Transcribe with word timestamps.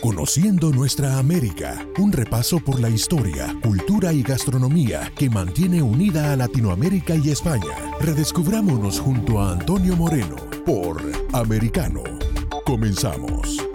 Conociendo 0.00 0.70
nuestra 0.70 1.18
América, 1.18 1.84
un 1.98 2.12
repaso 2.12 2.60
por 2.60 2.78
la 2.78 2.88
historia, 2.88 3.56
cultura 3.64 4.12
y 4.12 4.22
gastronomía 4.22 5.12
que 5.16 5.28
mantiene 5.28 5.82
unida 5.82 6.32
a 6.32 6.36
Latinoamérica 6.36 7.16
y 7.16 7.30
España. 7.30 7.74
Redescubrámonos 8.00 9.00
junto 9.00 9.40
a 9.40 9.52
Antonio 9.52 9.96
Moreno 9.96 10.36
por 10.64 11.02
Americano. 11.32 12.04
Comenzamos. 12.64 13.67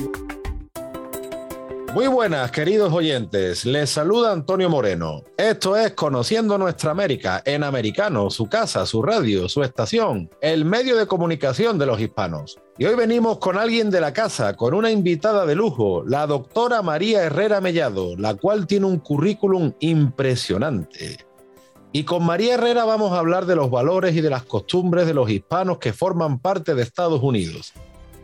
Muy 1.93 2.07
buenas, 2.07 2.49
queridos 2.49 2.91
oyentes. 2.91 3.65
Les 3.65 3.87
saluda 3.87 4.31
Antonio 4.31 4.67
Moreno. 4.67 5.21
Esto 5.37 5.77
es 5.77 5.91
Conociendo 5.91 6.57
Nuestra 6.57 6.89
América 6.89 7.43
en 7.45 7.63
Americano, 7.63 8.31
su 8.31 8.47
casa, 8.47 8.87
su 8.87 9.03
radio, 9.03 9.47
su 9.47 9.61
estación, 9.61 10.27
el 10.41 10.65
medio 10.65 10.97
de 10.97 11.05
comunicación 11.05 11.77
de 11.77 11.85
los 11.85 12.01
hispanos. 12.01 12.57
Y 12.79 12.85
hoy 12.85 12.95
venimos 12.95 13.37
con 13.37 13.59
alguien 13.59 13.91
de 13.91 14.01
la 14.01 14.11
casa, 14.11 14.55
con 14.55 14.73
una 14.73 14.89
invitada 14.89 15.45
de 15.45 15.53
lujo, 15.53 16.03
la 16.03 16.25
doctora 16.25 16.81
María 16.81 17.21
Herrera 17.25 17.61
Mellado, 17.61 18.17
la 18.17 18.33
cual 18.33 18.65
tiene 18.65 18.87
un 18.87 18.97
currículum 18.97 19.73
impresionante. 19.79 21.23
Y 21.91 22.05
con 22.05 22.25
María 22.25 22.55
Herrera 22.55 22.85
vamos 22.85 23.11
a 23.11 23.19
hablar 23.19 23.45
de 23.45 23.55
los 23.55 23.69
valores 23.69 24.15
y 24.15 24.21
de 24.21 24.31
las 24.31 24.45
costumbres 24.45 25.05
de 25.05 25.13
los 25.13 25.29
hispanos 25.29 25.77
que 25.77 25.93
forman 25.93 26.39
parte 26.39 26.73
de 26.73 26.81
Estados 26.81 27.21
Unidos, 27.21 27.71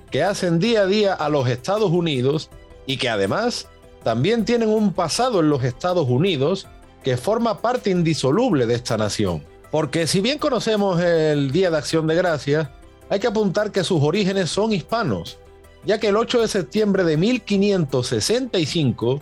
que 0.09 0.23
hacen 0.23 0.57
día 0.57 0.81
a 0.81 0.85
día 0.87 1.13
a 1.13 1.29
los 1.29 1.47
Estados 1.47 1.91
Unidos 1.91 2.49
y 2.85 2.97
que 2.97 3.09
además 3.09 3.67
también 4.03 4.45
tienen 4.45 4.69
un 4.69 4.93
pasado 4.93 5.39
en 5.39 5.49
los 5.49 5.63
Estados 5.63 6.07
Unidos 6.07 6.67
que 7.03 7.17
forma 7.17 7.61
parte 7.61 7.89
indisoluble 7.89 8.65
de 8.65 8.75
esta 8.75 8.97
nación. 8.97 9.43
Porque 9.71 10.07
si 10.07 10.21
bien 10.21 10.39
conocemos 10.39 11.01
el 11.01 11.51
Día 11.51 11.69
de 11.69 11.77
Acción 11.77 12.07
de 12.07 12.15
Gracias, 12.15 12.69
hay 13.09 13.19
que 13.19 13.27
apuntar 13.27 13.71
que 13.71 13.83
sus 13.83 14.01
orígenes 14.01 14.49
son 14.49 14.73
hispanos, 14.73 15.37
ya 15.85 15.99
que 15.99 16.07
el 16.07 16.17
8 16.17 16.41
de 16.41 16.47
septiembre 16.47 17.03
de 17.03 17.17
1565, 17.17 19.21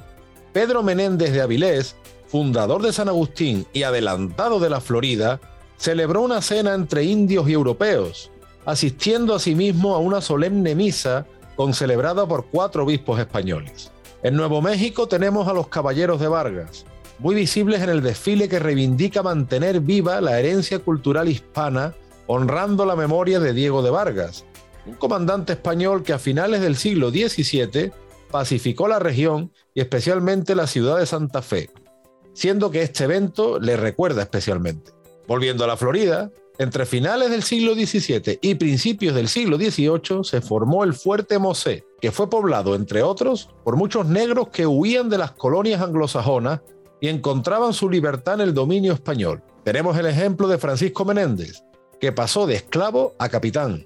Pedro 0.54 0.84
Menéndez 0.84 1.34
de 1.34 1.42
Avilés, 1.42 1.96
fundador 2.28 2.82
de 2.82 2.94
San 2.94 3.10
Agustín 3.10 3.66
y 3.74 3.84
adelantado 3.84 4.60
de 4.60 4.70
la 4.70 4.82
Florida, 4.82 5.40
celebró 5.78 6.22
una 6.22 6.42
cena 6.42 6.74
entre 6.74 7.04
indios 7.04 7.48
y 7.48 7.54
europeos, 7.54 8.32
asistiendo 8.66 9.36
asimismo 9.36 9.96
a 9.96 10.00
una 10.00 10.22
solemne 10.22 10.76
misa 10.76 11.26
concelebrada 11.58 12.26
por 12.26 12.46
cuatro 12.46 12.86
obispos 12.86 13.20
españoles. 13.20 13.92
En 14.24 14.36
Nuevo 14.36 14.62
México 14.62 15.08
tenemos 15.08 15.48
a 15.50 15.54
los 15.54 15.68
Caballeros 15.68 16.22
de 16.22 16.30
Vargas, 16.30 16.86
muy 17.20 17.36
visibles 17.36 17.82
en 17.82 17.90
el 17.90 18.02
desfile 18.02 18.48
que 18.48 18.60
reivindica 18.60 19.24
mantener 19.24 19.82
viva 19.82 20.22
la 20.22 20.40
herencia 20.40 20.80
cultural 20.80 21.28
hispana, 21.28 21.96
honrando 22.28 22.86
la 22.86 22.96
memoria 22.96 23.40
de 23.40 23.54
Diego 23.54 23.82
de 23.82 23.90
Vargas, 23.90 24.46
un 24.86 24.94
comandante 24.94 25.54
español 25.54 26.04
que 26.04 26.14
a 26.14 26.20
finales 26.20 26.62
del 26.62 26.78
siglo 26.78 27.10
XVII 27.10 27.92
pacificó 28.32 28.88
la 28.88 29.00
región 29.00 29.52
y 29.74 29.82
especialmente 29.82 30.56
la 30.56 30.68
ciudad 30.68 30.98
de 30.98 31.06
Santa 31.06 31.42
Fe, 31.42 31.70
siendo 32.34 32.70
que 32.72 32.84
este 32.84 33.06
evento 33.06 33.60
le 33.60 33.78
recuerda 33.78 34.22
especialmente. 34.22 34.92
Volviendo 35.28 35.64
a 35.64 35.68
la 35.68 35.78
Florida, 35.78 36.32
entre 36.60 36.86
finales 36.86 37.30
del 37.30 37.44
siglo 37.44 37.74
XVII 37.76 38.40
y 38.42 38.56
principios 38.56 39.14
del 39.14 39.28
siglo 39.28 39.58
XVIII 39.58 40.24
se 40.24 40.42
formó 40.42 40.84
el 40.84 40.94
Fuerte 40.94 41.38
Mosé, 41.38 41.86
que 42.02 42.12
fue 42.12 42.30
poblado, 42.30 42.76
entre 42.76 43.04
otros, 43.04 43.50
por 43.64 43.76
muchos 43.76 44.08
negros 44.08 44.50
que 44.50 44.66
huían 44.66 45.10
de 45.10 45.20
las 45.20 45.32
colonias 45.32 45.82
anglosajonas 45.82 46.62
y 47.00 47.10
encontraban 47.10 47.74
su 47.74 47.90
libertad 47.90 48.36
en 48.36 48.42
el 48.42 48.54
dominio 48.54 48.94
español. 48.94 49.44
Tenemos 49.64 49.98
el 49.98 50.08
ejemplo 50.08 50.48
de 50.48 50.58
Francisco 50.58 51.06
Menéndez, 51.06 51.62
que 52.00 52.12
pasó 52.12 52.48
de 52.48 52.56
esclavo 52.56 53.14
a 53.20 53.30
capitán. 53.30 53.86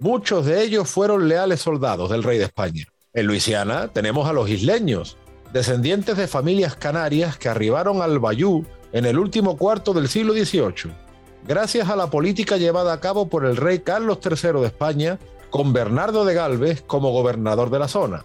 Muchos 0.00 0.44
de 0.44 0.62
ellos 0.62 0.88
fueron 0.88 1.28
leales 1.28 1.60
soldados 1.60 2.10
del 2.10 2.22
rey 2.22 2.36
de 2.36 2.44
España. 2.44 2.86
En 3.14 3.26
Luisiana 3.26 3.88
tenemos 3.88 4.28
a 4.28 4.32
los 4.32 4.50
isleños, 4.50 5.16
descendientes 5.52 6.16
de 6.16 6.26
familias 6.26 6.76
canarias 6.76 7.38
que 7.38 7.48
arribaron 7.48 8.02
al 8.02 8.18
Bayú 8.18 8.66
en 8.92 9.06
el 9.06 9.18
último 9.18 9.56
cuarto 9.56 9.94
del 9.94 10.08
siglo 10.08 10.34
XVIII 10.34 11.03
gracias 11.46 11.88
a 11.88 11.96
la 11.96 12.10
política 12.10 12.56
llevada 12.56 12.92
a 12.92 13.00
cabo 13.00 13.28
por 13.28 13.44
el 13.44 13.56
rey 13.56 13.80
Carlos 13.80 14.18
III 14.24 14.60
de 14.60 14.66
España 14.66 15.18
con 15.50 15.72
Bernardo 15.72 16.24
de 16.24 16.34
Galvez 16.34 16.82
como 16.86 17.12
gobernador 17.12 17.70
de 17.70 17.78
la 17.78 17.88
zona. 17.88 18.24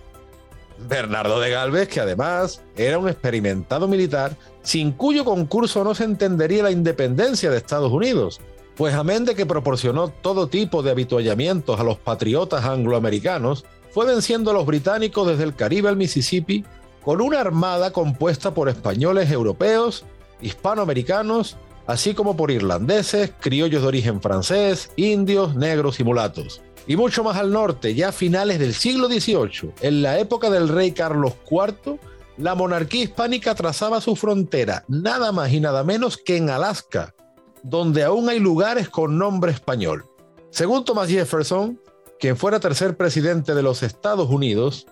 Bernardo 0.88 1.40
de 1.40 1.50
Galvez, 1.50 1.90
que 1.90 2.00
además 2.00 2.62
era 2.76 2.98
un 2.98 3.10
experimentado 3.10 3.88
militar, 3.88 4.36
sin 4.64 4.94
cuyo 4.94 5.26
concurso 5.26 5.84
no 5.84 5.94
se 5.94 6.06
entendería 6.06 6.64
la 6.64 6.72
independencia 6.72 7.52
de 7.52 7.58
Estados 7.58 7.92
Unidos, 7.92 8.40
pues 8.76 8.94
amén 8.94 9.26
de 9.26 9.36
que 9.36 9.46
proporcionó 9.46 10.08
todo 10.08 10.48
tipo 10.48 10.82
de 10.82 10.92
habituallamientos 10.92 11.80
a 11.80 11.84
los 11.84 11.98
patriotas 11.98 12.64
angloamericanos, 12.64 13.66
fue 13.92 14.06
venciendo 14.06 14.52
a 14.52 14.54
los 14.54 14.66
británicos 14.66 15.28
desde 15.28 15.44
el 15.44 15.56
Caribe 15.56 15.90
al 15.90 15.98
Mississippi 15.98 16.64
con 17.04 17.22
una 17.22 17.42
armada 17.42 17.92
compuesta 17.92 18.54
por 18.54 18.70
españoles 18.70 19.32
europeos, 19.32 20.06
hispanoamericanos 20.42 21.58
así 21.90 22.14
como 22.14 22.38
por 22.38 22.52
irlandeses, 22.52 23.32
criollos 23.40 23.82
de 23.82 23.88
origen 23.88 24.22
francés, 24.22 24.92
indios, 24.96 25.56
negros 25.56 26.00
y 26.00 26.04
mulatos. 26.04 26.62
Y 26.86 26.96
mucho 26.96 27.24
más 27.24 27.36
al 27.36 27.52
norte, 27.52 27.96
ya 27.96 28.10
a 28.10 28.12
finales 28.12 28.60
del 28.60 28.76
siglo 28.76 29.08
XVIII, 29.08 29.74
en 29.82 30.04
la 30.04 30.20
época 30.20 30.52
del 30.52 30.68
rey 30.70 30.92
Carlos 30.92 31.34
IV, 31.50 32.00
la 32.38 32.54
monarquía 32.54 33.06
hispánica 33.06 33.56
trazaba 33.56 34.02
su 34.02 34.16
frontera 34.16 34.86
nada 34.88 35.32
más 35.32 35.52
y 35.52 35.60
nada 35.60 35.84
menos 35.84 36.18
que 36.18 36.38
en 36.38 36.52
Alaska, 36.52 37.16
donde 37.64 38.04
aún 38.04 38.30
hay 38.30 38.40
lugares 38.40 38.88
con 38.88 39.18
nombre 39.18 39.52
español. 39.52 40.06
Según 40.52 40.86
Thomas 40.86 41.10
Jefferson, 41.10 41.82
quien 42.20 42.38
fuera 42.38 42.60
tercer 42.60 42.98
presidente 42.98 43.56
de 43.56 43.64
los 43.64 43.82
Estados 43.82 44.30
Unidos, 44.30 44.86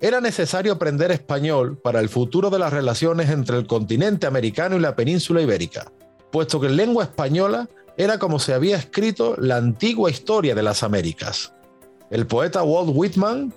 era 0.00 0.20
necesario 0.20 0.74
aprender 0.74 1.10
español 1.10 1.76
para 1.76 1.98
el 1.98 2.08
futuro 2.08 2.50
de 2.50 2.60
las 2.60 2.72
relaciones 2.72 3.30
entre 3.30 3.56
el 3.56 3.66
continente 3.66 4.28
americano 4.28 4.76
y 4.76 4.80
la 4.80 4.94
península 4.94 5.42
ibérica 5.42 5.90
puesto 6.30 6.60
que 6.60 6.66
en 6.66 6.76
lengua 6.76 7.04
española 7.04 7.68
era 7.96 8.18
como 8.18 8.38
se 8.38 8.52
había 8.52 8.76
escrito 8.76 9.36
la 9.38 9.56
antigua 9.56 10.10
historia 10.10 10.54
de 10.54 10.62
las 10.62 10.82
Américas. 10.82 11.52
El 12.10 12.26
poeta 12.26 12.62
Walt 12.62 12.90
Whitman 12.92 13.52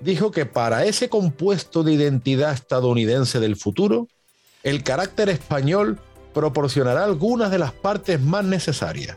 dijo 0.00 0.30
que 0.30 0.44
para 0.44 0.84
ese 0.84 1.08
compuesto 1.08 1.82
de 1.82 1.92
identidad 1.92 2.52
estadounidense 2.52 3.40
del 3.40 3.56
futuro, 3.56 4.08
el 4.62 4.82
carácter 4.82 5.28
español 5.28 5.98
proporcionará 6.34 7.04
algunas 7.04 7.50
de 7.50 7.58
las 7.58 7.72
partes 7.72 8.20
más 8.20 8.44
necesarias. 8.44 9.16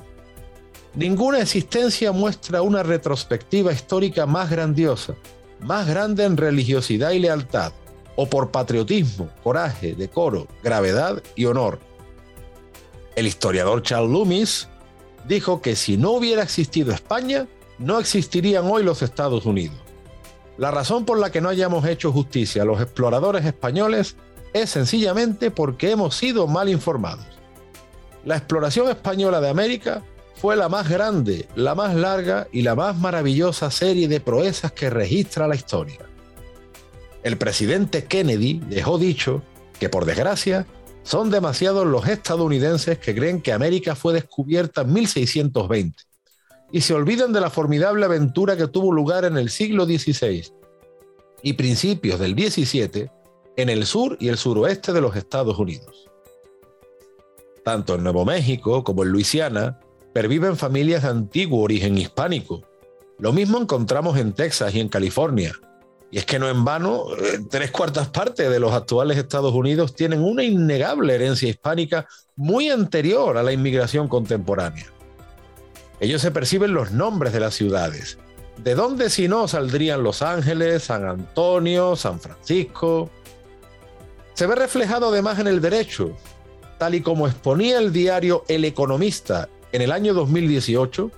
Ninguna 0.95 1.39
existencia 1.39 2.11
muestra 2.11 2.61
una 2.61 2.83
retrospectiva 2.83 3.73
histórica 3.73 4.25
más 4.25 4.49
grandiosa, 4.49 5.15
más 5.59 5.87
grande 5.87 6.23
en 6.23 6.37
religiosidad 6.37 7.11
y 7.11 7.19
lealtad, 7.19 7.73
o 8.15 8.27
por 8.29 8.51
patriotismo, 8.51 9.29
coraje, 9.43 9.95
decoro, 9.95 10.47
gravedad 10.63 11.21
y 11.35 11.45
honor, 11.45 11.79
el 13.19 13.27
historiador 13.27 13.83
Charles 13.83 14.11
Loomis 14.11 14.69
dijo 15.27 15.61
que 15.61 15.75
si 15.75 15.97
no 15.97 16.11
hubiera 16.11 16.41
existido 16.41 16.93
España, 16.93 17.47
no 17.77 17.99
existirían 17.99 18.65
hoy 18.65 18.81
los 18.83 19.01
Estados 19.01 19.45
Unidos. 19.45 19.77
La 20.57 20.71
razón 20.71 21.05
por 21.05 21.19
la 21.19 21.29
que 21.29 21.41
no 21.41 21.49
hayamos 21.49 21.85
hecho 21.85 22.13
justicia 22.13 22.61
a 22.61 22.65
los 22.65 22.81
exploradores 22.81 23.45
españoles 23.45 24.15
es 24.53 24.69
sencillamente 24.69 25.51
porque 25.51 25.91
hemos 25.91 26.15
sido 26.15 26.47
mal 26.47 26.69
informados. 26.69 27.25
La 28.23 28.37
exploración 28.37 28.89
española 28.89 29.41
de 29.41 29.49
América 29.49 30.01
fue 30.35 30.55
la 30.55 30.69
más 30.69 30.89
grande, 30.89 31.47
la 31.55 31.75
más 31.75 31.95
larga 31.95 32.47
y 32.53 32.61
la 32.61 32.75
más 32.75 32.97
maravillosa 32.97 33.69
serie 33.69 34.07
de 34.07 34.21
proezas 34.21 34.71
que 34.71 34.89
registra 34.89 35.47
la 35.47 35.55
historia. 35.55 35.99
El 37.23 37.37
presidente 37.37 38.05
Kennedy 38.05 38.61
dejó 38.69 38.97
dicho 38.97 39.41
que 39.77 39.89
por 39.89 40.05
desgracia 40.05 40.65
son 41.09 41.31
demasiados 41.31 41.87
los 41.87 42.07
estadounidenses 42.07 42.99
que 42.99 43.15
creen 43.15 43.41
que 43.41 43.51
América 43.51 43.95
fue 43.95 44.13
descubierta 44.13 44.81
en 44.81 44.93
1620 44.93 46.03
y 46.71 46.81
se 46.81 46.93
olvidan 46.93 47.33
de 47.33 47.41
la 47.41 47.49
formidable 47.49 48.05
aventura 48.05 48.55
que 48.55 48.67
tuvo 48.67 48.91
lugar 48.91 49.25
en 49.25 49.35
el 49.35 49.49
siglo 49.49 49.85
XVI 49.85 50.53
y 51.41 51.53
principios 51.53 52.19
del 52.19 52.35
XVII 52.35 53.09
en 53.57 53.69
el 53.69 53.87
sur 53.87 54.17
y 54.19 54.27
el 54.27 54.37
suroeste 54.37 54.93
de 54.93 55.01
los 55.01 55.15
Estados 55.15 55.57
Unidos. 55.57 56.07
Tanto 57.65 57.95
en 57.95 58.03
Nuevo 58.03 58.23
México 58.23 58.83
como 58.83 59.01
en 59.01 59.09
Luisiana 59.09 59.79
perviven 60.13 60.57
familias 60.57 61.01
de 61.01 61.09
antiguo 61.09 61.63
origen 61.63 61.97
hispánico. 61.97 62.61
Lo 63.17 63.33
mismo 63.33 63.57
encontramos 63.57 64.15
en 64.19 64.33
Texas 64.33 64.75
y 64.75 64.79
en 64.79 64.89
California, 64.89 65.55
y 66.11 66.17
es 66.17 66.25
que 66.25 66.39
no 66.39 66.49
en 66.49 66.65
vano, 66.65 67.05
eh, 67.15 67.39
tres 67.49 67.71
cuartas 67.71 68.07
partes 68.07 68.49
de 68.49 68.59
los 68.59 68.73
actuales 68.73 69.17
Estados 69.17 69.53
Unidos 69.53 69.93
tienen 69.93 70.23
una 70.23 70.43
innegable 70.43 71.13
herencia 71.13 71.49
hispánica 71.49 72.07
muy 72.35 72.69
anterior 72.69 73.37
a 73.37 73.43
la 73.43 73.53
inmigración 73.53 74.07
contemporánea. 74.07 74.87
Ellos 75.99 76.21
se 76.21 76.31
perciben 76.31 76.73
los 76.73 76.91
nombres 76.91 77.33
de 77.33 77.41
las 77.41 77.53
ciudades. 77.53 78.17
¿De 78.57 78.73
dónde 78.73 79.09
si 79.09 79.27
no 79.27 79.47
saldrían 79.47 80.03
Los 80.03 80.21
Ángeles, 80.21 80.83
San 80.83 81.07
Antonio, 81.07 81.95
San 81.95 82.19
Francisco? 82.19 83.09
Se 84.33 84.47
ve 84.47 84.55
reflejado 84.55 85.09
además 85.09 85.39
en 85.39 85.47
el 85.47 85.61
derecho, 85.61 86.17
tal 86.77 86.95
y 86.95 87.01
como 87.01 87.27
exponía 87.27 87.77
el 87.77 87.93
diario 87.93 88.45
El 88.47 88.65
Economista 88.65 89.47
en 89.71 89.81
el 89.81 89.91
año 89.91 90.13
2018, 90.13 91.11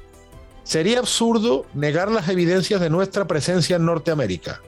sería 0.63 0.99
absurdo 0.99 1.65
negar 1.73 2.11
las 2.11 2.27
evidencias 2.27 2.81
de 2.81 2.89
nuestra 2.89 3.25
presencia 3.25 3.77
en 3.77 3.85
Norteamérica 3.85 4.61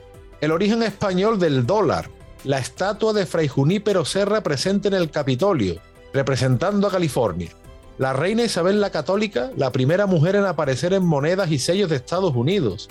el 0.43 0.51
origen 0.51 0.83
español 0.83 1.39
del 1.39 1.65
dólar, 1.65 2.09
la 2.43 2.59
estatua 2.59 3.13
de 3.13 3.25
Fray 3.25 3.47
Junípero 3.47 4.03
Serra 4.03 4.43
presente 4.43 4.89
en 4.89 4.93
el 4.93 5.09
Capitolio, 5.09 5.79
representando 6.11 6.85
a 6.85 6.91
California, 6.91 7.51
la 7.97 8.11
reina 8.11 8.43
Isabel 8.43 8.81
la 8.81 8.89
Católica, 8.89 9.51
la 9.55 9.71
primera 9.71 10.05
mujer 10.05 10.35
en 10.35 10.43
aparecer 10.43 10.91
en 10.91 11.05
monedas 11.05 11.49
y 11.49 11.59
sellos 11.59 11.89
de 11.89 11.95
Estados 11.95 12.35
Unidos, 12.35 12.89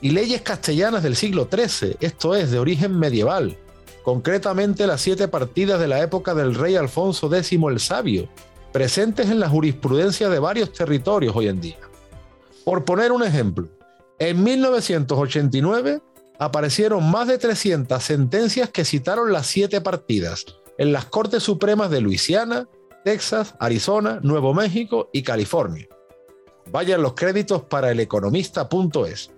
y 0.00 0.10
leyes 0.10 0.42
castellanas 0.42 1.04
del 1.04 1.14
siglo 1.14 1.48
XIII, 1.48 1.96
esto 2.00 2.34
es, 2.34 2.50
de 2.50 2.58
origen 2.58 2.98
medieval, 2.98 3.56
concretamente 4.02 4.88
las 4.88 5.00
siete 5.00 5.28
partidas 5.28 5.78
de 5.78 5.86
la 5.86 6.02
época 6.02 6.34
del 6.34 6.56
rey 6.56 6.74
Alfonso 6.74 7.32
X 7.32 7.52
el 7.52 7.78
Sabio, 7.78 8.28
presentes 8.72 9.30
en 9.30 9.38
la 9.38 9.48
jurisprudencia 9.48 10.28
de 10.28 10.40
varios 10.40 10.72
territorios 10.72 11.36
hoy 11.36 11.46
en 11.46 11.60
día. 11.60 11.78
Por 12.64 12.84
poner 12.84 13.12
un 13.12 13.22
ejemplo, 13.22 13.68
en 14.18 14.42
1989 14.42 16.02
aparecieron 16.40 17.08
más 17.08 17.28
de 17.28 17.36
300 17.36 18.02
sentencias 18.02 18.70
que 18.70 18.86
citaron 18.86 19.30
las 19.30 19.46
siete 19.46 19.82
partidas 19.82 20.46
en 20.78 20.90
las 20.90 21.04
Cortes 21.04 21.42
Supremas 21.42 21.90
de 21.90 22.00
Luisiana, 22.00 22.66
Texas, 23.04 23.54
Arizona, 23.60 24.20
Nuevo 24.22 24.54
México 24.54 25.10
y 25.12 25.22
California. 25.22 25.86
Vayan 26.72 27.02
los 27.02 27.12
créditos 27.12 27.62
para 27.64 27.90
el 27.90 28.00
economista.es. 28.00 29.30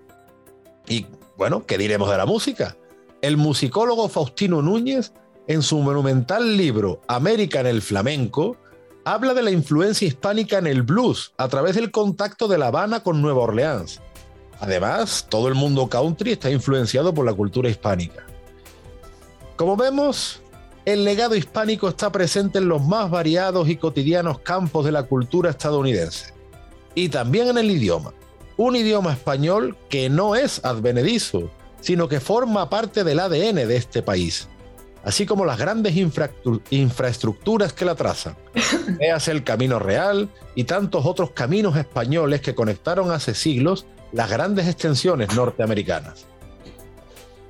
Y 0.88 1.06
bueno, 1.36 1.66
¿qué 1.66 1.76
diremos 1.76 2.08
de 2.08 2.16
la 2.16 2.24
música? 2.24 2.76
El 3.20 3.36
musicólogo 3.36 4.08
Faustino 4.08 4.62
Núñez, 4.62 5.12
en 5.48 5.62
su 5.62 5.78
monumental 5.78 6.56
libro 6.56 7.00
América 7.08 7.58
en 7.60 7.66
el 7.66 7.82
Flamenco, 7.82 8.56
habla 9.04 9.34
de 9.34 9.42
la 9.42 9.50
influencia 9.50 10.06
hispánica 10.06 10.58
en 10.58 10.68
el 10.68 10.82
blues 10.82 11.32
a 11.36 11.48
través 11.48 11.74
del 11.74 11.90
contacto 11.90 12.46
de 12.46 12.58
La 12.58 12.68
Habana 12.68 13.02
con 13.02 13.20
Nueva 13.20 13.42
Orleans 13.42 14.00
Además, 14.62 15.26
todo 15.28 15.48
el 15.48 15.56
mundo 15.56 15.88
country 15.88 16.30
está 16.30 16.48
influenciado 16.48 17.12
por 17.12 17.26
la 17.26 17.34
cultura 17.34 17.68
hispánica. 17.68 18.24
Como 19.56 19.76
vemos, 19.76 20.40
el 20.84 21.04
legado 21.04 21.34
hispánico 21.34 21.88
está 21.88 22.12
presente 22.12 22.58
en 22.58 22.68
los 22.68 22.80
más 22.80 23.10
variados 23.10 23.68
y 23.68 23.74
cotidianos 23.74 24.38
campos 24.38 24.84
de 24.84 24.92
la 24.92 25.02
cultura 25.02 25.50
estadounidense. 25.50 26.32
Y 26.94 27.08
también 27.08 27.48
en 27.48 27.58
el 27.58 27.72
idioma. 27.72 28.14
Un 28.56 28.76
idioma 28.76 29.12
español 29.12 29.76
que 29.88 30.08
no 30.08 30.36
es 30.36 30.64
advenedizo, 30.64 31.50
sino 31.80 32.08
que 32.08 32.20
forma 32.20 32.70
parte 32.70 33.02
del 33.02 33.18
ADN 33.18 33.66
de 33.66 33.76
este 33.76 34.00
país, 34.00 34.46
así 35.02 35.26
como 35.26 35.44
las 35.44 35.58
grandes 35.58 35.96
infraestructuras 36.70 37.72
que 37.72 37.84
la 37.84 37.96
trazan. 37.96 38.36
Veas 39.00 39.26
el 39.26 39.42
Camino 39.42 39.80
Real 39.80 40.28
y 40.54 40.64
tantos 40.64 41.04
otros 41.04 41.32
caminos 41.32 41.76
españoles 41.76 42.40
que 42.42 42.54
conectaron 42.54 43.10
hace 43.10 43.34
siglos 43.34 43.86
las 44.12 44.30
grandes 44.30 44.68
extensiones 44.68 45.34
norteamericanas. 45.34 46.26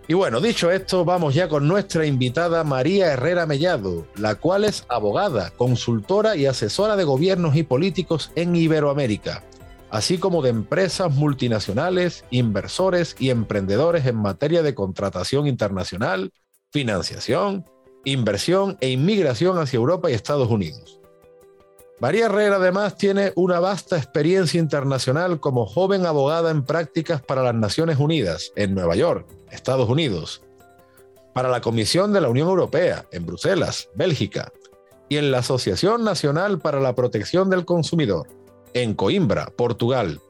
Y 0.09 0.15
bueno, 0.15 0.41
dicho 0.41 0.71
esto, 0.71 1.05
vamos 1.05 1.35
ya 1.35 1.49
con 1.49 1.69
nuestra 1.69 2.05
invitada 2.07 2.65
María 2.65 3.13
Herrera 3.13 3.47
Mellado, 3.47 4.07
la 4.17 4.35
cual 4.35 4.65
es 4.65 4.85
abogada, 4.89 5.51
consultora 5.51 6.37
y 6.37 6.47
asesora 6.47 6.97
de 6.97 7.05
gobiernos 7.05 7.55
y 7.57 7.63
políticos 7.63 8.33
en 8.35 8.57
Iberoamérica, 8.57 9.45
así 9.91 10.19
como 10.19 10.43
de 10.43 10.51
empresas 10.51 11.15
multinacionales, 11.15 12.25
inversores 12.31 13.15
y 13.19 13.31
emprendedores 13.31 14.05
en 14.07 14.17
materia 14.17 14.63
de 14.63 14.75
contratación 14.75 15.47
internacional, 15.47 16.33
financiación, 16.73 17.65
inversión 18.05 18.79
e 18.81 18.91
inmigración 18.91 19.59
hacia 19.59 19.77
Europa 19.77 20.11
y 20.11 20.15
Estados 20.15 20.51
Unidos. 20.51 21.02
María 22.03 22.27
Herrera 22.27 22.57
además 22.57 22.97
tiene 22.97 23.33
una 23.37 23.61
vasta 23.61 23.97
experiencia 23.97 24.59
internacional 24.59 25.39
como 25.39 25.67
joven 25.67 26.05
abogada 26.05 26.51
en 26.51 26.65
prácticas 26.65 27.23
para 27.23 27.45
las 27.45 27.55
Naciones 27.55 28.01
Unidas 28.01 28.51
en 28.57 28.75
Nueva 28.75 28.97
York, 28.97 29.25
Estados 29.53 29.89
Unidos, 29.89 30.43
para 31.33 31.49
la 31.49 31.61
Comisión 31.61 32.13
de 32.13 32.21
la 32.21 32.29
Unión 32.29 32.49
Europea 32.49 33.07
en 33.13 33.25
Bruselas, 33.25 33.89
Bélgica, 33.95 34.53
y 35.09 35.19
en 35.19 35.31
la 35.31 35.39
Asociación 35.39 36.03
Nacional 36.03 36.59
para 36.59 36.81
la 36.81 36.97
Protección 36.97 37.49
del 37.51 37.65
Consumidor 37.65 38.27
en 38.75 38.95
Coimbra, 38.95 39.53
Portugal. 39.57 40.21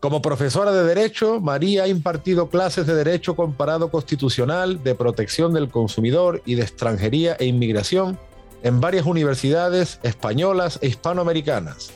Como 0.00 0.22
profesora 0.22 0.72
de 0.72 0.84
Derecho, 0.84 1.38
María 1.38 1.82
ha 1.82 1.88
impartido 1.88 2.48
clases 2.48 2.86
de 2.86 2.94
Derecho 2.94 3.36
Comparado 3.36 3.90
Constitucional, 3.90 4.82
de 4.82 4.94
Protección 4.94 5.52
del 5.52 5.68
Consumidor 5.68 6.40
y 6.46 6.54
de 6.54 6.62
Extranjería 6.62 7.36
e 7.38 7.44
Inmigración 7.44 8.18
en 8.64 8.80
varias 8.80 9.04
universidades 9.04 10.00
españolas 10.02 10.78
e 10.82 10.88
hispanoamericanas. 10.88 11.92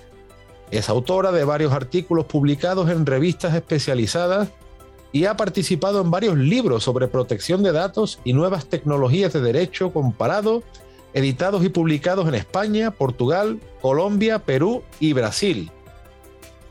Es 0.70 0.90
autora 0.90 1.32
de 1.32 1.42
varios 1.42 1.72
artículos 1.72 2.26
publicados 2.26 2.90
en 2.90 3.06
revistas 3.06 3.54
especializadas 3.54 4.50
y 5.10 5.24
ha 5.24 5.36
participado 5.36 6.02
en 6.02 6.10
varios 6.10 6.36
libros 6.36 6.84
sobre 6.84 7.08
protección 7.08 7.62
de 7.62 7.72
datos 7.72 8.20
y 8.22 8.34
nuevas 8.34 8.66
tecnologías 8.66 9.32
de 9.32 9.40
derecho 9.40 9.94
comparado, 9.94 10.62
editados 11.14 11.64
y 11.64 11.70
publicados 11.70 12.28
en 12.28 12.34
España, 12.34 12.90
Portugal, 12.90 13.58
Colombia, 13.80 14.38
Perú 14.38 14.82
y 15.00 15.14
Brasil. 15.14 15.70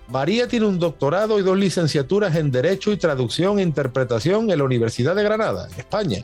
María 0.10 0.48
tiene 0.48 0.68
un 0.68 0.78
doctorado 0.78 1.40
y 1.40 1.42
dos 1.42 1.58
licenciaturas 1.58 2.36
en 2.36 2.52
Derecho 2.52 2.92
y 2.92 2.98
Traducción 2.98 3.58
e 3.58 3.64
Interpretación 3.64 4.52
en 4.52 4.60
la 4.60 4.64
Universidad 4.64 5.16
de 5.16 5.24
Granada, 5.24 5.68
España 5.76 6.24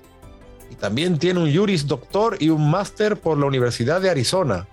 también 0.73 1.17
tiene 1.17 1.39
un 1.39 1.53
Juris 1.53 1.87
Doctor 1.87 2.37
y 2.39 2.49
un 2.49 2.69
Máster 2.69 3.17
por 3.17 3.37
la 3.37 3.45
Universidad 3.45 4.01
de 4.01 4.09
Arizona, 4.09 4.67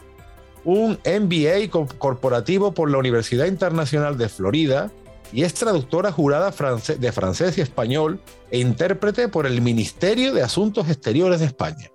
un 0.65 0.99
MBA 1.05 1.71
corporativo 1.99 2.73
por 2.73 2.91
la 2.91 2.99
Universidad 2.99 3.47
Internacional 3.47 4.19
de 4.19 4.29
Florida 4.29 4.91
y 5.33 5.45
es 5.45 5.55
traductora 5.55 6.13
jurada 6.13 6.53
de 6.99 7.13
francés 7.13 7.59
y 7.59 7.61
español 7.61 8.21
e 8.51 8.59
intérprete 8.59 9.29
por 9.29 9.47
el 9.47 9.61
Ministerio 9.63 10.35
de 10.35 10.43
Asuntos 10.43 10.89
Exteriores 10.89 11.41
de 11.41 11.47
España. 11.47 11.91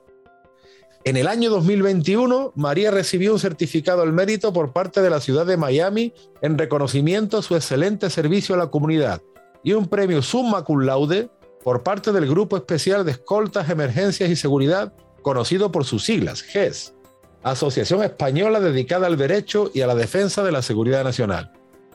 En 1.04 1.18
el 1.18 1.28
año 1.28 1.52
2021, 1.52 2.54
María 2.56 2.90
recibió 2.90 3.34
un 3.34 3.40
certificado 3.40 4.02
al 4.02 4.12
mérito 4.12 4.52
por 4.54 4.74
parte 4.74 5.02
de 5.02 5.12
la 5.12 5.20
ciudad 5.20 5.46
de 5.46 5.58
Miami 5.58 6.14
en 6.42 6.58
reconocimiento 6.58 7.38
a 7.38 7.44
su 7.44 7.56
excelente 7.56 8.10
servicio 8.10 8.56
a 8.56 8.58
la 8.58 8.72
comunidad 8.72 9.22
y 9.64 9.74
un 9.74 9.88
premio 9.88 10.22
Summa 10.22 10.64
Cum 10.64 10.80
Laude 10.80 11.30
por 11.66 11.82
parte 11.82 12.12
del 12.12 12.30
Grupo 12.30 12.58
Especial 12.58 13.04
de 13.04 13.14
Escoltas, 13.14 13.72
Emergencias 13.72 14.30
y 14.30 14.36
Seguridad, 14.36 14.94
conocido 15.24 15.72
por 15.72 15.84
sus 15.84 16.06
siglas, 16.06 16.44
GES, 16.44 16.94
Asociación 17.42 18.04
Española 18.04 18.60
dedicada 18.60 19.08
al 19.08 19.18
derecho 19.18 19.72
y 19.74 19.82
a 19.82 19.88
la 19.88 19.96
defensa 19.96 20.44
de 20.44 20.52
la 20.52 20.62
seguridad 20.62 21.04
nacional. 21.04 21.54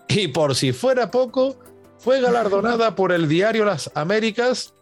Y 0.09 0.27
por 0.27 0.57
si 0.57 0.73
fuera 0.73 1.13
poco, 1.13 1.57
fue 1.99 2.21
galardonada 2.21 2.95
por 2.97 3.13
el 3.13 3.29
diario 3.29 3.65
Las 3.65 3.93
Américas 3.95 4.75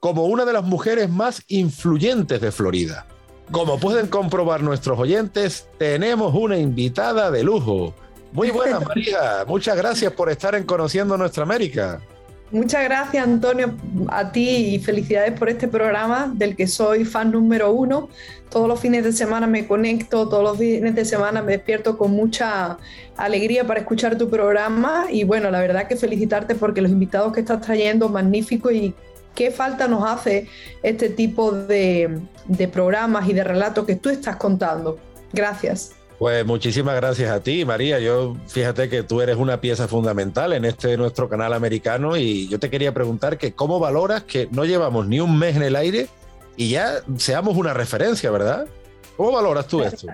como 0.00 0.26
una 0.26 0.44
de 0.44 0.52
las 0.52 0.64
mujeres 0.64 1.08
más 1.08 1.42
influyentes 1.48 2.42
de 2.42 2.52
Florida. 2.52 3.06
Como 3.50 3.80
pueden 3.80 4.08
comprobar 4.08 4.62
nuestros 4.62 4.98
oyentes, 4.98 5.66
tenemos 5.78 6.34
una 6.34 6.58
invitada 6.58 7.30
de 7.30 7.42
lujo. 7.42 7.94
Muy 8.32 8.50
buena, 8.50 8.80
María. 8.86 9.46
Muchas 9.46 9.78
gracias 9.78 10.12
por 10.12 10.28
estar 10.28 10.54
en 10.54 10.64
Conociendo 10.64 11.16
Nuestra 11.16 11.42
América. 11.44 12.02
Muchas 12.52 12.82
gracias, 12.82 13.24
Antonio, 13.24 13.76
a 14.08 14.32
ti 14.32 14.74
y 14.74 14.78
felicidades 14.80 15.38
por 15.38 15.48
este 15.48 15.68
programa 15.68 16.32
del 16.34 16.56
que 16.56 16.66
soy 16.66 17.04
fan 17.04 17.30
número 17.30 17.72
uno. 17.72 18.08
Todos 18.50 18.66
los 18.66 18.80
fines 18.80 19.04
de 19.04 19.12
semana 19.12 19.46
me 19.46 19.68
conecto, 19.68 20.28
todos 20.28 20.42
los 20.42 20.58
fines 20.58 20.96
de 20.96 21.04
semana 21.04 21.42
me 21.42 21.52
despierto 21.52 21.96
con 21.96 22.10
mucha 22.10 22.76
alegría 23.16 23.64
para 23.68 23.80
escuchar 23.80 24.18
tu 24.18 24.28
programa 24.28 25.06
y 25.08 25.22
bueno, 25.22 25.48
la 25.52 25.60
verdad 25.60 25.86
que 25.86 25.94
felicitarte 25.94 26.56
porque 26.56 26.80
los 26.80 26.90
invitados 26.90 27.32
que 27.32 27.40
estás 27.40 27.60
trayendo, 27.60 28.08
magníficos 28.08 28.72
y 28.72 28.94
qué 29.36 29.52
falta 29.52 29.86
nos 29.86 30.04
hace 30.10 30.48
este 30.82 31.08
tipo 31.08 31.52
de, 31.52 32.18
de 32.46 32.66
programas 32.66 33.28
y 33.28 33.32
de 33.32 33.44
relatos 33.44 33.86
que 33.86 33.94
tú 33.94 34.08
estás 34.08 34.34
contando. 34.34 34.98
Gracias. 35.32 35.99
Pues 36.20 36.44
muchísimas 36.44 36.96
gracias 36.96 37.30
a 37.30 37.42
ti, 37.42 37.64
María. 37.64 37.98
Yo 37.98 38.36
fíjate 38.46 38.90
que 38.90 39.02
tú 39.02 39.22
eres 39.22 39.36
una 39.36 39.58
pieza 39.58 39.88
fundamental 39.88 40.52
en 40.52 40.66
este 40.66 40.98
nuestro 40.98 41.30
canal 41.30 41.54
americano 41.54 42.14
y 42.14 42.46
yo 42.46 42.58
te 42.60 42.68
quería 42.68 42.92
preguntar 42.92 43.38
que 43.38 43.52
cómo 43.52 43.78
valoras 43.78 44.24
que 44.24 44.46
no 44.50 44.66
llevamos 44.66 45.08
ni 45.08 45.18
un 45.18 45.38
mes 45.38 45.56
en 45.56 45.62
el 45.62 45.76
aire 45.76 46.08
y 46.58 46.68
ya 46.68 46.96
seamos 47.16 47.56
una 47.56 47.72
referencia, 47.72 48.30
¿verdad? 48.30 48.66
¿Cómo 49.16 49.32
valoras 49.32 49.66
tú 49.66 49.82
esto? 49.82 50.08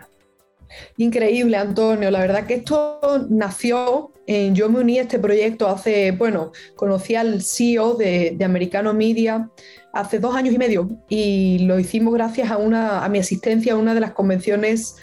Increíble, 0.96 1.56
Antonio. 1.56 2.08
La 2.12 2.20
verdad 2.20 2.46
que 2.46 2.54
esto 2.54 3.26
nació, 3.28 4.12
en, 4.28 4.54
yo 4.54 4.68
me 4.68 4.78
uní 4.78 5.00
a 5.00 5.02
este 5.02 5.18
proyecto 5.18 5.66
hace, 5.66 6.12
bueno, 6.12 6.52
conocí 6.76 7.16
al 7.16 7.42
CEO 7.42 7.94
de, 7.94 8.36
de 8.36 8.44
Americano 8.44 8.94
Media 8.94 9.50
hace 9.92 10.20
dos 10.20 10.36
años 10.36 10.54
y 10.54 10.58
medio 10.58 10.88
y 11.08 11.66
lo 11.66 11.80
hicimos 11.80 12.14
gracias 12.14 12.52
a, 12.52 12.58
una, 12.58 13.04
a 13.04 13.08
mi 13.08 13.18
asistencia 13.18 13.72
a 13.72 13.76
una 13.76 13.92
de 13.92 14.00
las 14.00 14.12
convenciones 14.12 14.94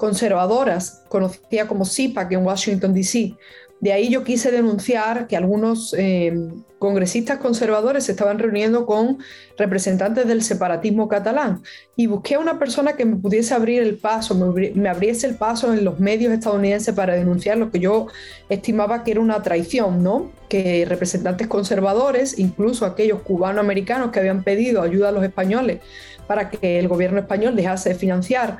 conservadoras, 0.00 1.02
conocida 1.10 1.68
como 1.68 1.84
CIPAC 1.84 2.32
en 2.32 2.46
Washington, 2.46 2.94
D.C., 2.94 3.34
De 3.80 3.92
ahí 3.92 4.08
yo 4.08 4.24
quise 4.24 4.50
denunciar 4.50 5.26
que 5.26 5.36
algunos 5.36 5.94
eh, 5.96 6.34
congresistas 6.78 7.38
conservadores 7.38 8.04
se 8.04 8.12
estaban 8.12 8.38
reuniendo 8.38 8.84
con 8.84 9.18
representantes 9.58 10.26
del 10.26 10.42
separatismo 10.42 11.08
catalán 11.08 11.62
y 11.96 12.06
busqué 12.06 12.34
a 12.34 12.40
una 12.40 12.58
persona 12.58 12.94
que 12.94 13.06
me 13.06 13.16
pudiese 13.16 13.54
abrir 13.54 13.82
el 13.82 13.96
paso, 13.96 14.34
me, 14.34 14.88
abriese 14.88 15.26
el 15.26 15.34
paso 15.34 15.72
en 15.72 15.84
los 15.84 15.98
medios 15.98 16.32
estadounidenses 16.32 16.94
para 16.94 17.14
denunciar 17.14 17.56
lo 17.58 17.70
que 17.70 17.80
yo 17.80 18.06
estimaba 18.50 19.02
que 19.02 19.12
era 19.12 19.20
una 19.20 19.42
traición, 19.42 20.02
¿no? 20.02 20.30
Que 20.48 20.86
representantes 20.86 21.46
conservadores, 21.46 22.38
incluso 22.38 22.84
aquellos 22.86 23.20
cubanoamericanos 23.22 24.10
que 24.10 24.20
habían 24.20 24.44
pedido 24.44 24.82
ayuda 24.82 25.08
a 25.08 25.12
los 25.12 25.24
españoles 25.24 25.80
para 26.26 26.48
que 26.48 26.78
el 26.78 26.86
gobierno 26.88 27.18
español 27.18 27.56
dejase 27.56 27.90
de 27.90 27.94
financiar 27.96 28.58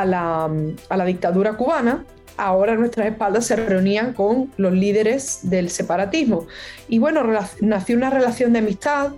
a 0.00 0.04
la, 0.04 0.50
a 0.88 0.96
la 0.96 1.04
dictadura 1.04 1.54
cubana, 1.54 2.04
ahora 2.36 2.74
nuestras 2.74 3.06
espaldas 3.06 3.46
se 3.46 3.56
reunían 3.56 4.12
con 4.12 4.50
los 4.56 4.72
líderes 4.72 5.40
del 5.42 5.70
separatismo. 5.70 6.46
Y 6.88 6.98
bueno, 6.98 7.22
nació 7.60 7.96
una 7.96 8.10
relación 8.10 8.52
de 8.52 8.58
amistad. 8.58 9.12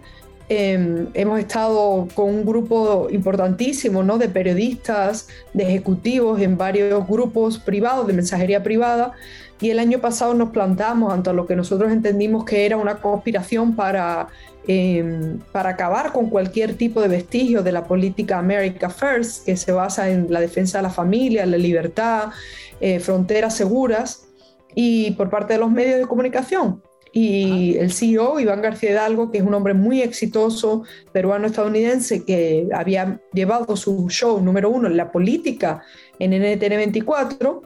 Em, 0.48 1.08
hemos 1.14 1.40
estado 1.40 2.06
con 2.14 2.26
un 2.26 2.46
grupo 2.46 3.08
importantísimo 3.10 4.04
¿no? 4.04 4.16
de 4.16 4.28
periodistas, 4.28 5.28
de 5.52 5.64
ejecutivos 5.64 6.40
en 6.40 6.56
varios 6.56 7.06
grupos 7.08 7.58
privados, 7.58 8.06
de 8.06 8.12
mensajería 8.12 8.62
privada, 8.62 9.12
y 9.60 9.70
el 9.70 9.80
año 9.80 9.98
pasado 9.98 10.34
nos 10.34 10.50
plantamos 10.50 11.12
ante 11.12 11.32
lo 11.32 11.46
que 11.46 11.56
nosotros 11.56 11.90
entendimos 11.90 12.44
que 12.44 12.64
era 12.64 12.76
una 12.76 12.98
conspiración 12.98 13.74
para, 13.74 14.28
em, 14.68 15.40
para 15.50 15.70
acabar 15.70 16.12
con 16.12 16.30
cualquier 16.30 16.74
tipo 16.74 17.00
de 17.00 17.08
vestigio 17.08 17.62
de 17.64 17.72
la 17.72 17.84
política 17.84 18.38
America 18.38 18.88
First, 18.88 19.46
que 19.46 19.56
se 19.56 19.72
basa 19.72 20.10
en 20.10 20.32
la 20.32 20.40
defensa 20.40 20.78
de 20.78 20.82
la 20.82 20.90
familia, 20.90 21.44
la 21.44 21.56
libertad, 21.56 22.30
eh, 22.80 23.00
fronteras 23.00 23.56
seguras, 23.56 24.28
y 24.76 25.12
por 25.12 25.28
parte 25.28 25.54
de 25.54 25.58
los 25.58 25.70
medios 25.70 25.98
de 25.98 26.06
comunicación. 26.06 26.82
Y 27.12 27.76
el 27.78 27.92
CEO, 27.92 28.40
Iván 28.40 28.60
García 28.60 28.90
Hidalgo, 28.90 29.30
que 29.30 29.38
es 29.38 29.44
un 29.44 29.54
hombre 29.54 29.74
muy 29.74 30.02
exitoso, 30.02 30.84
peruano-estadounidense, 31.12 32.24
que 32.24 32.68
había 32.74 33.20
llevado 33.32 33.76
su 33.76 34.08
show 34.10 34.40
número 34.40 34.68
uno 34.68 34.88
en 34.88 34.96
la 34.96 35.10
política 35.10 35.82
en 36.18 36.32
NTN 36.32 36.76
24, 36.76 37.62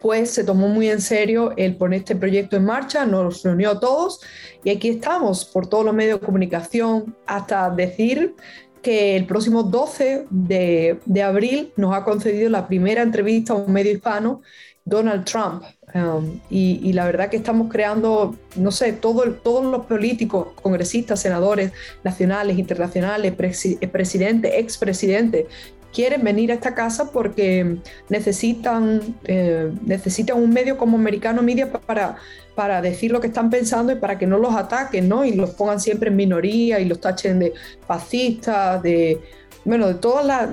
pues 0.00 0.30
se 0.30 0.44
tomó 0.44 0.68
muy 0.68 0.88
en 0.88 1.00
serio 1.00 1.52
el 1.56 1.76
poner 1.76 2.00
este 2.00 2.16
proyecto 2.16 2.56
en 2.56 2.64
marcha, 2.64 3.04
nos 3.04 3.42
reunió 3.42 3.70
a 3.70 3.80
todos 3.80 4.20
y 4.64 4.70
aquí 4.70 4.88
estamos 4.88 5.44
por 5.44 5.68
todos 5.68 5.84
los 5.84 5.94
medios 5.94 6.20
de 6.20 6.26
comunicación 6.26 7.14
hasta 7.26 7.70
decir 7.70 8.34
que 8.82 9.16
el 9.16 9.26
próximo 9.26 9.62
12 9.62 10.26
de, 10.30 11.22
abril 11.22 11.72
nos 11.76 11.94
ha 11.94 12.04
concedido 12.04 12.48
la 12.48 12.66
primera 12.66 13.02
entrevista 13.02 13.52
a 13.52 13.56
un 13.56 13.72
medio 13.72 13.92
hispano, 13.92 14.42
Donald 14.84 15.24
Trump. 15.24 15.64
Um, 15.92 16.38
y, 16.50 16.92
la 16.92 17.04
verdad 17.04 17.30
que 17.30 17.36
estamos 17.36 17.70
creando, 17.70 18.36
no 18.54 18.70
sé, 18.70 18.92
todo, 18.92 19.24
todos 19.32 19.64
los 19.64 19.86
políticos, 19.86 20.48
congresistas, 20.62 21.20
senadores 21.20 21.72
nacionales, 22.04 22.58
internacionales, 22.58 23.34
presidentes, 23.34 24.52
expresidentes, 24.54 25.46
quieren 25.92 26.22
venir 26.22 26.52
a 26.52 26.54
esta 26.54 26.74
casa 26.74 27.10
porque 27.10 27.78
necesitan, 28.08 29.16
eh, 29.24 29.72
necesitan 29.84 30.40
un 30.40 30.50
medio 30.50 30.78
como 30.78 30.96
Americano 30.96 31.42
Media 31.42 31.72
para, 31.72 32.16
para 32.54 32.80
decir 32.80 33.10
lo 33.10 33.20
que 33.20 33.26
están 33.26 33.50
pensando 33.50 33.92
y 33.92 33.96
para 33.96 34.16
que 34.16 34.26
no 34.26 34.38
los 34.38 34.54
ataquen, 34.54 35.08
¿no? 35.08 35.24
Y 35.24 35.32
los 35.32 35.50
pongan 35.50 35.80
siempre 35.80 36.10
en 36.10 36.16
minoría 36.16 36.78
y 36.78 36.84
los 36.84 37.00
tachen 37.00 37.38
de 37.40 37.52
fascistas, 37.86 38.82
de... 38.82 39.20
Bueno, 39.64 39.88
de 39.88 39.94
todas 39.94 40.24
las... 40.24 40.48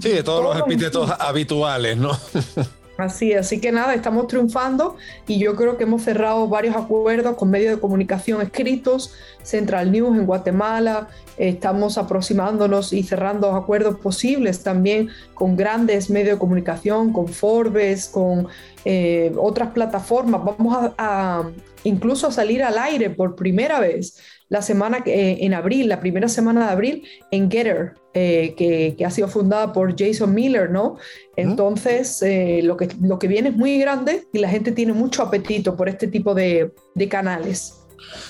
sí, 0.00 0.08
de 0.08 0.22
todos, 0.22 0.42
los 0.42 0.66
epítetos 0.66 1.10
habituales, 1.20 1.96
¿no? 1.98 2.12
Así, 2.96 3.34
así 3.34 3.60
que 3.60 3.72
nada, 3.72 3.94
estamos 3.94 4.26
triunfando 4.26 4.96
y 5.26 5.38
yo 5.38 5.54
creo 5.54 5.76
que 5.76 5.84
hemos 5.84 6.02
cerrado 6.02 6.48
varios 6.48 6.74
acuerdos 6.74 7.36
con 7.36 7.50
medios 7.50 7.74
de 7.74 7.80
comunicación 7.80 8.40
escritos, 8.40 9.12
Central 9.42 9.92
News 9.92 10.16
en 10.16 10.24
Guatemala, 10.24 11.08
estamos 11.36 11.98
aproximándonos 11.98 12.94
y 12.94 13.02
cerrando 13.02 13.52
acuerdos 13.52 13.98
posibles 13.98 14.62
también 14.62 15.10
con 15.34 15.56
grandes 15.56 16.08
medios 16.08 16.36
de 16.36 16.38
comunicación, 16.38 17.12
con 17.12 17.28
Forbes, 17.28 18.08
con 18.08 18.48
eh, 18.84 19.32
otras 19.36 19.72
plataformas. 19.72 20.42
Vamos 20.42 20.92
a, 20.96 21.50
incluso 21.84 22.28
a 22.28 22.32
salir 22.32 22.62
al 22.62 22.78
aire 22.78 23.10
por 23.10 23.36
primera 23.36 23.78
vez 23.78 24.16
la 24.48 24.62
semana 24.62 25.02
eh, 25.06 25.38
en 25.40 25.54
abril, 25.54 25.88
la 25.88 26.00
primera 26.00 26.28
semana 26.28 26.66
de 26.66 26.72
abril 26.72 27.08
en 27.30 27.50
Getter, 27.50 27.94
eh, 28.14 28.54
que, 28.56 29.04
ha 29.04 29.10
sido 29.10 29.28
fundada 29.28 29.72
por 29.72 29.94
Jason 29.98 30.34
Miller, 30.34 30.70
¿no? 30.70 30.96
Entonces, 31.36 32.24
lo, 32.62 32.76
que, 32.76 32.88
lo 33.00 33.18
que 33.18 33.28
viene 33.28 33.50
es 33.50 33.56
muy 33.56 33.78
grande 33.78 34.26
y 34.32 34.38
la 34.38 34.48
gente 34.48 34.72
tiene 34.72 34.92
mucho 34.92 35.22
apetito 35.22 35.76
por 35.76 35.88
este 35.88 36.06
tipo 36.08 36.34
de, 36.34 36.72
de 36.94 37.08
canales. 37.08 37.86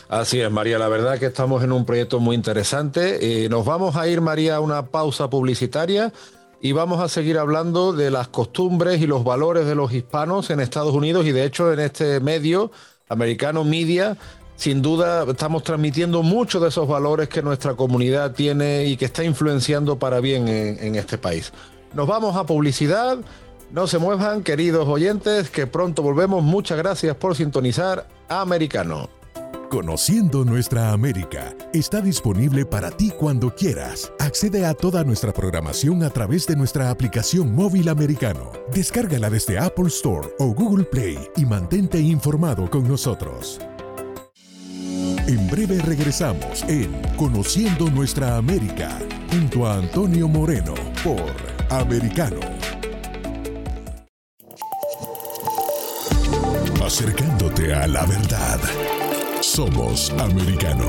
Así 0.08 0.40
es, 0.40 0.50
María. 0.50 0.78
La 0.78 0.88
verdad 0.88 1.18
que 1.18 1.26
estamos 1.26 1.62
en 1.62 1.72
un 1.72 1.84
proyecto 1.84 2.20
muy 2.20 2.36
interesante. 2.36 3.44
Eh, 3.44 3.48
nos 3.48 3.64
vamos 3.64 3.96
a 3.96 4.08
ir, 4.08 4.20
María, 4.20 4.56
a 4.56 4.60
una 4.60 4.86
pausa 4.86 5.28
publicitaria 5.30 6.12
y 6.60 6.72
vamos 6.72 7.00
a 7.00 7.08
seguir 7.08 7.38
hablando 7.38 7.92
de 7.92 8.10
las 8.10 8.28
costumbres 8.28 9.00
y 9.00 9.06
los 9.06 9.24
valores 9.24 9.66
de 9.66 9.74
los 9.74 9.92
hispanos 9.92 10.50
en 10.50 10.60
Estados 10.60 10.94
Unidos 10.94 11.26
y 11.26 11.32
de 11.32 11.44
hecho 11.44 11.72
en 11.72 11.80
este 11.80 12.20
medio, 12.20 12.70
Americano 13.08 13.64
Media, 13.64 14.16
sin 14.56 14.82
duda 14.82 15.24
estamos 15.28 15.62
transmitiendo 15.62 16.22
muchos 16.22 16.60
de 16.62 16.68
esos 16.68 16.88
valores 16.88 17.28
que 17.28 17.42
nuestra 17.42 17.74
comunidad 17.74 18.32
tiene 18.32 18.86
y 18.86 18.96
que 18.96 19.04
está 19.04 19.22
influenciando 19.22 19.98
para 19.98 20.20
bien 20.20 20.48
en, 20.48 20.94
este 20.96 21.18
país. 21.18 21.52
Nos 21.94 22.06
vamos 22.06 22.36
a 22.36 22.44
publicidad. 22.44 23.18
No 23.70 23.86
se 23.86 23.98
muevan, 23.98 24.42
queridos 24.42 24.88
oyentes, 24.88 25.50
que 25.50 25.66
pronto 25.66 26.02
volvemos. 26.02 26.42
Muchas 26.42 26.78
gracias 26.78 27.16
por 27.16 27.34
sintonizar 27.34 28.06
Americano. 28.28 29.10
Conociendo 29.70 30.44
nuestra 30.44 30.92
América 30.92 31.52
está 31.74 32.00
disponible 32.00 32.64
para 32.64 32.90
ti 32.92 33.10
cuando 33.10 33.52
quieras. 33.54 34.12
Accede 34.20 34.64
a 34.64 34.74
toda 34.74 35.02
nuestra 35.02 35.32
programación 35.32 36.04
a 36.04 36.10
través 36.10 36.46
de 36.46 36.54
nuestra 36.54 36.90
aplicación 36.90 37.52
móvil 37.52 37.88
americano. 37.88 38.52
Descárgala 38.72 39.28
desde 39.28 39.58
Apple 39.58 39.88
Store 39.88 40.28
o 40.38 40.54
Google 40.54 40.84
Play 40.84 41.18
y 41.36 41.44
mantente 41.44 41.98
informado 41.98 42.70
con 42.70 42.86
nosotros. 42.86 43.58
En 45.26 45.48
breve 45.50 45.80
regresamos 45.82 46.62
en 46.68 46.92
Conociendo 47.16 47.90
nuestra 47.90 48.36
América 48.36 48.98
junto 49.30 49.66
a 49.66 49.74
Antonio 49.74 50.28
Moreno 50.28 50.74
por 51.02 51.34
Americano. 51.70 52.40
Acercándote 56.84 57.74
a 57.74 57.86
la 57.86 58.06
verdad. 58.06 58.60
Somos 59.40 60.10
americano. 60.10 60.86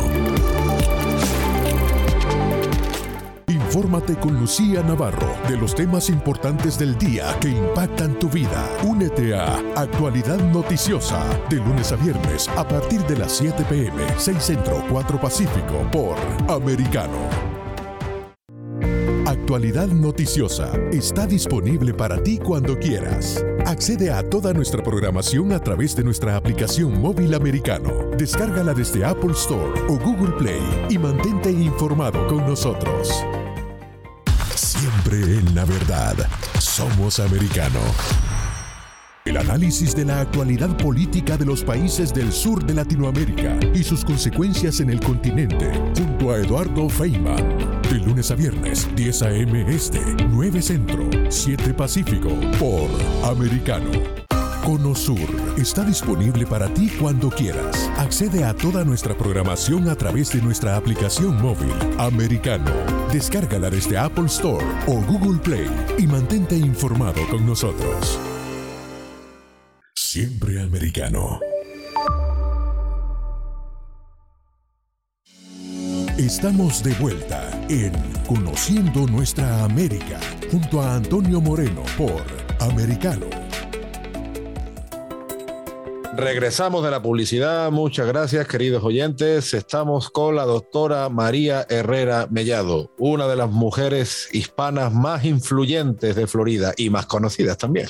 Infórmate 3.78 4.16
con 4.16 4.34
Lucía 4.40 4.82
Navarro 4.82 5.36
de 5.48 5.56
los 5.56 5.76
temas 5.76 6.10
importantes 6.10 6.80
del 6.80 6.98
día 6.98 7.38
que 7.40 7.50
impactan 7.50 8.18
tu 8.18 8.28
vida. 8.28 8.68
Únete 8.84 9.36
a 9.36 9.60
Actualidad 9.76 10.40
Noticiosa 10.52 11.24
de 11.48 11.58
lunes 11.58 11.92
a 11.92 11.96
viernes 11.96 12.50
a 12.58 12.68
partir 12.68 13.02
de 13.02 13.18
las 13.18 13.34
7 13.34 13.64
pm, 13.70 14.04
6 14.18 14.38
Centro, 14.44 14.84
4 14.90 15.22
Pacífico 15.22 15.88
por 15.92 16.18
Americano. 16.50 17.20
Actualidad 19.28 19.90
Noticiosa 19.90 20.72
está 20.92 21.28
disponible 21.28 21.94
para 21.94 22.24
ti 22.24 22.40
cuando 22.40 22.80
quieras. 22.80 23.46
Accede 23.68 24.10
a 24.10 24.28
toda 24.28 24.54
nuestra 24.54 24.82
programación 24.82 25.52
a 25.52 25.60
través 25.60 25.96
de 25.96 26.04
nuestra 26.04 26.36
aplicación 26.36 27.00
móvil 27.00 27.36
americano. 27.36 27.92
Descárgala 28.18 28.74
desde 28.74 29.06
Apple 29.06 29.34
Store 29.34 29.80
o 29.88 30.00
Google 30.00 30.34
Play 30.40 30.88
y 30.90 30.98
mantente 30.98 31.52
informado 31.52 32.26
con 32.26 32.40
nosotros. 32.40 33.24
En 35.14 35.56
la 35.56 35.64
verdad. 35.64 36.16
Somos 36.60 37.20
americano. 37.20 37.80
El 39.24 39.38
análisis 39.38 39.96
de 39.96 40.04
la 40.04 40.20
actualidad 40.22 40.76
política 40.78 41.38
de 41.38 41.46
los 41.46 41.64
países 41.64 42.14
del 42.14 42.32
sur 42.32 42.66
de 42.66 42.74
Latinoamérica 42.74 43.58
y 43.74 43.84
sus 43.84 44.04
consecuencias 44.04 44.80
en 44.82 44.90
el 44.90 45.00
continente, 45.00 45.72
junto 45.98 46.32
a 46.32 46.38
Eduardo 46.38 46.90
Feynman. 46.90 47.82
De 47.84 48.00
lunes 48.00 48.32
a 48.32 48.36
viernes, 48.36 48.88
10 48.96 49.22
a.m. 49.24 49.66
Este, 49.74 50.02
9 50.30 50.62
Centro, 50.62 51.10
7 51.30 51.74
Pacífico, 51.74 52.30
por 52.60 52.90
Americano. 53.30 54.17
Conosur 54.68 55.30
está 55.58 55.86
disponible 55.86 56.46
para 56.46 56.68
ti 56.74 56.90
cuando 57.00 57.30
quieras. 57.30 57.90
Accede 57.96 58.44
a 58.44 58.54
toda 58.54 58.84
nuestra 58.84 59.18
programación 59.18 59.88
a 59.88 59.96
través 59.96 60.34
de 60.34 60.42
nuestra 60.42 60.76
aplicación 60.76 61.42
móvil 61.42 61.72
Americano. 61.98 62.70
Descárgala 63.10 63.70
desde 63.70 63.98
Apple 63.98 64.26
Store 64.26 64.66
o 64.88 65.00
Google 65.04 65.40
Play 65.40 65.70
y 65.98 66.06
mantente 66.06 66.58
informado 66.58 67.26
con 67.30 67.46
nosotros. 67.46 68.20
Siempre 69.96 70.62
americano. 70.62 71.40
Estamos 76.18 76.84
de 76.84 76.94
vuelta 76.96 77.50
en 77.70 77.94
Conociendo 78.28 79.08
Nuestra 79.08 79.64
América 79.64 80.20
junto 80.52 80.82
a 80.82 80.96
Antonio 80.96 81.40
Moreno 81.40 81.84
por 81.98 82.22
Americano. 82.60 83.47
Regresamos 86.18 86.84
de 86.84 86.90
la 86.90 87.00
publicidad. 87.00 87.70
Muchas 87.70 88.08
gracias, 88.08 88.48
queridos 88.48 88.84
oyentes. 88.84 89.54
Estamos 89.54 90.10
con 90.10 90.36
la 90.36 90.46
doctora 90.46 91.10
María 91.10 91.68
Herrera 91.70 92.28
Mellado, 92.32 92.92
una 92.98 93.28
de 93.28 93.36
las 93.36 93.52
mujeres 93.52 94.28
hispanas 94.32 94.92
más 94.92 95.26
influyentes 95.26 96.16
de 96.16 96.26
Florida 96.26 96.74
y 96.76 96.90
más 96.90 97.06
conocidas 97.06 97.60
también. 97.60 97.88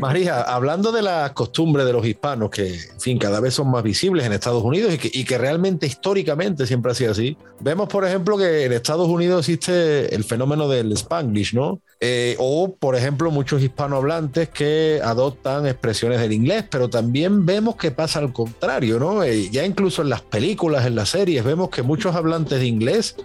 María, 0.00 0.42
hablando 0.42 0.92
de 0.92 1.02
las 1.02 1.32
costumbres 1.32 1.86
de 1.86 1.92
los 1.92 2.06
hispanos, 2.06 2.50
que, 2.50 2.74
en 2.74 3.00
fin, 3.00 3.18
cada 3.18 3.40
vez 3.40 3.54
son 3.54 3.70
más 3.70 3.82
visibles 3.82 4.26
en 4.26 4.32
Estados 4.32 4.62
Unidos 4.62 4.92
y 5.02 5.24
que, 5.24 5.38
realmente 5.38 5.86
históricamente 5.86 6.66
siempre 6.66 6.92
ha 6.92 6.94
sido 6.94 7.12
así, 7.12 7.36
vemos, 7.60 7.88
por 7.88 8.04
ejemplo, 8.04 8.36
que 8.36 8.64
en 8.64 8.72
Estados 8.72 9.08
Unidos 9.08 9.40
existe 9.40 10.14
el 10.14 10.24
fenómeno 10.24 10.68
del 10.68 10.92
Spanglish, 10.92 11.54
¿no? 11.54 11.80
Eh, 12.00 12.36
o, 12.38 12.74
por 12.74 12.96
ejemplo, 12.96 13.30
muchos 13.30 13.62
hispanohablantes 13.62 14.48
que 14.48 15.00
adoptan 15.02 15.66
expresiones 15.66 16.20
del 16.20 16.32
inglés, 16.32 16.64
pero 16.70 16.88
también 16.88 17.46
vemos 17.46 17.76
que 17.76 17.90
pasa 17.90 18.18
al 18.18 18.32
contrario, 18.32 18.98
¿no? 18.98 19.22
Eh, 19.22 19.50
ya 19.50 19.64
incluso 19.64 20.02
en 20.02 20.10
las 20.10 20.22
películas, 20.22 20.86
en 20.86 20.94
las 20.94 21.10
series, 21.10 21.44
vemos 21.44 21.70
que 21.70 21.82
muchos 21.82 22.14
hablantes 22.14 22.60
de 22.60 22.66
inglés 22.66 23.16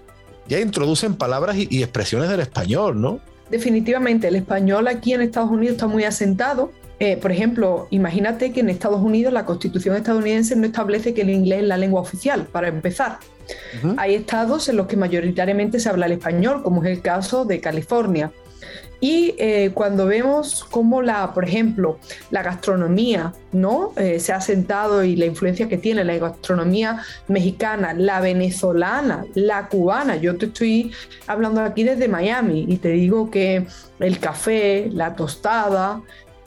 ya 0.47 0.59
introducen 0.59 1.15
palabras 1.15 1.55
y 1.57 1.81
expresiones 1.81 2.29
del 2.29 2.41
español, 2.41 2.99
¿no? 2.99 3.19
Definitivamente 3.51 4.29
el 4.29 4.35
español 4.35 4.87
aquí 4.87 5.13
en 5.13 5.21
Estados 5.21 5.51
Unidos 5.51 5.75
está 5.75 5.87
muy 5.87 6.03
asentado. 6.05 6.71
Eh, 6.99 7.17
por 7.17 7.31
ejemplo, 7.31 7.87
imagínate 7.89 8.51
que 8.51 8.59
en 8.59 8.69
Estados 8.69 9.01
Unidos 9.01 9.33
la 9.33 9.45
constitución 9.45 9.95
estadounidense 9.95 10.55
no 10.55 10.65
establece 10.65 11.13
que 11.13 11.21
el 11.21 11.31
inglés 11.31 11.61
es 11.61 11.67
la 11.67 11.77
lengua 11.77 12.01
oficial, 12.01 12.47
para 12.51 12.67
empezar. 12.67 13.17
Hay 13.97 14.15
estados 14.15 14.69
en 14.69 14.77
los 14.77 14.87
que 14.87 14.95
mayoritariamente 14.95 15.79
se 15.79 15.89
habla 15.89 16.05
el 16.05 16.13
español, 16.13 16.63
como 16.63 16.83
es 16.83 16.91
el 16.91 17.01
caso 17.01 17.43
de 17.43 17.59
California. 17.59 18.31
Y 19.01 19.33
eh, 19.39 19.71
cuando 19.73 20.05
vemos 20.05 20.63
cómo 20.69 21.01
la, 21.01 21.33
por 21.33 21.43
ejemplo, 21.43 21.97
la 22.29 22.43
gastronomía, 22.43 23.33
¿no? 23.51 23.93
Eh, 23.97 24.19
se 24.19 24.31
ha 24.31 24.39
sentado 24.39 25.03
y 25.03 25.15
la 25.15 25.25
influencia 25.25 25.67
que 25.67 25.79
tiene 25.79 26.03
la 26.03 26.15
gastronomía 26.17 27.01
mexicana, 27.27 27.93
la 27.95 28.21
venezolana, 28.21 29.25
la 29.33 29.67
cubana. 29.69 30.17
Yo 30.17 30.37
te 30.37 30.45
estoy 30.45 30.91
hablando 31.25 31.61
aquí 31.61 31.83
desde 31.83 32.07
Miami 32.07 32.67
y 32.69 32.77
te 32.77 32.89
digo 32.89 33.31
que 33.31 33.65
el 33.99 34.19
café, 34.19 34.87
la 34.93 35.15
tostada, 35.15 36.03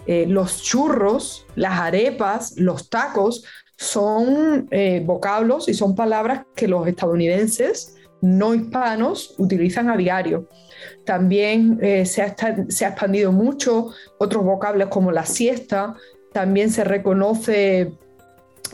eh, 0.07 0.25
los 0.29 0.63
churros, 0.63 1.47
las 1.57 1.81
arepas, 1.81 2.55
los 2.57 2.89
tacos 2.89 3.45
son 3.77 4.71
vocablos 5.05 5.69
y 5.69 5.75
son 5.75 5.97
palabras 5.97 6.43
que 6.55 6.69
los 6.69 6.87
estadounidenses 6.87 7.97
no 8.25 8.55
hispanos 8.55 9.35
utilizan 9.39 9.91
a 9.91 9.97
diario. 9.97 10.49
También 11.05 11.79
eh, 11.83 12.07
se, 12.07 12.23
ha, 12.23 12.27
expandido 12.29 13.33
mucho 13.33 13.91
otros 14.19 14.45
vocables 14.45 14.89
como 14.89 15.11
la 15.13 15.27
siesta, 15.27 15.95
también 16.33 16.71
se 16.71 16.85
reconoce 16.85 17.93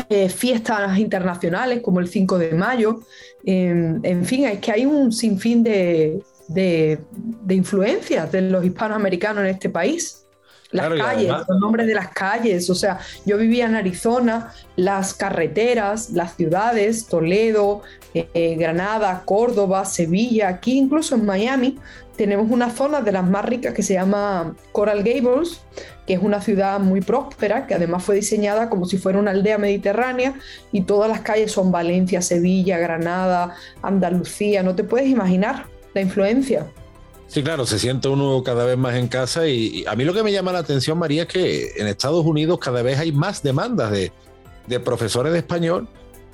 eh, 0.09 0.29
fiestas 0.29 0.99
internacionales 0.99 1.81
como 1.83 2.01
el 2.01 2.09
5 2.09 2.39
de 2.39 2.53
mayo. 2.53 3.01
en 3.45 4.25
fin, 4.25 4.47
es 4.47 4.59
que 4.61 4.73
hay 4.73 4.87
un 4.87 5.13
sinfín 5.13 5.63
de, 5.63 6.23
de, 6.49 6.99
de 7.13 7.55
influencias 7.55 8.31
de 8.33 8.43
los 8.43 8.65
hispanoamericanos 8.65 9.45
en 9.45 9.51
este 9.51 9.71
país. 9.71 10.27
Las 10.73 10.89
calles, 10.89 11.33
los 11.49 11.61
nombres 11.61 11.87
de 11.87 11.95
las 11.95 12.09
calles. 12.09 12.71
O 12.71 12.75
sea, 12.75 12.99
yo 13.25 13.37
vivía 13.39 13.67
en 13.67 13.75
Arizona, 13.75 14.53
las 14.77 15.15
carreteras, 15.15 16.11
las 16.11 16.37
ciudades, 16.37 17.07
Toledo, 17.07 17.83
eh, 18.15 18.57
Granada, 18.59 19.23
Córdoba, 19.25 19.85
Sevilla, 19.85 20.49
aquí 20.49 20.79
incluso 20.79 21.17
en 21.17 21.27
Miami, 21.27 21.79
tenemos 22.21 22.51
una 22.51 22.69
zona 22.69 23.01
de 23.01 23.13
las 23.13 23.27
más 23.27 23.47
ricas 23.47 23.73
que 23.73 23.83
se 23.83 23.95
llama 23.95 24.55
Coral 24.73 25.03
Gables, 25.03 25.63
que 26.07 26.13
es 26.13 26.23
una 26.23 26.43
ciudad 26.43 26.79
muy 26.79 27.01
próspera, 27.01 27.67
que 27.67 27.75
además 27.75 28.05
fue 28.05 28.17
diseñada 28.17 28.69
como 28.69 28.85
si 28.85 28.99
fuera 28.99 29.19
una 29.19 29.31
aldea 29.31 29.57
mediterránea 29.57 30.35
y 30.71 30.83
todas 30.83 31.09
las 31.09 31.21
calles 31.21 31.51
son 31.51 31.73
Valencia, 31.73 32.21
Sevilla, 32.21 32.77
Granada, 32.77 33.55
Andalucía, 33.81 34.63
no 34.63 34.75
te 34.75 34.85
puedes 34.85 35.09
imaginar 35.09 35.65
la 35.95 36.03
influencia. 36.03 36.67
Sí, 37.31 37.45
claro, 37.45 37.65
se 37.65 37.79
siente 37.79 38.09
uno 38.09 38.43
cada 38.43 38.65
vez 38.65 38.77
más 38.77 38.97
en 38.97 39.07
casa 39.07 39.47
y, 39.47 39.85
a 39.87 39.95
mí 39.95 40.05
lo 40.05 40.13
que 40.13 40.25
me 40.25 40.33
llama 40.33 40.51
la 40.51 40.59
atención, 40.59 40.99
María, 40.99 41.23
es 41.23 41.29
que 41.29 41.71
en 41.77 41.87
Estados 41.87 42.27
Unidos 42.27 42.59
cada 42.59 42.83
vez 42.83 42.99
hay 42.99 43.13
más 43.13 43.41
demandas 43.41 43.93
de, 43.93 44.11
profesores 44.81 45.33
de 45.33 45.39
español 45.39 45.87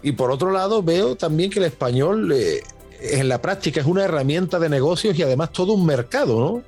y 0.03 0.13
por 0.13 0.31
otro 0.31 0.51
lado 0.51 0.83
veo 0.83 1.15
también 1.15 1.51
que 1.51 1.59
el 1.59 1.67
español 1.67 2.33
eh, 2.33 2.63
en 3.01 3.29
la 3.29 3.43
práctica 3.43 3.81
es 3.81 3.87
una 3.87 4.05
herramienta 4.05 4.59
de 4.59 4.71
negocios 4.71 5.19
y 5.19 5.23
además 5.23 5.53
todo 5.53 5.75
un 5.75 5.85
mercado, 5.85 6.41
¿no? 6.41 6.63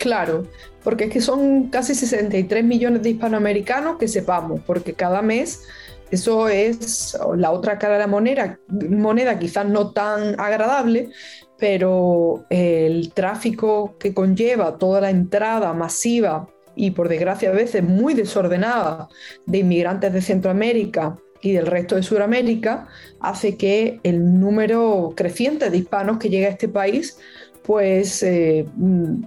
Claro, 0.00 0.46
porque 0.82 1.04
es 1.04 1.12
que 1.12 1.20
son 1.20 1.68
casi 1.68 1.94
63 1.94 2.64
millones 2.64 3.02
de 3.04 3.10
hispanoamericanos 3.10 3.98
que 3.98 4.08
sepamos, 4.08 4.62
porque 4.66 4.94
cada 4.94 5.22
mes 5.22 5.62
eso 6.10 6.48
es 6.48 7.16
la 7.36 7.50
otra 7.50 7.78
cara 7.78 7.94
de 7.94 8.00
la 8.00 8.06
moneda, 8.06 8.58
moneda 8.68 9.38
quizás 9.38 9.66
no 9.66 9.90
tan 9.90 10.38
agradable, 10.40 11.10
pero 11.58 12.44
el 12.50 13.12
tráfico 13.12 13.96
que 13.98 14.12
conlleva 14.12 14.76
toda 14.76 15.00
la 15.00 15.10
entrada 15.10 15.72
masiva 15.72 16.48
y 16.76 16.90
por 16.90 17.08
desgracia 17.08 17.50
a 17.50 17.52
veces 17.52 17.82
muy 17.82 18.14
desordenada 18.14 19.08
de 19.46 19.58
inmigrantes 19.58 20.12
de 20.12 20.20
Centroamérica 20.20 21.16
y 21.40 21.52
del 21.52 21.66
resto 21.66 21.94
de 21.94 22.02
Sudamérica 22.02 22.88
hace 23.20 23.56
que 23.56 24.00
el 24.02 24.40
número 24.40 25.12
creciente 25.14 25.70
de 25.70 25.76
hispanos 25.76 26.18
que 26.18 26.30
llega 26.30 26.48
a 26.48 26.50
este 26.50 26.68
país 26.68 27.18
pues 27.62 28.22
eh, 28.22 28.66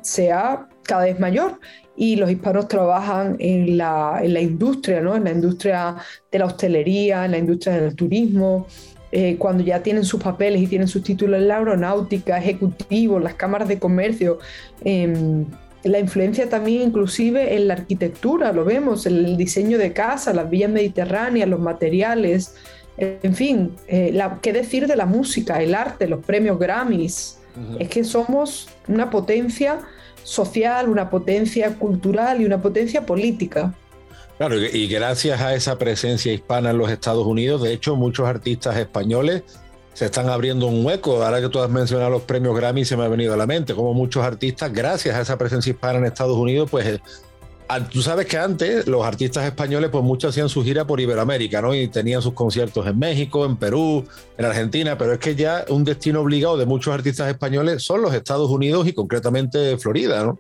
sea 0.02 0.68
cada 0.84 1.06
vez 1.06 1.20
mayor 1.20 1.60
y 1.96 2.16
los 2.16 2.30
hispanos 2.30 2.68
trabajan 2.68 3.36
en 3.40 3.78
la, 3.78 4.20
en 4.22 4.34
la 4.34 4.42
industria, 4.42 5.02
¿no? 5.02 5.16
en 5.16 5.24
la 5.24 5.32
industria 5.32 5.96
de 6.32 6.40
la 6.40 6.46
hostelería, 6.46 7.26
en 7.26 7.32
la 7.32 7.38
industria 7.40 7.82
del 7.82 7.96
turismo, 7.96 8.68
eh, 9.20 9.36
cuando 9.40 9.64
ya 9.64 9.82
tienen 9.82 10.06
sus 10.06 10.22
papeles 10.22 10.62
y 10.62 10.68
tienen 10.68 10.88
sus 10.88 11.02
títulos 11.02 11.40
en 11.42 11.48
la 11.48 11.58
aeronáutica, 11.58 12.38
ejecutivos, 12.38 13.20
las 13.20 13.34
cámaras 13.34 13.68
de 13.68 13.80
comercio, 13.80 14.38
em, 14.84 15.44
la 15.84 15.98
influencia 15.98 16.48
también 16.50 16.84
inclusive 16.84 17.56
en 17.56 17.68
la 17.68 17.74
arquitectura, 17.74 18.54
lo 18.54 18.64
vemos, 18.64 19.08
el 19.08 19.36
diseño 19.36 19.80
de 19.80 19.92
casas, 19.92 20.36
las 20.36 20.48
villas 20.48 20.70
mediterráneas, 20.70 21.50
los 21.50 21.60
materiales, 21.60 22.54
en 23.00 23.34
fin, 23.34 23.72
eh, 23.88 24.16
qué 24.44 24.54
decir 24.54 24.86
de 24.86 24.96
la 24.96 25.08
música, 25.08 25.64
el 25.64 25.74
arte, 25.74 26.08
los 26.08 26.24
premios 26.24 26.60
Grammys. 26.60 27.40
Es 27.80 27.90
que 27.90 28.04
somos 28.04 28.70
una 28.88 29.10
potencia 29.10 29.80
social, 30.22 30.90
una 30.90 31.10
potencia 31.10 31.74
cultural 31.74 32.40
y 32.40 32.46
una 32.46 32.62
potencia 32.62 33.04
política. 33.04 33.74
Claro, 34.38 34.56
y 34.56 34.88
gracias 34.88 35.42
a 35.42 35.56
esa 35.56 35.80
presencia 35.80 36.32
hispana 36.32 36.70
en 36.70 36.78
los 36.78 36.92
Estados 36.92 37.26
Unidos, 37.26 37.64
de 37.64 37.74
hecho, 37.74 37.96
muchos 37.96 38.28
artistas 38.28 38.78
españoles 38.78 39.44
se 39.94 40.06
están 40.06 40.30
abriendo 40.30 40.68
un 40.68 40.86
hueco. 40.86 41.24
Ahora 41.24 41.42
que 41.42 41.50
tú 41.50 41.58
has 41.60 41.72
mencionado 41.72 42.12
los 42.12 42.22
premios 42.22 42.56
Grammy, 42.56 42.86
se 42.86 42.96
me 42.96 43.04
ha 43.04 43.08
venido 43.08 43.34
a 43.34 43.38
la 43.38 43.48
mente, 43.48 43.74
como 43.74 43.96
muchos 43.96 44.24
artistas, 44.24 44.72
gracias 44.72 45.16
a 45.16 45.22
esa 45.22 45.40
presencia 45.40 45.72
hispana 45.72 45.98
en 45.98 46.06
Estados 46.06 46.38
Unidos, 46.38 46.70
pues 46.70 46.86
eh, 46.86 47.00
tú 47.92 48.04
sabes 48.04 48.28
que 48.28 48.38
antes 48.38 48.86
los 48.86 49.04
artistas 49.04 49.44
españoles, 49.46 49.90
pues 49.90 50.04
muchos 50.04 50.30
hacían 50.30 50.50
su 50.50 50.64
gira 50.64 50.86
por 50.86 51.02
Iberoamérica, 51.02 51.64
¿no? 51.64 51.74
Y 51.74 51.88
tenían 51.88 52.22
sus 52.22 52.34
conciertos 52.34 52.86
en 52.86 53.00
México, 53.00 53.44
en 53.44 53.58
Perú, 53.58 54.06
en 54.38 54.46
Argentina, 54.46 55.00
pero 55.00 55.14
es 55.14 55.20
que 55.20 55.34
ya 55.34 55.66
un 55.70 55.84
destino 55.84 56.22
obligado 56.22 56.58
de 56.58 56.68
muchos 56.68 56.94
artistas 56.94 57.28
españoles 57.28 57.82
son 57.82 58.04
los 58.04 58.14
Estados 58.14 58.52
Unidos 58.52 58.88
y 58.88 58.94
concretamente 58.94 59.80
Florida, 59.80 60.24
¿no? 60.24 60.40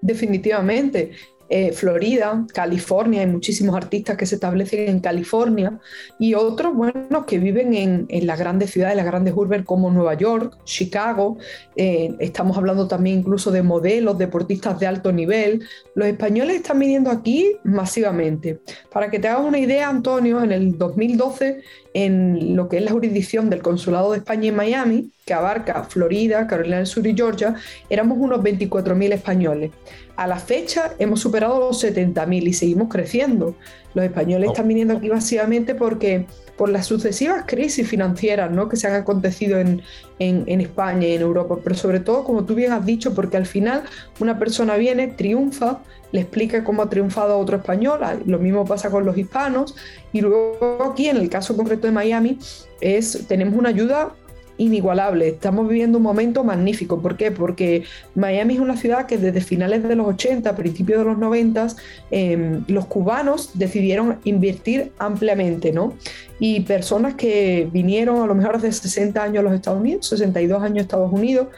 Definitivamente. 0.00 1.12
Eh, 1.48 1.72
Florida, 1.72 2.44
California, 2.52 3.20
hay 3.20 3.26
muchísimos 3.28 3.76
artistas 3.76 4.16
que 4.16 4.26
se 4.26 4.34
establecen 4.36 4.88
en 4.88 5.00
California 5.00 5.78
y 6.18 6.34
otros, 6.34 6.74
bueno, 6.74 7.24
que 7.26 7.38
viven 7.38 7.74
en, 7.74 8.26
las 8.26 8.38
grandes 8.38 8.70
ciudades, 8.70 8.96
las 8.96 9.06
grandes 9.06 9.34
urbes 9.34 9.64
como 9.64 9.90
Nueva 9.90 10.14
York, 10.14 10.58
Chicago. 10.64 11.38
Eh, 11.76 12.14
estamos 12.18 12.56
hablando 12.56 12.88
también 12.88 13.20
incluso 13.20 13.50
de 13.50 13.62
modelos, 13.62 14.18
deportistas 14.18 14.78
de 14.80 14.86
alto 14.86 15.12
nivel. 15.12 15.62
Los 15.94 16.08
españoles 16.08 16.56
están 16.56 16.78
viniendo 16.78 17.10
aquí 17.10 17.56
masivamente. 17.64 18.60
Para 18.90 19.10
que 19.10 19.18
te 19.18 19.28
hagas 19.28 19.44
una 19.44 19.58
idea, 19.58 19.88
Antonio, 19.88 20.42
en 20.42 20.52
el 20.52 20.76
2012 20.76 21.62
en 21.96 22.54
lo 22.54 22.68
que 22.68 22.76
es 22.76 22.82
la 22.82 22.90
jurisdicción 22.90 23.48
del 23.48 23.62
Consulado 23.62 24.12
de 24.12 24.18
España 24.18 24.48
en 24.48 24.54
Miami, 24.54 25.10
que 25.24 25.32
abarca 25.32 25.82
Florida, 25.84 26.46
Carolina 26.46 26.76
del 26.76 26.86
Sur 26.86 27.06
y 27.06 27.16
Georgia, 27.16 27.54
éramos 27.88 28.18
unos 28.20 28.40
24.000 28.40 29.14
españoles. 29.14 29.70
A 30.14 30.26
la 30.26 30.36
fecha 30.36 30.92
hemos 30.98 31.20
superado 31.20 31.58
los 31.58 31.82
70.000 31.82 32.48
y 32.48 32.52
seguimos 32.52 32.90
creciendo. 32.90 33.56
Los 33.94 34.04
españoles 34.04 34.50
están 34.50 34.68
viniendo 34.68 34.94
aquí 34.94 35.08
masivamente 35.08 35.74
porque 35.74 36.26
por 36.56 36.68
las 36.68 36.86
sucesivas 36.86 37.44
crisis 37.46 37.86
financieras 37.88 38.50
¿no? 38.50 38.68
que 38.68 38.76
se 38.76 38.86
han 38.86 38.94
acontecido 38.94 39.58
en, 39.58 39.82
en, 40.18 40.60
España 40.60 41.06
y 41.06 41.12
en 41.12 41.22
Europa, 41.22 41.56
pero 41.62 41.76
sobre 41.76 42.00
todo, 42.00 42.24
como 42.24 42.44
tú 42.44 42.54
bien 42.54 42.72
has 42.72 42.84
dicho, 42.84 43.14
porque 43.14 43.36
al 43.36 43.46
final 43.46 43.82
una 44.20 44.38
persona 44.38 44.76
viene, 44.76 45.08
triunfa, 45.08 45.80
le 46.12 46.20
explica 46.20 46.64
cómo 46.64 46.82
ha 46.82 46.88
triunfado 46.88 47.34
a 47.34 47.36
otro 47.36 47.58
español, 47.58 48.00
lo 48.24 48.38
mismo 48.38 48.64
pasa 48.64 48.90
con 48.90 49.04
los 49.04 49.16
hispanos, 49.18 49.74
y 50.12 50.20
luego 50.22 50.82
aquí, 50.90 51.08
en 51.08 51.18
el 51.18 51.28
caso 51.28 51.56
concreto 51.56 51.86
de 51.86 51.92
Miami, 51.92 52.38
es, 52.80 53.26
tenemos 53.28 53.54
una 53.54 53.68
ayuda 53.68 54.14
inigualable. 54.58 55.28
Estamos 55.28 55.68
viviendo 55.68 55.98
un 55.98 56.04
momento 56.04 56.44
magnífico. 56.44 57.00
¿Por 57.00 57.16
qué? 57.16 57.30
Porque 57.30 57.84
Miami 58.14 58.54
es 58.54 58.60
una 58.60 58.76
ciudad 58.76 59.06
que 59.06 59.18
desde 59.18 59.40
finales 59.40 59.82
de 59.82 59.96
los 59.96 60.06
80, 60.06 60.54
principios 60.56 60.98
de 61.00 61.04
los 61.04 61.18
90, 61.18 61.68
em, 62.10 62.64
los 62.68 62.86
cubanos 62.86 63.50
decidieron 63.54 64.18
invertir 64.24 64.92
ampliamente, 64.98 65.72
¿no? 65.72 65.94
Y 66.38 66.60
personas 66.60 67.14
que 67.14 67.68
vinieron 67.72 68.22
a 68.22 68.26
lo 68.26 68.34
mejor 68.34 68.56
hace 68.56 68.72
60 68.72 69.22
años 69.22 69.40
a 69.40 69.42
los 69.42 69.52
Estados 69.52 69.80
Unidos, 69.80 70.06
62 70.06 70.62
años 70.62 70.78
a 70.78 70.82
Estados 70.82 71.12
Unidos, 71.12 71.48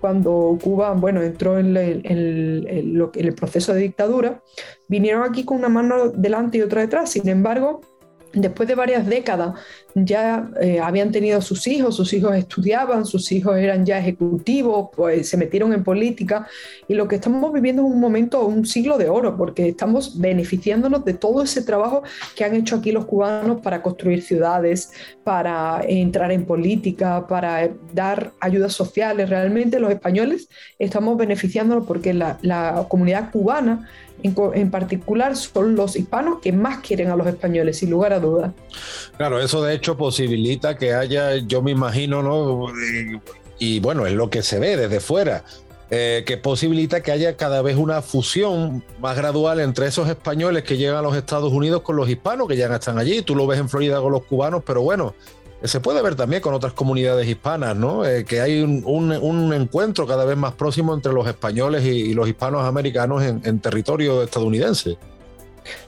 cuando 0.00 0.58
Cuba 0.62 0.92
bueno, 0.92 1.22
entró 1.22 1.58
en 1.58 1.76
el 1.76 3.34
proceso 3.36 3.74
de 3.74 3.82
dictadura, 3.82 4.42
vinieron 4.88 5.22
aquí 5.28 5.44
con 5.44 5.58
una 5.58 5.68
mano 5.68 6.08
delante 6.08 6.58
y 6.58 6.62
otra 6.62 6.80
detrás. 6.80 7.10
Sin 7.10 7.28
embargo, 7.28 7.82
después 8.32 8.68
de 8.68 8.74
varias 8.74 9.06
décadas 9.06 9.54
ya 9.94 10.48
eh, 10.60 10.78
habían 10.80 11.10
tenido 11.10 11.40
sus 11.40 11.66
hijos, 11.66 11.96
sus 11.96 12.12
hijos 12.12 12.36
estudiaban, 12.36 13.04
sus 13.04 13.30
hijos 13.32 13.56
eran 13.56 13.84
ya 13.84 13.98
ejecutivos, 13.98 14.90
pues 14.94 15.28
se 15.28 15.36
metieron 15.36 15.72
en 15.72 15.82
política 15.82 16.46
y 16.86 16.94
lo 16.94 17.08
que 17.08 17.16
estamos 17.16 17.52
viviendo 17.52 17.82
es 17.82 17.88
un 17.88 18.00
momento, 18.00 18.46
un 18.46 18.64
siglo 18.66 18.98
de 18.98 19.08
oro, 19.08 19.36
porque 19.36 19.68
estamos 19.68 20.20
beneficiándonos 20.20 21.04
de 21.04 21.14
todo 21.14 21.42
ese 21.42 21.62
trabajo 21.62 22.02
que 22.36 22.44
han 22.44 22.54
hecho 22.54 22.76
aquí 22.76 22.92
los 22.92 23.06
cubanos 23.06 23.60
para 23.62 23.82
construir 23.82 24.22
ciudades, 24.22 24.92
para 25.24 25.80
entrar 25.86 26.30
en 26.30 26.46
política, 26.46 27.26
para 27.26 27.70
dar 27.92 28.32
ayudas 28.40 28.72
sociales. 28.72 29.28
Realmente 29.28 29.80
los 29.80 29.90
españoles 29.90 30.48
estamos 30.78 31.16
beneficiándonos 31.16 31.86
porque 31.86 32.14
la, 32.14 32.38
la 32.42 32.86
comunidad 32.88 33.30
cubana 33.30 33.88
en, 34.22 34.70
particular 34.70 35.36
son 35.36 35.76
los 35.76 35.96
hispanos 35.96 36.40
que 36.40 36.52
más 36.52 36.78
quieren 36.78 37.10
a 37.10 37.16
los 37.16 37.26
españoles, 37.26 37.78
sin 37.78 37.90
lugar 37.90 38.12
a 38.12 38.20
dudas. 38.20 38.52
Claro, 39.16 39.40
eso 39.40 39.62
de 39.62 39.74
hecho 39.74 39.96
posibilita 39.96 40.76
que 40.76 40.94
haya, 40.94 41.36
yo 41.36 41.62
me 41.62 41.70
imagino, 41.70 42.22
¿no? 42.22 42.72
Y, 43.58 43.80
bueno, 43.80 44.06
es 44.06 44.14
lo 44.14 44.30
que 44.30 44.42
se 44.42 44.58
ve 44.58 44.76
desde 44.76 45.00
fuera. 45.00 45.44
Eh, 45.92 46.22
que 46.24 46.36
posibilita 46.36 47.02
que 47.02 47.10
haya 47.10 47.36
cada 47.36 47.62
vez 47.62 47.76
una 47.76 48.00
fusión 48.00 48.84
más 49.00 49.16
gradual 49.16 49.58
entre 49.58 49.88
esos 49.88 50.08
españoles 50.08 50.62
que 50.62 50.76
llegan 50.76 50.94
a 50.94 51.02
los 51.02 51.16
Estados 51.16 51.52
Unidos 51.52 51.82
con 51.82 51.96
los 51.96 52.08
hispanos 52.08 52.46
que 52.46 52.56
ya 52.56 52.72
están 52.72 52.98
allí. 52.98 53.22
Tú 53.22 53.34
lo 53.34 53.46
ves 53.48 53.58
en 53.58 53.68
Florida 53.68 54.00
con 54.00 54.12
los 54.12 54.22
cubanos, 54.22 54.62
pero 54.64 54.82
bueno, 54.82 55.14
se 55.62 55.80
puede 55.80 56.02
ver 56.02 56.14
también 56.14 56.40
con 56.40 56.54
otras 56.54 56.72
comunidades 56.72 57.28
hispanas, 57.28 57.76
¿no? 57.76 58.06
Eh, 58.06 58.24
que 58.24 58.40
hay 58.40 58.62
un, 58.62 59.52
encuentro 59.52 60.06
cada 60.06 60.24
vez 60.24 60.36
más 60.36 60.54
próximo 60.54 60.94
entre 60.94 61.12
los 61.12 61.26
españoles 61.26 61.84
y, 61.84 62.14
los 62.14 62.28
hispanos 62.28 62.64
americanos 62.64 63.22
en, 63.22 63.60
territorio 63.60 64.22
estadounidense. 64.22 64.96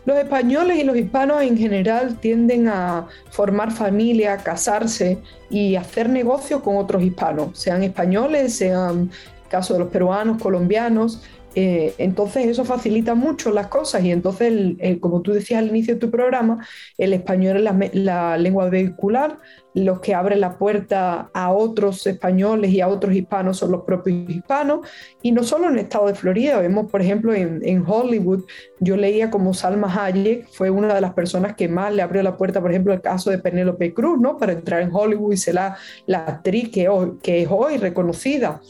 Los 0.04 0.16
españoles 0.18 0.78
y 0.78 0.84
los 0.84 0.96
hispanos 0.96 1.42
en 1.42 1.56
general 1.56 2.18
tienden 2.20 2.68
a 2.68 3.08
formar 3.30 3.72
familia, 3.72 4.36
casarse 4.36 5.18
y 5.48 5.76
hacer 5.76 6.08
negocios 6.08 6.62
con 6.62 6.76
otros 6.76 7.02
hispanos, 7.02 7.58
sean 7.58 7.82
españoles, 7.82 8.54
sean 8.54 9.10
caso 9.48 9.72
de 9.74 9.80
los 9.80 9.88
peruanos, 9.88 10.40
colombianos, 10.40 11.22
eh, 11.54 11.94
entonces 11.98 12.46
eso 12.46 12.64
facilita 12.64 13.14
mucho 13.14 13.50
las 13.50 13.66
cosas 13.66 14.02
y 14.04 14.10
entonces, 14.10 14.76
como 15.00 15.20
tú 15.20 15.32
decías 15.32 15.58
al 15.58 15.68
inicio 15.68 15.94
de 15.94 16.00
tu 16.00 16.10
programa, 16.10 16.66
el 16.96 17.12
español 17.12 17.58
es 17.58 17.94
la, 17.94 18.38
lengua 18.38 18.68
vehicular, 18.70 19.38
los 19.74 20.00
que 20.00 20.14
abren 20.14 20.40
la 20.40 20.58
puerta 20.58 21.30
a 21.32 21.52
otros 21.52 22.06
españoles 22.06 22.70
y 22.70 22.80
a 22.80 22.88
otros 22.88 23.14
hispanos 23.14 23.58
son 23.58 23.72
los 23.72 23.82
propios 23.82 24.28
hispanos 24.28 24.86
y 25.22 25.32
no 25.32 25.42
solo 25.44 25.68
en 25.68 25.74
el 25.74 25.80
estado 25.80 26.06
de 26.06 26.14
Florida, 26.14 26.58
vemos 26.58 26.90
por 26.90 27.00
ejemplo 27.00 27.32
en, 27.34 27.84
Hollywood, 27.86 28.44
yo 28.80 28.96
leía 28.96 29.30
como 29.30 29.54
Salma 29.54 29.92
Hayek 29.92 30.48
fue 30.50 30.70
una 30.70 30.94
de 30.94 31.00
las 31.00 31.14
personas 31.14 31.56
que 31.56 31.68
más 31.68 31.92
le 31.92 32.02
abrió 32.02 32.22
la 32.22 32.36
puerta, 32.36 32.60
por 32.60 32.70
ejemplo, 32.70 32.92
el 32.92 33.00
caso 33.00 33.30
de 33.30 33.38
Penélope 33.38 33.92
Cruz, 33.92 34.20
¿no? 34.20 34.36
Para 34.38 34.52
entrar 34.52 34.82
en 34.82 34.90
Hollywood 34.92 35.32
y 35.32 35.36
ser 35.36 35.54
la, 35.54 35.76
la 36.06 36.18
actriz 36.18 36.70
que, 36.70 36.88
que 37.22 37.42
es 37.42 37.48
hoy 37.50 37.78
reconocida. 37.78 38.60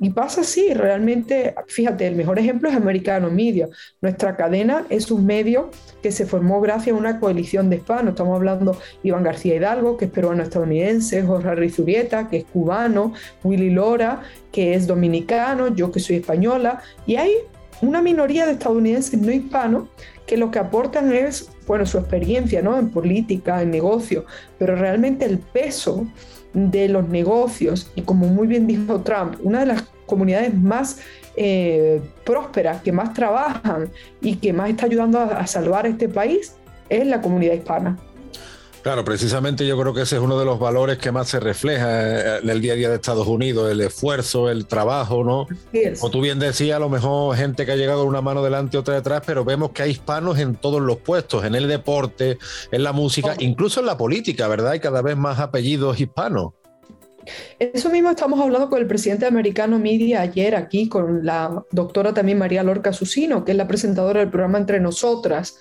Y 0.00 0.10
pasa 0.10 0.40
así, 0.40 0.74
realmente, 0.74 1.54
fíjate, 1.68 2.06
el 2.06 2.16
mejor 2.16 2.38
ejemplo 2.38 2.68
es 2.68 2.76
Americano 2.76 3.30
Media. 3.30 3.68
Nuestra 4.00 4.36
cadena 4.36 4.84
es 4.90 5.10
un 5.10 5.24
medio 5.24 5.70
que 6.02 6.10
se 6.10 6.26
formó 6.26 6.60
gracias 6.60 6.94
a 6.94 6.98
una 6.98 7.20
coalición 7.20 7.70
de 7.70 7.76
hispanos. 7.76 8.10
Estamos 8.10 8.36
hablando 8.36 8.76
Iván 9.02 9.22
García 9.22 9.54
Hidalgo, 9.54 9.96
que 9.96 10.06
es 10.06 10.10
peruano-estadounidense, 10.10 11.22
Jorge 11.22 11.54
Rizurieta, 11.54 12.28
que 12.28 12.38
es 12.38 12.44
cubano, 12.44 13.14
Willy 13.44 13.70
Lora, 13.70 14.22
que 14.50 14.74
es 14.74 14.86
dominicano, 14.86 15.74
yo 15.74 15.90
que 15.90 16.00
soy 16.00 16.16
española, 16.16 16.82
y 17.06 17.16
hay 17.16 17.32
una 17.82 18.02
minoría 18.02 18.46
de 18.46 18.52
estadounidenses 18.52 19.20
no 19.20 19.32
hispanos 19.32 19.88
que 20.26 20.36
lo 20.36 20.50
que 20.50 20.58
aportan 20.58 21.12
es, 21.12 21.50
bueno, 21.66 21.84
su 21.86 21.98
experiencia, 21.98 22.62
¿no? 22.62 22.78
En 22.78 22.90
política, 22.90 23.62
en 23.62 23.70
negocio, 23.70 24.24
pero 24.58 24.74
realmente 24.74 25.24
el 25.24 25.38
peso 25.38 26.06
de 26.54 26.88
los 26.88 27.08
negocios 27.08 27.90
y 27.94 28.02
como 28.02 28.26
muy 28.26 28.46
bien 28.46 28.66
dijo 28.66 29.00
Trump, 29.00 29.36
una 29.42 29.60
de 29.60 29.66
las 29.66 29.82
comunidades 30.06 30.54
más 30.54 31.00
eh, 31.36 32.00
prósperas, 32.24 32.80
que 32.82 32.92
más 32.92 33.12
trabajan 33.12 33.90
y 34.20 34.36
que 34.36 34.52
más 34.52 34.70
está 34.70 34.86
ayudando 34.86 35.18
a, 35.18 35.46
salvar 35.46 35.86
este 35.86 36.08
país 36.08 36.56
es 36.88 37.06
la 37.06 37.20
comunidad 37.20 37.54
hispana. 37.54 37.98
Claro, 38.84 39.02
precisamente 39.02 39.66
yo 39.66 39.80
creo 39.80 39.94
que 39.94 40.02
ese 40.02 40.16
es 40.16 40.20
uno 40.22 40.38
de 40.38 40.44
los 40.44 40.58
valores 40.58 40.98
que 40.98 41.10
más 41.10 41.26
se 41.30 41.40
refleja 41.40 42.36
en 42.40 42.50
el 42.50 42.60
día 42.60 42.74
a 42.74 42.76
día 42.76 42.90
de 42.90 42.96
Estados 42.96 43.26
Unidos, 43.26 43.72
el 43.72 43.80
esfuerzo, 43.80 44.50
el 44.50 44.66
trabajo, 44.66 45.24
¿no? 45.24 45.46
Como 45.98 46.10
tú 46.10 46.20
bien 46.20 46.38
decías, 46.38 46.76
a 46.76 46.80
lo 46.80 46.90
mejor 46.90 47.34
gente 47.34 47.64
que 47.64 47.72
ha 47.72 47.76
llegado 47.76 48.04
una 48.04 48.20
mano 48.20 48.42
delante 48.44 48.76
y 48.76 48.80
otra 48.80 48.92
detrás, 48.92 49.22
pero 49.24 49.42
vemos 49.42 49.70
que 49.70 49.84
hay 49.84 49.92
hispanos 49.92 50.38
en 50.38 50.54
todos 50.56 50.82
los 50.82 50.98
puestos, 50.98 51.46
en 51.46 51.54
el 51.54 51.66
deporte, 51.66 52.36
en 52.72 52.82
la 52.82 52.92
música, 52.92 53.34
incluso 53.38 53.80
en 53.80 53.86
la 53.86 53.96
política, 53.96 54.48
¿verdad? 54.48 54.72
Hay 54.72 54.80
cada 54.80 55.00
vez 55.00 55.16
más 55.16 55.40
apellidos 55.40 55.98
hispanos. 55.98 56.52
Eso 57.58 57.90
mismo 57.90 58.10
estamos 58.10 58.40
hablando 58.40 58.68
con 58.68 58.80
el 58.80 58.86
presidente 58.86 59.26
americano 59.26 59.78
Media 59.78 60.20
ayer 60.20 60.54
aquí, 60.54 60.88
con 60.88 61.24
la 61.24 61.64
doctora 61.70 62.14
también 62.14 62.38
María 62.38 62.62
Lorca 62.62 62.92
Susino, 62.92 63.44
que 63.44 63.52
es 63.52 63.58
la 63.58 63.68
presentadora 63.68 64.20
del 64.20 64.30
programa 64.30 64.58
Entre 64.58 64.80
Nosotras 64.80 65.56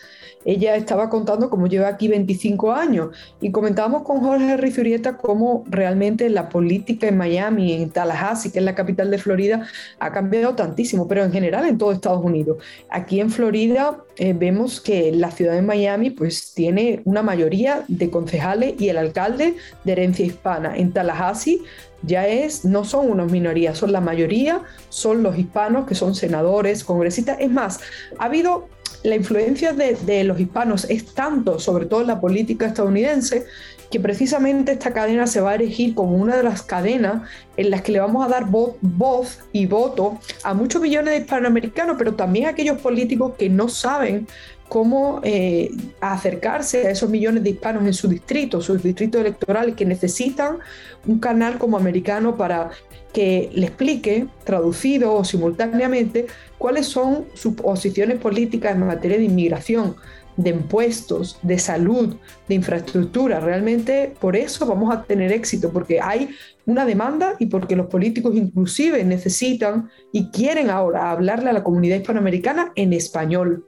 ella 0.45 0.75
estaba 0.75 1.09
contando 1.09 1.49
cómo 1.49 1.67
lleva 1.67 1.87
aquí 1.87 2.07
25 2.07 2.71
años 2.73 3.15
y 3.39 3.51
comentábamos 3.51 4.03
con 4.03 4.19
Jorge 4.19 4.57
Rizurieta 4.57 5.17
cómo 5.17 5.63
realmente 5.67 6.29
la 6.29 6.49
política 6.49 7.07
en 7.07 7.17
Miami, 7.17 7.73
en 7.73 7.89
Tallahassee, 7.89 8.51
que 8.51 8.59
es 8.59 8.65
la 8.65 8.75
capital 8.75 9.09
de 9.11 9.17
Florida, 9.17 9.67
ha 9.99 10.11
cambiado 10.11 10.55
tantísimo, 10.55 11.07
pero 11.07 11.23
en 11.23 11.31
general 11.31 11.65
en 11.65 11.77
todo 11.77 11.91
Estados 11.91 12.23
Unidos. 12.23 12.57
Aquí 12.89 13.19
en 13.19 13.29
Florida 13.29 14.03
eh, 14.17 14.33
vemos 14.33 14.81
que 14.81 15.11
la 15.11 15.31
ciudad 15.31 15.53
de 15.53 15.61
Miami 15.61 16.09
pues 16.09 16.53
tiene 16.53 17.01
una 17.05 17.23
mayoría 17.23 17.83
de 17.87 18.09
concejales 18.09 18.75
y 18.79 18.89
el 18.89 18.97
alcalde 18.97 19.55
de 19.83 19.91
herencia 19.91 20.25
hispana. 20.25 20.75
En 20.75 20.91
Tallahassee 20.91 21.52
ya 22.01 22.27
es, 22.27 22.65
no 22.65 22.83
son 22.83 23.09
unas 23.09 23.31
minorías, 23.31 23.77
son 23.77 23.91
la 23.91 24.01
mayoría, 24.01 24.61
son 24.89 25.23
los 25.23 25.37
hispanos 25.37 25.87
que 25.87 25.95
son 25.95 26.15
senadores, 26.15 26.83
congresistas. 26.83 27.37
Es 27.39 27.49
más, 27.49 27.79
ha 28.19 28.25
habido 28.25 28.67
la 29.03 29.15
influencia 29.15 29.73
de, 29.73 30.23
los 30.23 30.39
hispanos 30.39 30.85
es 30.89 31.13
tanto, 31.13 31.59
sobre 31.59 31.85
todo 31.85 32.01
en 32.01 32.07
la 32.07 32.21
política 32.21 32.65
estadounidense, 32.65 33.45
que 33.91 33.99
precisamente 33.99 34.71
esta 34.71 34.91
cadena 34.91 35.27
se 35.27 35.39
va 35.41 35.51
a 35.51 35.55
erigir 35.55 35.93
como 35.93 36.15
una 36.17 36.35
de 36.35 36.43
las 36.43 36.63
cadenas 36.63 37.29
en 37.57 37.69
las 37.69 37.81
que 37.81 37.91
le 37.91 37.99
vamos 37.99 38.25
a 38.25 38.29
dar 38.29 38.45
voz 38.47 39.39
y 39.51 39.67
voto 39.67 40.19
a 40.43 40.53
muchos 40.53 40.81
millones 40.81 41.13
de 41.13 41.19
hispanoamericanos, 41.19 41.95
pero 41.97 42.15
también 42.15 42.47
a 42.47 42.49
aquellos 42.49 42.79
políticos 42.79 43.33
que 43.37 43.49
no 43.49 43.69
saben 43.69 44.25
cómo 44.69 45.21
eh, 45.23 45.71
acercarse 46.01 46.87
a 46.87 46.91
esos 46.91 47.09
millones 47.09 47.43
de 47.43 47.51
hispanos 47.51 47.85
en 47.85 47.93
su 47.93 48.07
distrito, 48.07 48.61
sus 48.61 48.81
distritos 48.81 49.21
electorales, 49.21 49.75
que 49.75 49.85
necesitan 49.85 50.57
un 51.05 51.19
canal 51.19 51.57
como 51.57 51.77
americano 51.77 52.35
para 52.35 52.71
que 53.13 53.51
le 53.53 53.67
explique, 53.67 54.27
traducido 54.43 55.13
o 55.13 55.23
simultáneamente, 55.23 56.25
cuáles 56.57 56.87
son 56.87 57.25
sus 57.35 57.53
posiciones 57.53 58.17
políticas 58.19 58.73
en 58.73 58.87
materia 58.87 59.17
de 59.17 59.25
inmigración, 59.25 59.95
de 60.35 60.49
impuestos, 60.49 61.37
de 61.43 61.59
salud, 61.59 62.15
de 62.47 62.55
infraestructura. 62.55 63.39
Realmente 63.39 64.13
por 64.19 64.35
eso 64.35 64.65
vamos 64.65 64.93
a 64.93 65.03
tener 65.03 65.31
éxito, 65.31 65.71
porque 65.71 65.99
hay 66.01 66.29
una 66.65 66.85
demanda 66.85 67.35
y 67.39 67.47
porque 67.47 67.75
los 67.75 67.87
políticos 67.87 68.33
inclusive 68.35 69.03
necesitan 69.03 69.89
y 70.11 70.29
quieren 70.31 70.69
ahora 70.69 71.11
hablarle 71.11 71.51
a 71.51 71.53
la 71.53 71.63
comunidad 71.63 71.97
hispanoamericana 71.97 72.71
en 72.75 72.93
español. 72.93 73.65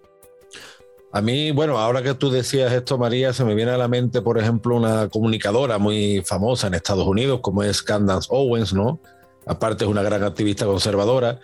A 1.16 1.22
mí, 1.22 1.52
bueno, 1.52 1.78
ahora 1.78 2.04
que 2.04 2.14
tú 2.14 2.30
decías 2.30 2.74
esto, 2.74 2.98
María, 2.98 3.32
se 3.32 3.46
me 3.46 3.56
viene 3.56 3.72
a 3.72 3.78
la 3.78 3.88
mente, 3.88 4.22
por 4.22 4.38
ejemplo, 4.38 4.76
una 4.76 5.08
comunicadora 5.08 5.78
muy 5.78 6.22
famosa 6.26 6.68
en 6.68 6.74
Estados 6.74 7.08
Unidos, 7.08 7.40
como 7.42 7.64
es 7.64 7.82
Candace 7.82 8.28
Owens, 8.32 8.74
¿no? 8.74 9.00
Aparte 9.46 9.86
es 9.86 9.90
una 9.90 10.04
gran 10.04 10.26
activista 10.26 10.66
conservadora. 10.66 11.40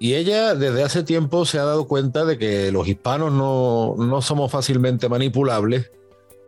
Y 0.00 0.14
ella 0.14 0.56
desde 0.56 0.82
hace 0.82 1.04
tiempo 1.04 1.44
se 1.44 1.60
ha 1.60 1.64
dado 1.64 1.86
cuenta 1.86 2.24
de 2.24 2.36
que 2.36 2.72
los 2.72 2.88
hispanos 2.88 3.32
no, 3.32 3.94
no 3.96 4.22
somos 4.22 4.50
fácilmente 4.50 5.08
manipulables, 5.08 5.92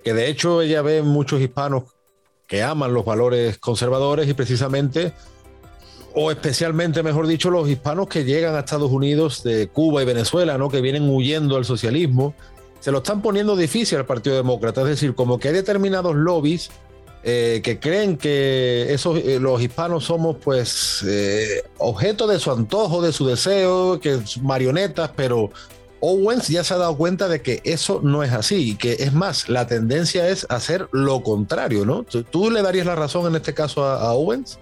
que 0.02 0.12
de 0.12 0.28
hecho 0.28 0.60
ella 0.60 0.82
ve 0.82 1.02
muchos 1.02 1.40
hispanos 1.40 1.84
que 2.48 2.64
aman 2.64 2.92
los 2.92 3.04
valores 3.04 3.56
conservadores 3.58 4.28
y 4.28 4.34
precisamente, 4.34 5.12
o 6.12 6.32
especialmente, 6.32 7.04
mejor 7.04 7.28
dicho, 7.28 7.50
los 7.50 7.68
hispanos 7.68 8.08
que 8.08 8.24
llegan 8.24 8.56
a 8.56 8.60
Estados 8.60 8.90
Unidos 8.90 9.44
de 9.44 9.68
Cuba 9.68 10.02
y 10.02 10.06
Venezuela, 10.06 10.58
¿no? 10.58 10.70
que 10.70 10.80
vienen 10.80 11.08
huyendo 11.08 11.56
al 11.56 11.64
socialismo 11.64 12.34
se 12.84 12.92
lo 12.92 12.98
están 12.98 13.22
poniendo 13.22 13.56
difícil 13.56 13.96
al 13.96 14.04
Partido 14.04 14.36
Demócrata. 14.36 14.82
Es 14.82 14.88
decir, 14.88 15.14
como 15.14 15.38
que 15.38 15.48
hay 15.48 15.54
determinados 15.54 16.14
lobbies 16.14 16.68
eh, 17.22 17.62
que 17.64 17.80
creen 17.80 18.18
que 18.18 18.92
esos, 18.92 19.20
eh, 19.20 19.38
los 19.40 19.62
hispanos 19.62 20.04
somos 20.04 20.36
pues 20.44 21.02
eh, 21.08 21.62
objeto 21.78 22.26
de 22.26 22.38
su 22.38 22.52
antojo, 22.52 23.00
de 23.00 23.14
su 23.14 23.26
deseo, 23.26 24.00
que 24.00 24.18
marionetas, 24.42 25.12
pero 25.16 25.50
Owens 26.00 26.48
ya 26.48 26.62
se 26.62 26.74
ha 26.74 26.76
dado 26.76 26.94
cuenta 26.98 27.26
de 27.26 27.40
que 27.40 27.62
eso 27.64 28.00
no 28.02 28.22
es 28.22 28.32
así 28.32 28.72
y 28.72 28.74
que 28.74 28.92
es 29.00 29.14
más, 29.14 29.48
la 29.48 29.66
tendencia 29.66 30.28
es 30.28 30.46
hacer 30.50 30.86
lo 30.92 31.22
contrario, 31.22 31.86
¿no? 31.86 32.04
¿Tú 32.04 32.50
le 32.50 32.60
darías 32.60 32.84
la 32.84 32.96
razón 32.96 33.26
en 33.28 33.36
este 33.36 33.54
caso 33.54 33.82
a, 33.82 34.12
Owens? 34.12 34.58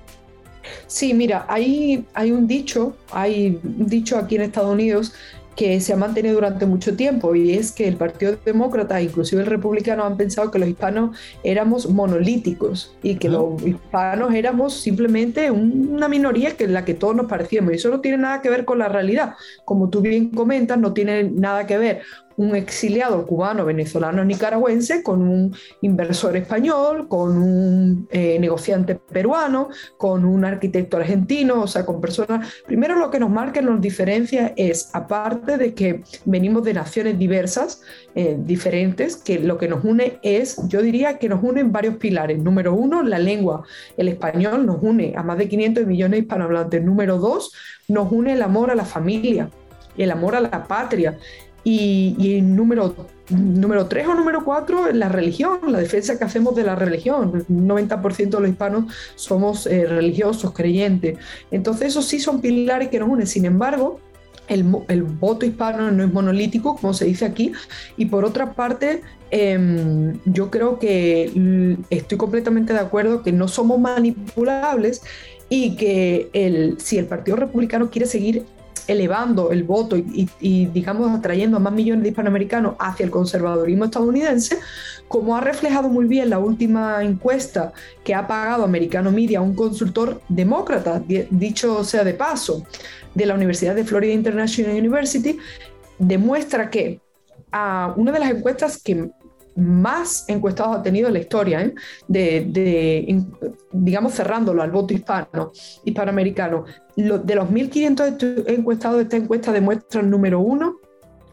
Sí, 0.86 1.12
mira, 1.12 1.44
hay, 1.48 2.06
hay 2.14 2.30
un 2.30 2.46
dicho, 2.46 2.94
hay 3.10 3.58
un 3.64 3.88
dicho 3.88 4.16
aquí 4.16 4.36
en 4.36 4.42
Estados 4.42 4.70
Unidos 4.70 5.12
que 5.56 5.80
se 5.80 5.92
ha 5.92 5.96
mantenido 5.96 6.34
durante 6.34 6.66
mucho 6.66 6.96
tiempo 6.96 7.34
y 7.34 7.52
es 7.52 7.72
que 7.72 7.86
el 7.86 7.96
Partido 7.96 8.36
Demócrata, 8.44 9.00
inclusive 9.00 9.42
el 9.42 9.46
Republicano, 9.46 10.04
han 10.04 10.16
pensado 10.16 10.50
que 10.50 10.58
los 10.58 10.68
hispanos 10.68 11.16
éramos 11.44 11.88
monolíticos 11.88 12.96
y 13.02 13.16
que 13.16 13.28
los 13.28 13.62
hispanos 13.62 14.34
éramos 14.34 14.74
simplemente 14.74 15.50
una 15.50 16.08
minoría 16.08 16.56
que 16.56 16.64
en 16.64 16.72
la 16.72 16.84
que 16.84 16.94
todos 16.94 17.14
nos 17.14 17.26
parecíamos. 17.26 17.72
Y 17.72 17.76
eso 17.76 17.90
no 17.90 18.00
tiene 18.00 18.18
nada 18.18 18.40
que 18.40 18.50
ver 18.50 18.64
con 18.64 18.78
la 18.78 18.88
realidad. 18.88 19.34
Como 19.64 19.90
tú 19.90 20.00
bien 20.00 20.30
comentas, 20.30 20.78
no 20.78 20.92
tiene 20.92 21.24
nada 21.24 21.66
que 21.66 21.78
ver 21.78 22.02
un 22.36 22.56
exiliado 22.56 23.26
cubano, 23.26 23.64
venezolano, 23.64 24.24
nicaragüense, 24.24 25.02
con 25.02 25.22
un 25.22 25.54
inversor 25.80 26.36
español, 26.36 27.08
con 27.08 27.36
un 27.36 28.08
eh, 28.10 28.38
negociante 28.38 28.94
peruano, 28.94 29.68
con 29.96 30.24
un 30.24 30.44
arquitecto 30.44 30.96
argentino, 30.96 31.62
o 31.62 31.66
sea, 31.66 31.84
con 31.84 32.00
personas... 32.00 32.52
Primero 32.66 32.96
lo 32.96 33.10
que 33.10 33.20
nos 33.20 33.30
marca 33.30 33.60
y 33.60 33.64
nos 33.64 33.80
diferencia 33.80 34.52
es, 34.56 34.90
aparte 34.92 35.56
de 35.58 35.74
que 35.74 36.02
venimos 36.24 36.64
de 36.64 36.74
naciones 36.74 37.18
diversas, 37.18 37.82
eh, 38.14 38.36
diferentes, 38.38 39.16
que 39.16 39.38
lo 39.38 39.58
que 39.58 39.68
nos 39.68 39.84
une 39.84 40.18
es, 40.22 40.56
yo 40.68 40.82
diría 40.82 41.18
que 41.18 41.28
nos 41.28 41.42
unen 41.42 41.72
varios 41.72 41.96
pilares. 41.96 42.38
Número 42.38 42.74
uno, 42.74 43.02
la 43.02 43.18
lengua. 43.18 43.64
El 43.96 44.08
español 44.08 44.66
nos 44.66 44.82
une 44.82 45.14
a 45.16 45.22
más 45.22 45.38
de 45.38 45.48
500 45.48 45.86
millones 45.86 46.12
de 46.12 46.18
hispanohablantes. 46.18 46.82
Número 46.82 47.18
dos, 47.18 47.52
nos 47.88 48.10
une 48.10 48.32
el 48.32 48.42
amor 48.42 48.70
a 48.70 48.74
la 48.74 48.84
familia 48.84 49.50
el 49.96 50.10
amor 50.10 50.34
a 50.36 50.40
la 50.40 50.64
patria. 50.66 51.18
Y, 51.64 52.40
número, 52.42 52.94
número 53.28 53.86
tres 53.86 54.08
o 54.08 54.14
número 54.14 54.44
cuatro, 54.44 54.92
la 54.92 55.08
religión, 55.08 55.60
la 55.68 55.78
defensa 55.78 56.18
que 56.18 56.24
hacemos 56.24 56.56
de 56.56 56.64
la 56.64 56.74
religión. 56.74 57.32
El 57.34 57.46
90% 57.46 58.30
de 58.30 58.40
los 58.40 58.48
hispanos 58.48 58.92
somos 59.14 59.66
eh, 59.66 59.86
religiosos, 59.86 60.52
creyentes. 60.52 61.18
Entonces, 61.50 61.88
esos 61.88 62.06
sí 62.06 62.18
son 62.18 62.40
pilares 62.40 62.88
que 62.88 62.98
nos 62.98 63.08
unen. 63.08 63.26
Sin 63.26 63.44
embargo, 63.44 64.00
el, 64.48 64.64
el, 64.88 65.02
voto 65.04 65.46
hispano 65.46 65.90
no 65.90 66.02
es 66.02 66.12
monolítico, 66.12 66.76
como 66.76 66.94
se 66.94 67.04
dice 67.04 67.24
aquí, 67.24 67.52
y 67.96 68.06
por 68.06 68.24
otra 68.24 68.54
parte, 68.54 69.02
em, 69.30 70.18
yo 70.24 70.50
creo 70.50 70.78
que 70.78 71.76
estoy 71.90 72.18
completamente 72.18 72.72
de 72.72 72.80
acuerdo 72.80 73.22
que 73.22 73.32
no 73.32 73.46
somos 73.48 73.78
manipulables 73.78 75.02
y 75.48 75.76
que 75.76 76.28
el, 76.32 76.80
si 76.80 76.98
el 76.98 77.06
Partido 77.06 77.36
Republicano 77.36 77.90
quiere 77.90 78.06
seguir 78.06 78.44
elevando 78.86 79.52
el 79.52 79.62
voto 79.62 79.96
y, 79.96 80.66
digamos, 80.66 81.10
atrayendo 81.16 81.56
a 81.56 81.60
más 81.60 81.72
millones 81.72 82.02
de 82.02 82.08
hispanoamericanos 82.10 82.74
hacia 82.78 83.04
el 83.04 83.10
conservadurismo 83.10 83.84
estadounidense, 83.84 84.58
como 85.08 85.36
ha 85.36 85.40
reflejado 85.40 85.88
muy 85.88 86.06
bien 86.06 86.30
la 86.30 86.38
última 86.38 87.02
encuesta 87.02 87.72
que 88.02 88.14
ha 88.14 88.26
pagado 88.26 88.64
Americano 88.64 89.10
Media, 89.10 89.40
un 89.40 89.54
consultor 89.54 90.20
demócrata, 90.28 91.02
dicho 91.30 91.84
sea 91.84 92.04
de 92.04 92.14
paso, 92.14 92.64
de 93.14 93.26
la 93.26 93.34
Universidad 93.34 93.74
de 93.74 93.84
Florida 93.84 94.12
International 94.12 94.76
University, 94.76 95.38
demuestra 95.98 96.70
que 96.70 97.00
a 97.52 97.92
una 97.96 98.12
de 98.12 98.18
las 98.18 98.30
encuestas 98.30 98.82
que 98.82 99.10
más 99.56 100.24
encuestados 100.28 100.76
ha 100.76 100.82
tenido 100.82 101.08
en 101.08 101.14
la 101.14 101.20
historia, 101.20 101.62
¿eh? 101.62 101.74
de, 102.08 103.24
digamos, 103.72 104.14
cerrándolo 104.14 104.62
al 104.62 104.70
voto 104.70 104.94
hispano, 104.94 105.52
hispanoamericano. 105.84 106.64
de 106.96 107.34
los 107.34 107.48
1.500 107.48 108.44
encuestados 108.48 108.98
de 108.98 109.02
esta 109.04 109.16
encuesta 109.16 109.52
demuestran, 109.52 110.10
número 110.10 110.40
uno, 110.40 110.78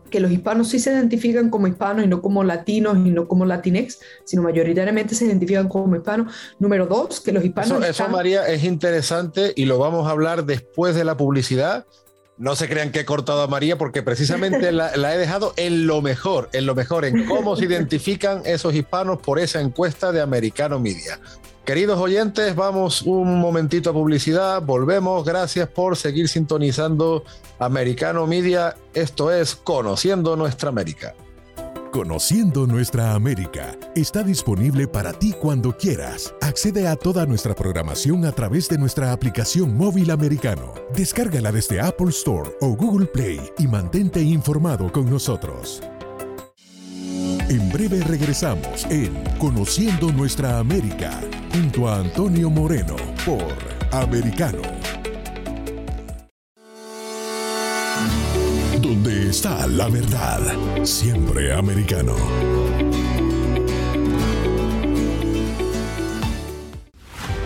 que 0.09 0.19
los 0.19 0.31
hispanos 0.31 0.69
sí 0.69 0.79
se 0.79 0.91
identifican 0.91 1.49
como 1.49 1.67
hispanos 1.67 2.03
y 2.03 2.07
no 2.07 2.21
como 2.21 2.43
latinos 2.43 2.97
y 2.97 3.11
no 3.11 3.27
como 3.27 3.45
latinex, 3.45 3.99
sino 4.25 4.41
mayoritariamente 4.41 5.15
se 5.15 5.25
identifican 5.25 5.69
como 5.69 5.95
hispanos. 5.95 6.33
Número 6.59 6.87
dos, 6.87 7.21
que 7.21 7.31
los 7.31 7.43
hispanos... 7.43 7.83
eso 7.83 8.09
María, 8.09 8.47
es 8.47 8.63
interesante 8.63 9.53
y 9.55 9.65
lo 9.65 9.77
vamos 9.77 10.07
a 10.07 10.11
hablar 10.11 10.45
después 10.45 10.95
de 10.95 11.03
la 11.03 11.15
publicidad 11.15 11.85
no 12.39 12.55
se 12.55 12.69
crean 12.69 12.91
que 12.91 13.01
he 13.01 13.05
cortado 13.05 13.41
a 13.41 13.47
María 13.47 13.77
porque 13.77 14.01
precisamente 14.01 14.71
la, 14.71 15.13
he 15.13 15.17
dejado 15.17 15.53
en 15.57 15.85
lo 15.85 16.01
mejor, 16.01 16.49
en 16.53 16.65
lo 16.65 16.73
mejor, 16.73 17.03
en 17.03 17.25
cómo 17.25 17.57
se 17.57 17.65
identifican 17.65 18.41
esos 18.45 18.73
hispanos 18.73 19.19
por 19.21 19.39
esa 19.39 19.59
encuesta 19.59 20.13
de 20.13 20.21
Americano 20.21 20.79
Media. 20.79 21.19
Queridos 21.65 21.99
oyentes, 21.99 22.55
vamos 22.55 23.01
un 23.01 23.39
momentito 23.39 23.89
a 23.89 23.93
publicidad, 23.93 24.61
volvemos, 24.61 25.25
gracias 25.25 25.67
por 25.67 25.97
seguir 25.97 26.29
sintonizando 26.29 27.25
Americano 27.59 28.25
Media, 28.25 28.75
esto 28.93 29.31
es 29.33 29.55
Conociendo 29.55 30.37
Nuestra 30.37 30.69
América. 30.69 31.13
Conociendo 31.91 32.67
Nuestra 32.67 33.15
América 33.15 33.75
está 33.95 34.21
disponible 34.21 34.87
para 34.87 35.11
ti 35.11 35.33
cuando 35.33 35.75
quieras. 35.75 36.35
Accede 36.39 36.87
a 36.87 36.95
toda 36.95 37.25
nuestra 37.25 37.55
programación 37.55 38.25
a 38.25 38.31
través 38.31 38.69
de 38.69 38.77
nuestra 38.77 39.11
aplicación 39.11 39.75
móvil 39.75 40.11
americano. 40.11 40.75
Descárgala 40.95 41.51
desde 41.51 41.81
Apple 41.81 42.09
Store 42.09 42.51
o 42.61 42.75
Google 42.75 43.07
Play 43.07 43.41
y 43.57 43.67
mantente 43.67 44.21
informado 44.21 44.91
con 44.91 45.09
nosotros. 45.09 45.81
En 47.49 47.71
breve 47.71 48.01
regresamos 48.01 48.85
en 48.91 49.11
Conociendo 49.39 50.11
Nuestra 50.11 50.59
América 50.59 51.19
junto 51.51 51.89
a 51.89 51.97
Antonio 51.97 52.51
Moreno 52.51 52.97
por 53.25 53.43
Americano. 53.91 54.78
Está 59.29 59.67
la 59.67 59.87
verdad, 59.89 60.41
siempre 60.83 61.53
americano. 61.53 62.15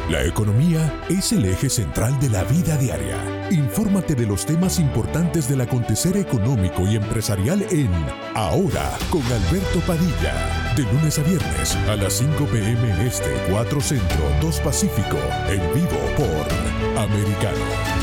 La 0.09 0.23
economía 0.23 1.03
es 1.09 1.31
el 1.33 1.45
eje 1.45 1.69
central 1.69 2.19
de 2.19 2.29
la 2.29 2.43
vida 2.43 2.77
diaria. 2.77 3.49
Infórmate 3.51 4.15
de 4.15 4.25
los 4.25 4.45
temas 4.45 4.79
importantes 4.79 5.49
del 5.49 5.61
acontecer 5.61 6.15
económico 6.17 6.87
y 6.87 6.95
empresarial 6.95 7.65
en 7.71 7.89
Ahora 8.33 8.97
con 9.09 9.23
Alberto 9.23 9.79
Padilla. 9.85 10.73
De 10.77 10.83
lunes 10.83 11.19
a 11.19 11.23
viernes 11.23 11.75
a 11.89 11.95
las 11.95 12.13
5 12.13 12.45
pm 12.45 13.07
este, 13.07 13.29
4 13.49 13.81
centro, 13.81 14.23
2 14.41 14.59
pacífico, 14.59 15.17
en 15.49 15.61
vivo 15.73 15.99
por 16.15 16.99
Americano. 17.01 18.02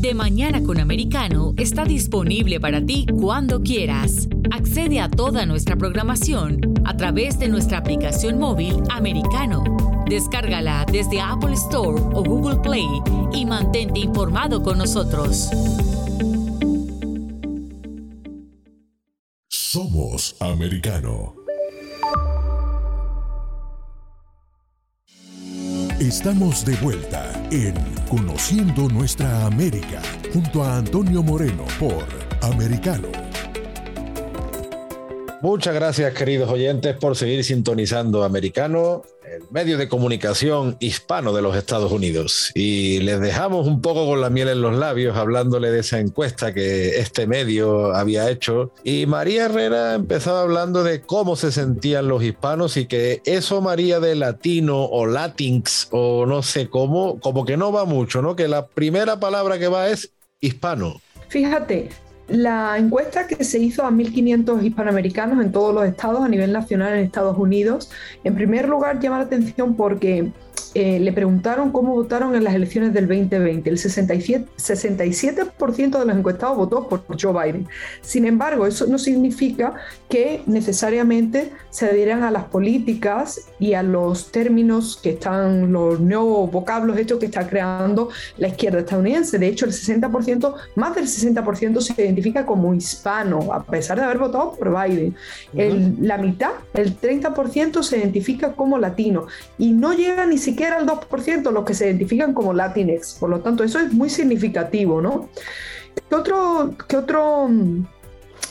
De 0.00 0.14
Mañana 0.14 0.62
con 0.62 0.80
Americano 0.80 1.52
está 1.58 1.84
disponible 1.84 2.58
para 2.58 2.82
ti 2.82 3.04
cuando 3.20 3.60
quieras. 3.60 4.28
Accede 4.50 4.98
a 4.98 5.10
toda 5.10 5.44
nuestra 5.44 5.76
programación 5.76 6.72
a 6.86 6.96
través 6.96 7.38
de 7.38 7.48
nuestra 7.48 7.76
aplicación 7.76 8.38
móvil 8.38 8.82
Americano. 8.90 9.62
Descárgala 10.08 10.86
desde 10.90 11.20
Apple 11.20 11.52
Store 11.52 12.00
o 12.14 12.24
Google 12.24 12.60
Play 12.60 12.88
y 13.34 13.44
mantente 13.44 14.00
informado 14.00 14.62
con 14.62 14.78
nosotros. 14.78 15.50
Somos. 19.48 20.34
Americano. 20.40 21.34
Estamos 25.98 26.64
de 26.64 26.74
vuelta 26.76 27.39
en 27.50 27.74
Conociendo 28.08 28.88
Nuestra 28.88 29.46
América 29.46 30.02
junto 30.32 30.62
a 30.62 30.76
Antonio 30.76 31.22
Moreno 31.22 31.64
por 31.78 32.06
Americano. 32.42 33.19
Muchas 35.42 35.74
gracias 35.74 36.12
queridos 36.12 36.50
oyentes 36.50 36.94
por 36.96 37.16
seguir 37.16 37.42
sintonizando 37.44 38.24
Americano 38.24 39.02
el 39.24 39.42
medio 39.50 39.78
de 39.78 39.88
comunicación 39.88 40.76
hispano 40.80 41.32
de 41.32 41.40
los 41.40 41.56
Estados 41.56 41.90
Unidos. 41.92 42.52
Y 42.54 42.98
les 43.00 43.20
dejamos 43.20 43.66
un 43.66 43.80
poco 43.80 44.04
con 44.04 44.20
la 44.20 44.28
miel 44.28 44.48
en 44.48 44.60
los 44.60 44.76
labios 44.76 45.16
hablándole 45.16 45.70
de 45.70 45.80
esa 45.80 45.98
encuesta 45.98 46.52
que 46.52 46.98
este 46.98 47.26
medio 47.26 47.94
había 47.94 48.28
hecho. 48.28 48.72
Y 48.84 49.06
María 49.06 49.46
Herrera 49.46 49.94
empezaba 49.94 50.42
hablando 50.42 50.84
de 50.84 51.00
cómo 51.00 51.36
se 51.36 51.52
sentían 51.52 52.08
los 52.08 52.22
hispanos 52.22 52.76
y 52.76 52.84
que 52.84 53.22
eso 53.24 53.62
María 53.62 53.98
de 53.98 54.16
latino 54.16 54.84
o 54.84 55.06
latinx 55.06 55.88
o 55.90 56.26
no 56.26 56.42
sé 56.42 56.68
cómo, 56.68 57.18
como 57.20 57.46
que 57.46 57.56
no 57.56 57.72
va 57.72 57.86
mucho, 57.86 58.20
¿no? 58.20 58.36
Que 58.36 58.46
la 58.46 58.66
primera 58.66 59.20
palabra 59.20 59.58
que 59.58 59.68
va 59.68 59.88
es 59.88 60.12
hispano. 60.40 61.00
Fíjate, 61.28 61.88
la 62.30 62.76
encuesta 62.78 63.26
que 63.26 63.44
se 63.44 63.58
hizo 63.58 63.84
a 63.84 63.90
1.500 63.90 64.62
hispanoamericanos 64.64 65.44
en 65.44 65.52
todos 65.52 65.74
los 65.74 65.84
estados 65.84 66.22
a 66.22 66.28
nivel 66.28 66.52
nacional 66.52 66.94
en 66.94 67.04
Estados 67.04 67.36
Unidos, 67.36 67.90
en 68.24 68.34
primer 68.34 68.68
lugar 68.68 69.00
llama 69.00 69.18
la 69.18 69.24
atención 69.24 69.74
porque 69.74 70.32
eh, 70.72 71.00
le 71.00 71.12
preguntaron 71.12 71.72
cómo 71.72 71.94
votaron 71.94 72.36
en 72.36 72.44
las 72.44 72.54
elecciones 72.54 72.92
del 72.92 73.08
2020. 73.08 73.68
El 73.68 73.76
67%, 73.76 74.46
67 74.54 75.42
de 75.44 76.04
los 76.04 76.16
encuestados 76.16 76.56
votó 76.56 76.88
por 76.88 77.02
Joe 77.20 77.32
Biden. 77.32 77.66
Sin 78.02 78.24
embargo, 78.24 78.66
eso 78.66 78.86
no 78.86 78.98
significa 78.98 79.74
que 80.08 80.42
necesariamente 80.46 81.50
se 81.70 81.86
adhieran 81.86 82.22
a 82.22 82.30
las 82.30 82.44
políticas 82.44 83.48
y 83.58 83.74
a 83.74 83.82
los 83.82 84.30
términos 84.30 84.98
que 85.02 85.10
están, 85.10 85.72
los 85.72 85.98
nuevos 85.98 86.50
vocablos 86.50 86.98
estos 86.98 87.18
que 87.18 87.26
está 87.26 87.48
creando 87.48 88.10
la 88.36 88.48
izquierda 88.48 88.80
estadounidense. 88.80 89.38
De 89.38 89.48
hecho, 89.48 89.66
el 89.66 89.72
60%, 89.72 90.54
más 90.76 90.94
del 90.94 91.06
60% 91.06 91.80
se 91.80 92.00
identifica 92.00 92.19
como 92.46 92.74
hispano, 92.74 93.52
a 93.52 93.64
pesar 93.64 93.98
de 93.98 94.04
haber 94.04 94.18
votado 94.18 94.52
por 94.52 94.70
Biden. 94.70 95.16
la 96.00 96.18
mitad, 96.18 96.52
el 96.74 96.98
30% 96.98 97.82
se 97.82 97.98
identifica 97.98 98.52
como 98.52 98.78
latino 98.78 99.26
y 99.58 99.72
no 99.72 99.92
llega 99.92 100.26
ni 100.26 100.38
siquiera 100.38 100.70
era 100.70 100.78
el 100.78 100.86
2% 100.86 101.50
los 101.50 101.64
que 101.64 101.74
se 101.74 101.86
identifican 101.86 102.32
como 102.32 102.52
Latinx. 102.52 103.14
Por 103.14 103.30
lo 103.30 103.40
tanto, 103.40 103.64
eso 103.64 103.80
es 103.80 103.92
muy 103.92 104.08
significativo, 104.08 105.02
¿no? 105.02 105.28
¿Qué 106.08 106.14
otro, 106.14 106.76
qué 106.88 106.96
otro, 106.96 107.48
mm, 107.48 107.84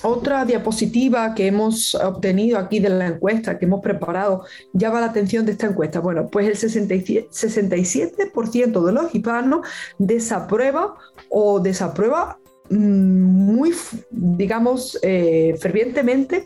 otra 0.03 0.43
diapositiva 0.45 1.33
que 1.33 1.47
hemos 1.47 1.95
obtenido 1.95 2.57
aquí 2.57 2.79
de 2.79 2.89
la 2.89 3.07
encuesta, 3.07 3.57
que 3.57 3.65
hemos 3.65 3.81
preparado, 3.81 4.45
llama 4.73 4.99
la 4.99 5.07
atención 5.07 5.45
de 5.45 5.53
esta 5.53 5.67
encuesta? 5.67 5.99
Bueno, 5.99 6.27
pues 6.27 6.47
el 6.47 6.55
67%, 6.55 8.85
de 8.85 8.91
los 8.91 9.15
hispanos 9.15 9.65
desaprueba 9.97 10.95
o 11.29 11.59
desaprueba 11.59 12.37
muy, 12.69 13.73
digamos, 14.11 14.99
eh, 15.01 15.55
fervientemente 15.59 16.43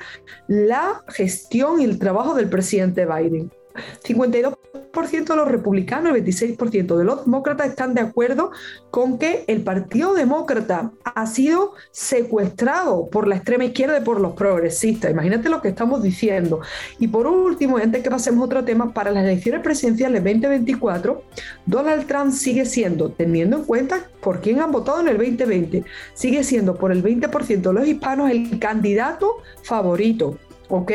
la 0.48 1.04
gestión 1.10 1.82
y 1.82 1.86
el 1.86 2.00
trabajo 2.00 2.34
del 2.34 2.50
presidente 2.50 3.06
Biden. 3.06 3.52
52% 4.04 5.26
de 5.26 5.36
los 5.36 5.48
republicanos 5.48 6.18
y 6.18 6.22
26% 6.22 6.98
de 6.98 7.04
los 7.04 7.26
demócratas 7.26 7.68
están 7.68 7.94
de 7.94 8.02
acuerdo 8.02 8.52
con 8.92 9.18
que 9.18 9.44
el 9.48 9.62
Partido 9.62 10.14
Demócrata 10.14 10.92
ha 11.04 11.26
sido 11.26 11.74
secuestrado 11.92 13.10
por 13.10 13.28
la 13.28 13.36
extrema 13.36 13.66
izquierda 13.66 13.98
y 13.98 14.04
por 14.04 14.22
los 14.22 14.34
progresistas. 14.34 15.12
Imagínate 15.12 15.50
lo 15.50 15.62
que 15.62 15.70
estamos 15.70 16.04
diciendo. 16.04 16.62
Y 17.00 17.08
por 17.08 17.28
último, 17.28 17.78
antes 17.78 18.04
que 18.04 18.10
pasemos 18.10 18.42
a 18.42 18.46
otro 18.46 18.64
tema, 18.64 18.94
para 18.94 19.12
las 19.12 19.24
elecciones 19.24 19.62
presidenciales 19.62 20.24
2024, 20.24 21.24
Donald 21.66 22.08
Trump 22.08 22.32
sigue 22.32 22.66
siendo, 22.66 23.10
teniendo 23.12 23.58
en 23.58 23.64
cuenta 23.64 24.08
por 24.22 24.42
quién 24.42 24.60
han 24.60 24.72
votado 24.72 25.02
en 25.02 25.08
el 25.08 25.18
2020, 25.18 25.84
sigue 26.14 26.44
siendo 26.44 26.76
por 26.76 26.92
el 26.92 27.04
20% 27.04 27.62
de 27.62 27.74
los 27.74 27.88
hispanos 27.88 28.30
el 28.30 28.60
candidato 28.60 29.38
favorito. 29.64 30.38
¿ok? 30.70 30.92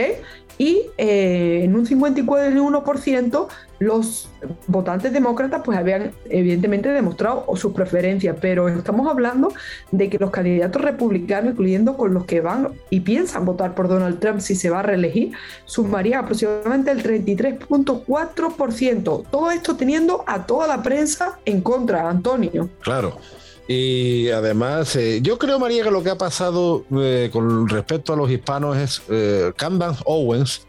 Y 0.58 0.82
eh, 0.98 1.62
en 1.64 1.74
un 1.76 1.86
51% 1.86 3.48
los 3.78 4.28
votantes 4.66 5.12
demócratas 5.12 5.62
pues 5.64 5.78
habían 5.78 6.10
evidentemente 6.28 6.88
demostrado 6.88 7.46
sus 7.54 7.72
preferencias, 7.72 8.36
pero 8.40 8.68
estamos 8.68 9.08
hablando 9.08 9.52
de 9.92 10.10
que 10.10 10.18
los 10.18 10.30
candidatos 10.30 10.82
republicanos, 10.82 11.52
incluyendo 11.52 11.96
con 11.96 12.12
los 12.12 12.24
que 12.24 12.40
van 12.40 12.72
y 12.90 12.98
piensan 13.00 13.44
votar 13.44 13.76
por 13.76 13.86
Donald 13.88 14.18
Trump 14.18 14.40
si 14.40 14.56
se 14.56 14.68
va 14.68 14.80
a 14.80 14.82
reelegir, 14.82 15.30
sumarían 15.64 16.24
aproximadamente 16.24 16.90
el 16.90 17.04
33.4%. 17.04 19.26
Todo 19.30 19.52
esto 19.52 19.76
teniendo 19.76 20.24
a 20.26 20.44
toda 20.44 20.66
la 20.66 20.82
prensa 20.82 21.38
en 21.44 21.60
contra, 21.60 22.10
Antonio. 22.10 22.68
Claro. 22.80 23.16
Y 23.70 24.30
además, 24.30 24.96
eh, 24.96 25.20
yo 25.22 25.38
creo, 25.38 25.58
María, 25.58 25.84
que 25.84 25.90
lo 25.90 26.02
que 26.02 26.08
ha 26.08 26.16
pasado 26.16 26.86
eh, 26.90 27.28
con 27.30 27.68
respecto 27.68 28.14
a 28.14 28.16
los 28.16 28.30
hispanos 28.30 28.78
es 28.78 29.02
eh, 29.10 29.52
Owens 30.06 30.62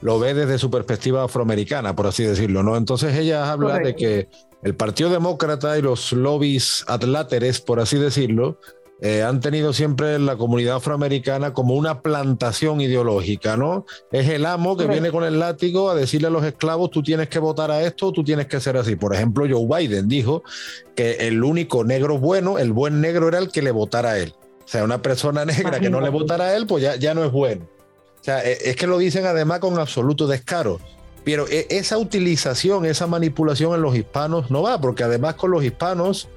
lo 0.00 0.20
ve 0.20 0.34
desde 0.34 0.58
su 0.58 0.70
perspectiva 0.70 1.24
afroamericana, 1.24 1.96
por 1.96 2.06
así 2.06 2.22
decirlo, 2.22 2.62
¿no? 2.62 2.76
Entonces 2.76 3.16
ella 3.16 3.50
habla 3.50 3.78
de 3.78 3.96
que 3.96 4.28
el 4.62 4.76
Partido 4.76 5.10
Demócrata 5.10 5.76
y 5.78 5.82
los 5.82 6.12
lobbies 6.12 6.84
atláteres, 6.86 7.60
por 7.60 7.80
así 7.80 7.96
decirlo, 7.96 8.58
eh, 9.00 9.22
han 9.22 9.40
tenido 9.40 9.72
siempre 9.72 10.18
la 10.18 10.36
comunidad 10.36 10.76
afroamericana 10.76 11.52
como 11.52 11.74
una 11.74 12.00
plantación 12.00 12.80
ideológica, 12.80 13.56
¿no? 13.56 13.84
Es 14.12 14.28
el 14.28 14.46
amo 14.46 14.76
que 14.76 14.86
viene 14.86 15.10
con 15.10 15.24
el 15.24 15.40
látigo 15.40 15.90
a 15.90 15.94
decirle 15.94 16.28
a 16.28 16.30
los 16.30 16.44
esclavos, 16.44 16.90
tú 16.90 17.02
tienes 17.02 17.28
que 17.28 17.38
votar 17.38 17.70
a 17.70 17.82
esto, 17.82 18.12
tú 18.12 18.22
tienes 18.22 18.46
que 18.46 18.60
ser 18.60 18.76
así. 18.76 18.96
Por 18.96 19.14
ejemplo, 19.14 19.46
Joe 19.48 19.66
Biden 19.66 20.08
dijo 20.08 20.42
que 20.94 21.26
el 21.26 21.42
único 21.42 21.84
negro 21.84 22.18
bueno, 22.18 22.58
el 22.58 22.72
buen 22.72 23.00
negro 23.00 23.28
era 23.28 23.38
el 23.38 23.50
que 23.50 23.62
le 23.62 23.72
votara 23.72 24.12
a 24.12 24.18
él. 24.18 24.32
O 24.64 24.68
sea, 24.68 24.84
una 24.84 25.02
persona 25.02 25.44
negra 25.44 25.80
que 25.80 25.90
no 25.90 26.00
le 26.00 26.08
votara 26.08 26.46
a 26.46 26.56
él, 26.56 26.66
pues 26.66 26.82
ya, 26.82 26.96
ya 26.96 27.14
no 27.14 27.24
es 27.24 27.32
bueno. 27.32 27.66
O 28.20 28.24
sea, 28.24 28.42
e, 28.44 28.70
es 28.70 28.76
que 28.76 28.86
lo 28.86 28.96
dicen 28.96 29.26
además 29.26 29.58
con 29.58 29.78
absoluto 29.78 30.26
descaro. 30.26 30.80
Pero 31.24 31.46
e, 31.48 31.66
esa 31.68 31.98
utilización, 31.98 32.86
esa 32.86 33.06
manipulación 33.06 33.74
en 33.74 33.82
los 33.82 33.96
hispanos 33.96 34.50
no 34.50 34.62
va, 34.62 34.80
porque 34.80 35.02
además 35.02 35.34
con 35.34 35.50
los 35.50 35.64
hispanos, 35.64 36.28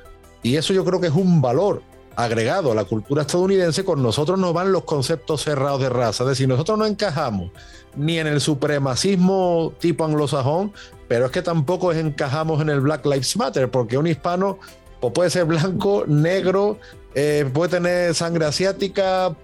y 0.43 0.55
eso 0.55 0.73
yo 0.73 0.83
creo 0.83 0.99
que 0.99 1.07
es 1.07 1.13
un 1.13 1.41
valor, 1.41 1.81
agregado 2.17 2.71
a 2.71 2.75
la 2.75 2.84
cultura 2.84 3.21
estadounidense, 3.21 3.86
con 3.86 4.01
nosotros 4.01 4.39
no 4.39 4.51
van 4.51 4.71
los 4.71 4.86
conceptos 4.86 5.43
cerrados 5.43 5.80
de 5.82 5.89
raza. 5.89 6.23
Es 6.23 6.30
decir, 6.30 6.47
nosotros 6.47 6.75
no 6.77 6.88
encajamos 6.88 7.51
ni 7.95 8.17
en 8.17 8.25
el 8.25 8.41
supremacismo 8.41 9.71
tipo 9.80 10.03
anglosajón, 10.03 10.73
pero 11.08 11.27
es 11.27 11.32
que 11.32 11.43
tampoco 11.43 11.93
encajamos 11.93 12.60
en 12.60 12.69
el 12.69 12.82
Black 12.82 13.06
Lives 13.06 13.38
Matter, 13.38 13.69
porque 13.69 13.99
un 13.99 14.08
hispano 14.08 14.58
pues, 14.99 15.13
puede 15.13 15.30
ser 15.30 15.45
blanco, 15.45 16.06
negro, 16.08 16.80
eh, 17.13 17.47
puede 17.53 17.69
tener 17.69 18.15
sangre 18.15 18.45
asiática, 18.45 19.36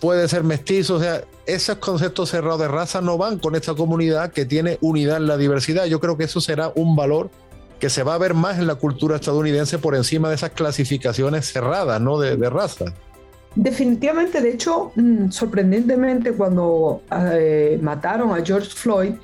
puede 0.00 0.26
ser 0.26 0.42
mestizo, 0.42 0.96
o 0.96 1.00
sea, 1.00 1.22
esos 1.46 1.76
conceptos 1.76 2.30
cerrados 2.30 2.58
de 2.58 2.66
raza 2.66 3.00
no 3.00 3.16
van 3.18 3.38
con 3.38 3.54
esta 3.54 3.74
comunidad 3.74 4.32
que 4.32 4.44
tiene 4.44 4.78
unidad 4.80 5.18
en 5.18 5.28
la 5.28 5.36
diversidad. 5.36 5.84
Yo 5.84 6.00
creo 6.00 6.16
que 6.16 6.24
eso 6.24 6.40
será 6.40 6.72
un 6.74 6.96
valor 6.96 7.30
que 7.78 7.90
se 7.90 8.02
va 8.02 8.14
a 8.14 8.18
ver 8.18 8.34
más 8.34 8.58
en 8.58 8.66
la 8.66 8.76
cultura 8.76 9.16
estadounidense 9.16 9.78
por 9.78 9.94
encima 9.94 10.28
de 10.28 10.36
esas 10.36 10.50
clasificaciones 10.50 11.52
cerradas, 11.52 12.00
¿no? 12.00 12.18
De, 12.18 12.36
raza. 12.50 12.86
Definitivamente, 13.54 14.40
de 14.40 14.50
hecho, 14.50 14.92
mm, 14.96 15.30
sorprendentemente, 15.30 16.32
cuando 16.32 17.02
eh, 17.32 17.78
mataron 17.82 18.32
a 18.32 18.44
George 18.44 18.70
Floyd, 18.70 19.14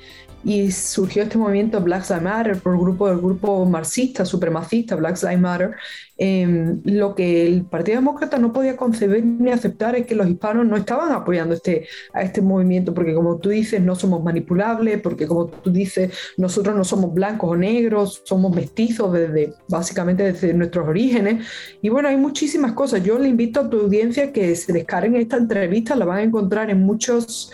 y 0.43 0.71
surgió 0.71 1.23
este 1.23 1.37
movimiento 1.37 1.79
Black 1.79 2.09
Lives 2.09 2.21
Matter 2.21 2.57
por 2.57 2.73
el 2.73 2.81
grupo 2.81 3.07
del 3.07 3.19
grupo 3.19 3.65
marxista, 3.65 4.25
supremacista 4.25 4.95
Black 4.95 5.21
Lives 5.23 5.39
Matter. 5.39 5.75
Em, 6.15 6.81
lo 6.85 7.15
que 7.15 7.47
el 7.47 7.65
Partido 7.65 7.97
Demócrata 7.97 8.37
no 8.37 8.53
podía 8.53 8.77
concebir 8.77 9.25
ni 9.25 9.51
aceptar 9.51 9.95
es 9.95 10.05
que 10.05 10.13
los 10.13 10.27
hispanos 10.27 10.65
no 10.65 10.77
estaban 10.77 11.11
apoyando 11.11 11.55
este, 11.55 11.87
a 12.13 12.21
este 12.21 12.41
movimiento, 12.41 12.93
porque 12.93 13.15
como 13.15 13.37
tú 13.37 13.49
dices, 13.49 13.81
no 13.81 13.95
somos 13.95 14.23
manipulables, 14.23 15.01
porque 15.01 15.27
como 15.27 15.47
tú 15.47 15.71
dices, 15.71 16.11
nosotros 16.37 16.75
no 16.75 16.83
somos 16.83 17.13
blancos 17.13 17.51
o 17.51 17.55
negros, 17.55 18.21
somos 18.25 18.55
mestizos 18.55 19.11
desde, 19.11 19.53
básicamente 19.67 20.23
desde 20.23 20.53
nuestros 20.53 20.87
orígenes. 20.87 21.47
Y 21.81 21.89
bueno, 21.89 22.09
hay 22.09 22.17
muchísimas 22.17 22.73
cosas. 22.73 23.03
Yo 23.03 23.17
le 23.17 23.29
invito 23.29 23.61
a 23.61 23.69
tu 23.69 23.81
audiencia 23.81 24.31
que 24.31 24.55
se 24.55 24.71
descarguen 24.71 25.15
esta 25.15 25.37
entrevista, 25.37 25.95
la 25.95 26.05
van 26.05 26.17
a 26.19 26.23
encontrar 26.23 26.69
en 26.69 26.83
muchos 26.83 27.51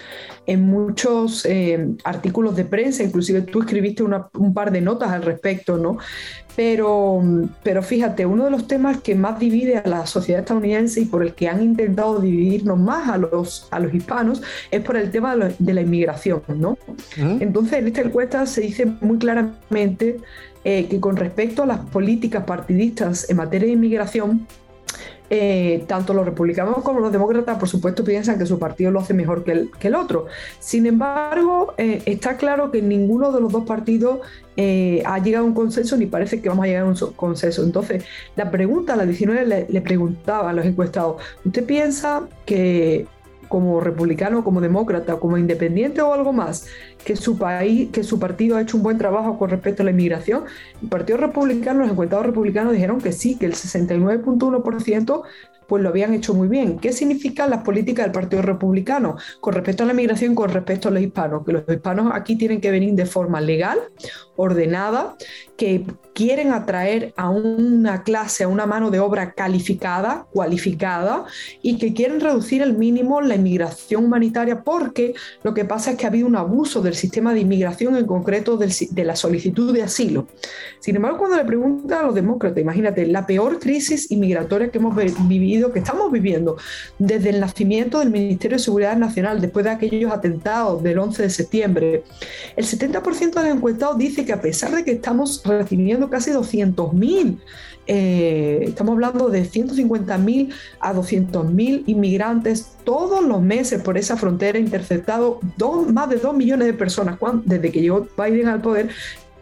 en 0.50 0.62
muchos 0.62 1.46
eh, 1.46 1.90
artículos 2.04 2.56
de 2.56 2.66
prensa, 2.66 3.04
inclusive 3.04 3.42
tú 3.42 3.62
escribiste 3.62 4.02
un 4.02 4.54
par 4.54 4.72
de 4.72 4.82
notas 4.82 5.12
al 5.12 5.22
respecto, 5.22 5.78
¿no? 5.78 6.00
Pero, 6.56 7.22
pero 7.64 7.84
fíjate, 7.84 8.26
uno 8.26 8.46
de 8.46 8.49
los 8.50 8.68
temas 8.68 9.02
que 9.02 9.16
más 9.16 9.40
divide 9.40 9.78
a 9.78 9.88
la 9.88 10.06
sociedad 10.06 10.42
estadounidense 10.42 11.02
y 11.02 11.06
por 11.06 11.24
el 11.24 11.34
que 11.34 11.48
han 11.48 11.62
intentado 11.62 12.20
dividirnos 12.20 12.78
más 12.80 13.10
a 13.10 13.18
los, 13.18 13.68
a 13.72 13.80
los 13.80 13.94
hispanos 13.94 14.42
es 14.72 14.82
por 14.82 14.98
el 14.98 15.12
tema 15.12 15.36
de 15.36 15.74
la, 15.74 15.82
inmigración, 15.82 16.42
¿no? 16.48 16.78
Entonces, 17.18 17.80
en 17.80 17.88
esta 17.88 18.02
encuesta 18.02 18.46
se 18.46 18.62
dice 18.62 18.86
muy 19.02 19.18
claramente 19.18 20.18
eh, 20.64 20.88
que 20.90 21.00
con 21.00 21.16
respecto 21.16 21.64
a 21.64 21.66
las 21.66 21.80
políticas 21.80 22.44
partidistas 22.44 23.30
en 23.30 23.38
materia 23.38 23.68
de 23.68 23.74
inmigración, 23.74 24.48
eh, 25.30 25.84
tanto 25.88 26.14
los 26.14 26.26
republicanos 26.26 26.84
como 26.84 27.00
los 27.00 27.12
demócratas, 27.12 27.58
por 27.58 27.70
supuesto, 27.70 28.04
piensan 28.04 28.40
que 28.40 28.46
su 28.46 28.58
partido 28.58 28.92
lo 28.92 29.00
hace 29.00 29.14
mejor 29.14 29.44
que 29.44 29.70
el, 29.88 29.96
otro. 29.96 30.26
Sin 30.60 30.86
embargo, 30.86 31.74
eh, 31.78 32.02
está 32.06 32.38
claro 32.38 32.72
que 32.72 32.82
ninguno 32.82 33.32
de 33.32 33.42
los 33.42 33.52
dos 33.52 33.66
partidos 33.66 34.20
eh, 34.58 35.04
ha 35.06 35.20
llegado 35.20 35.46
a 35.46 35.48
un 35.48 35.54
consenso 35.54 35.98
ni 35.98 36.08
parece 36.08 36.42
que 36.42 36.50
vamos 36.50 36.66
a 36.66 36.68
llegar 36.68 36.84
a 36.84 36.88
un 36.88 36.96
consenso. 37.16 37.64
Entonces, 37.64 38.04
la 38.36 38.50
pregunta, 38.50 38.94
a 38.94 38.96
la 38.96 39.06
19 39.06 39.46
le, 39.46 39.68
le 39.70 39.82
preguntaba 39.82 40.50
a 40.50 40.54
los 40.54 40.66
encuestados, 40.66 41.22
¿usted 41.46 41.64
piensa 41.64 42.28
que 42.46 43.06
como 43.50 43.82
republicano, 43.82 44.44
como 44.44 44.62
demócrata, 44.62 45.18
como 45.18 45.38
independiente 45.38 46.02
o 46.02 46.14
algo 46.14 46.32
más, 46.32 46.68
que 47.04 47.18
su 47.18 47.38
país, 47.38 47.90
que 47.92 48.04
su 48.04 48.20
partido 48.20 48.56
ha 48.56 48.62
hecho 48.62 48.78
un 48.78 48.84
buen 48.84 48.98
trabajo 48.98 49.38
con 49.38 49.50
respecto 49.50 49.84
a 49.84 49.86
la 49.86 49.92
inmigración. 49.92 50.46
El 50.82 50.88
Partido 50.88 51.18
Republicano, 51.18 51.82
los 51.82 51.92
encuestados 51.92 52.26
republicanos 52.26 52.72
dijeron 52.72 53.02
que 53.02 53.12
sí, 53.12 53.38
que 53.38 53.48
el 53.48 53.54
69.1% 53.54 55.24
pues 55.70 55.84
lo 55.84 55.90
habían 55.90 56.14
hecho 56.14 56.34
muy 56.34 56.48
bien. 56.48 56.80
¿Qué 56.80 56.92
significan 56.92 57.52
las 57.52 57.64
políticas 57.64 58.06
del 58.06 58.12
Partido 58.12 58.42
Republicano 58.42 59.16
con 59.40 59.54
respecto 59.54 59.84
a 59.84 59.86
la 59.86 59.94
migración, 59.94 60.36
con 60.36 60.50
respecto 60.50 60.90
a 60.90 60.92
los 60.92 61.02
hispanos? 61.02 61.46
Que 61.46 61.54
los 61.54 61.64
hispanos 61.70 62.12
aquí 62.14 62.36
tienen 62.36 62.60
que 62.60 62.72
venir 62.72 62.96
de 62.96 63.06
forma 63.06 63.40
legal, 63.40 63.78
ordenada, 64.36 65.16
que 65.56 65.86
quieren 66.14 66.52
atraer 66.52 67.14
a 67.18 67.30
una 67.30 68.04
clase, 68.04 68.44
a 68.44 68.48
una 68.48 68.66
mano 68.66 68.90
de 68.90 69.00
obra 69.00 69.34
calificada, 69.34 70.26
cualificada, 70.32 71.26
y 71.62 71.78
que 71.78 71.94
quieren 71.94 72.20
reducir 72.20 72.64
al 72.64 72.76
mínimo 72.78 73.22
la 73.22 73.36
inmigración 73.36 74.06
humanitaria 74.06 74.64
porque 74.64 75.14
lo 75.44 75.54
que 75.54 75.66
pasa 75.66 75.92
es 75.92 75.98
que 75.98 76.06
ha 76.06 76.10
habido 76.10 76.28
un 76.28 76.36
abuso 76.36 76.82
del 76.82 76.96
sistema 76.96 77.34
de 77.34 77.42
inmigración, 77.42 77.96
en 77.96 78.06
concreto 78.06 78.58
de 78.58 79.04
la 79.04 79.16
solicitud 79.16 79.74
de 79.74 79.84
asilo. 79.84 80.28
Sin 80.80 80.96
embargo, 80.96 81.20
cuando 81.20 81.38
le 81.38 81.46
preguntan 81.46 82.00
a 82.00 82.04
los 82.08 82.16
demócratas, 82.16 82.60
imagínate, 82.60 83.06
la 83.06 83.28
peor 83.28 83.60
crisis 83.60 84.10
inmigratoria 84.10 84.72
que 84.72 84.78
hemos 84.78 84.96
vivido 85.28 85.59
que 85.72 85.80
estamos 85.80 86.12
viviendo 86.12 86.58
desde 86.98 87.30
el 87.30 87.40
nacimiento 87.40 88.00
del 88.00 88.10
Ministerio 88.10 88.58
de 88.58 88.64
Seguridad 88.64 88.98
Nacional, 88.98 89.42
después 89.42 89.66
de 89.66 89.72
aquellos 89.72 90.12
atentados 90.12 90.82
del 90.82 90.98
11 90.98 91.24
de 91.24 91.30
septiembre, 91.30 92.04
el 92.56 92.66
70% 92.66 93.34
de 93.34 93.50
los 93.50 93.58
encuestados 93.58 93.98
dice 93.98 94.26
que 94.26 94.34
a 94.34 94.42
pesar 94.42 94.76
de 94.76 94.84
que 94.84 94.92
estamos 94.92 95.42
recibiendo 95.46 96.10
casi 96.10 96.32
200.000 96.32 97.38
eh, 97.92 98.66
estamos 98.68 98.94
hablando 98.94 99.30
de 99.30 99.42
150.000 99.42 100.54
a 100.80 100.94
200.000 100.94 101.84
inmigrantes 101.88 102.78
todos 102.84 103.26
los 103.26 103.42
meses 103.42 103.82
por 103.82 103.98
esa 103.98 104.16
frontera, 104.16 104.60
interceptado 104.60 105.40
más 105.92 106.08
de 106.08 106.18
2 106.18 106.36
millones 106.36 106.68
de 106.68 106.74
personas 106.74 107.18
desde 107.46 107.72
que 107.72 107.82
llegó 107.82 108.08
Biden 108.16 108.48
al 108.48 108.62
poder. 108.62 108.90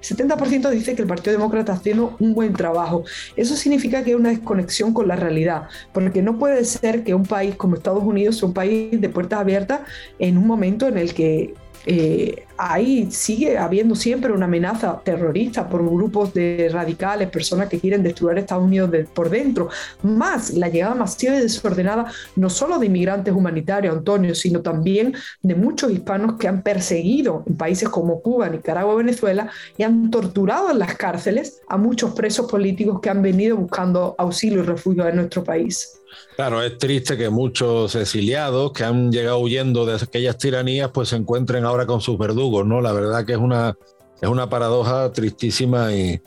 70% 0.07 0.69
dice 0.69 0.95
que 0.95 1.01
el 1.01 1.07
Partido 1.07 1.33
Demócrata 1.33 1.73
está 1.73 1.81
haciendo 1.81 2.15
un 2.19 2.33
buen 2.33 2.53
trabajo. 2.53 3.03
Eso 3.35 3.55
significa 3.55 4.03
que 4.03 4.11
hay 4.11 4.15
una 4.15 4.29
desconexión 4.29 4.93
con 4.93 5.07
la 5.07 5.15
realidad, 5.15 5.63
porque 5.93 6.21
no 6.21 6.37
puede 6.37 6.63
ser 6.65 7.03
que 7.03 7.13
un 7.13 7.25
país 7.25 7.55
como 7.55 7.75
Estados 7.75 8.03
Unidos 8.03 8.37
sea 8.37 8.47
un 8.47 8.53
país 8.53 8.99
de 8.99 9.09
puertas 9.09 9.39
abiertas 9.39 9.81
en 10.19 10.37
un 10.37 10.47
momento 10.47 10.87
en 10.87 10.97
el 10.97 11.13
que 11.13 11.53
eh, 11.89 12.43
ahí 12.57 13.09
sigue 13.11 13.57
habiendo 13.57 13.95
siempre 13.95 14.33
una 14.33 14.43
amenaza 14.43 14.99
terrorista 15.05 15.69
por 15.69 15.89
grupos 15.89 16.33
de 16.33 16.69
radicales, 16.69 17.29
personas 17.29 17.69
que 17.69 17.79
quieren 17.79 18.03
destruir 18.03 18.37
Estados 18.39 18.65
Unidos 18.65 18.91
por 19.13 19.29
dentro, 19.29 19.69
más 20.03 20.49
la 20.53 20.67
llegada 20.67 20.95
masiva 20.95 21.37
y 21.37 21.41
desordenada 21.41 22.11
no 22.35 22.49
solo 22.49 22.77
de 22.77 22.87
inmigrantes 22.87 23.33
humanitarios, 23.33 23.95
Antonio, 23.95 24.35
sino 24.35 24.59
también 24.61 25.15
de 25.41 25.55
muchos 25.55 25.89
hispanos 25.89 26.37
que 26.37 26.49
han 26.49 26.61
perseguido 26.61 27.43
en 27.47 27.55
países 27.55 27.87
como 27.87 28.21
Cuba, 28.21 28.49
Nicaragua, 28.49 28.95
Venezuela 28.95 29.49
y 29.77 29.83
han 29.83 30.11
torturado 30.11 30.69
en 30.71 30.79
las 30.79 30.93
cárceles 30.95 31.61
a 31.69 31.77
muchos 31.77 32.13
presos 32.13 32.51
políticos 32.51 32.99
que 33.01 33.09
han 33.09 33.21
venido 33.21 33.55
buscando 33.55 34.13
auxilio 34.17 34.59
y 34.59 34.65
refugio 34.65 35.07
en 35.07 35.15
nuestro 35.15 35.41
país. 35.41 36.01
Claro, 36.35 36.61
es 36.61 36.77
triste 36.77 37.17
que 37.17 37.29
muchos 37.29 37.95
exiliados 37.95 38.71
que 38.71 38.83
han 38.83 39.11
llegado 39.11 39.39
huyendo 39.39 39.85
de 39.85 39.95
aquellas 39.95 40.37
tiranías 40.37 40.91
pues 40.91 41.09
se 41.09 41.15
encuentren 41.15 41.65
ahora 41.65 41.85
con 41.85 42.01
sus 42.01 42.17
verdugos, 42.17 42.65
¿no? 42.65 42.81
La 42.81 42.91
verdad 42.91 43.25
que 43.25 43.33
es 43.33 43.39
una, 43.39 43.77
es 44.21 44.29
una 44.29 44.49
paradoja 44.49 45.11
tristísima 45.11 45.93
y, 45.93 46.21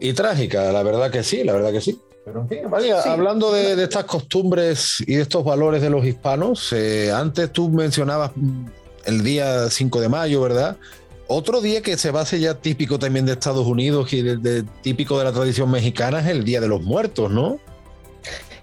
y 0.00 0.12
trágica, 0.12 0.72
la 0.72 0.82
verdad 0.82 1.10
que 1.10 1.22
sí, 1.22 1.44
la 1.44 1.52
verdad 1.52 1.72
que 1.72 1.80
sí. 1.80 2.00
Pero 2.24 2.40
en 2.40 2.48
fin, 2.48 2.58
hablando 3.04 3.52
de, 3.52 3.82
estas 3.82 4.04
costumbres 4.04 5.02
y 5.06 5.16
de 5.16 5.22
estos 5.22 5.44
valores 5.44 5.82
de 5.82 5.90
los 5.90 6.06
hispanos, 6.06 6.72
eh, 6.72 7.12
antes 7.12 7.52
tú 7.52 7.68
mencionabas 7.68 8.30
el 9.04 9.22
día 9.22 9.68
5 9.68 10.00
de 10.00 10.08
mayo, 10.08 10.40
¿verdad? 10.40 10.78
Otro 11.26 11.60
día 11.60 11.82
que 11.82 11.98
se 11.98 12.10
base 12.10 12.40
ya 12.40 12.54
típico 12.54 12.98
también 12.98 13.26
de 13.26 13.32
Estados 13.32 13.66
Unidos 13.66 14.12
y 14.12 14.24
típico 14.82 15.18
de 15.18 15.24
la 15.24 15.32
tradición 15.32 15.70
mexicana 15.70 16.20
es 16.20 16.26
el 16.26 16.44
Día 16.44 16.60
de 16.60 16.68
los 16.68 16.82
Muertos, 16.82 17.30
¿no? 17.30 17.58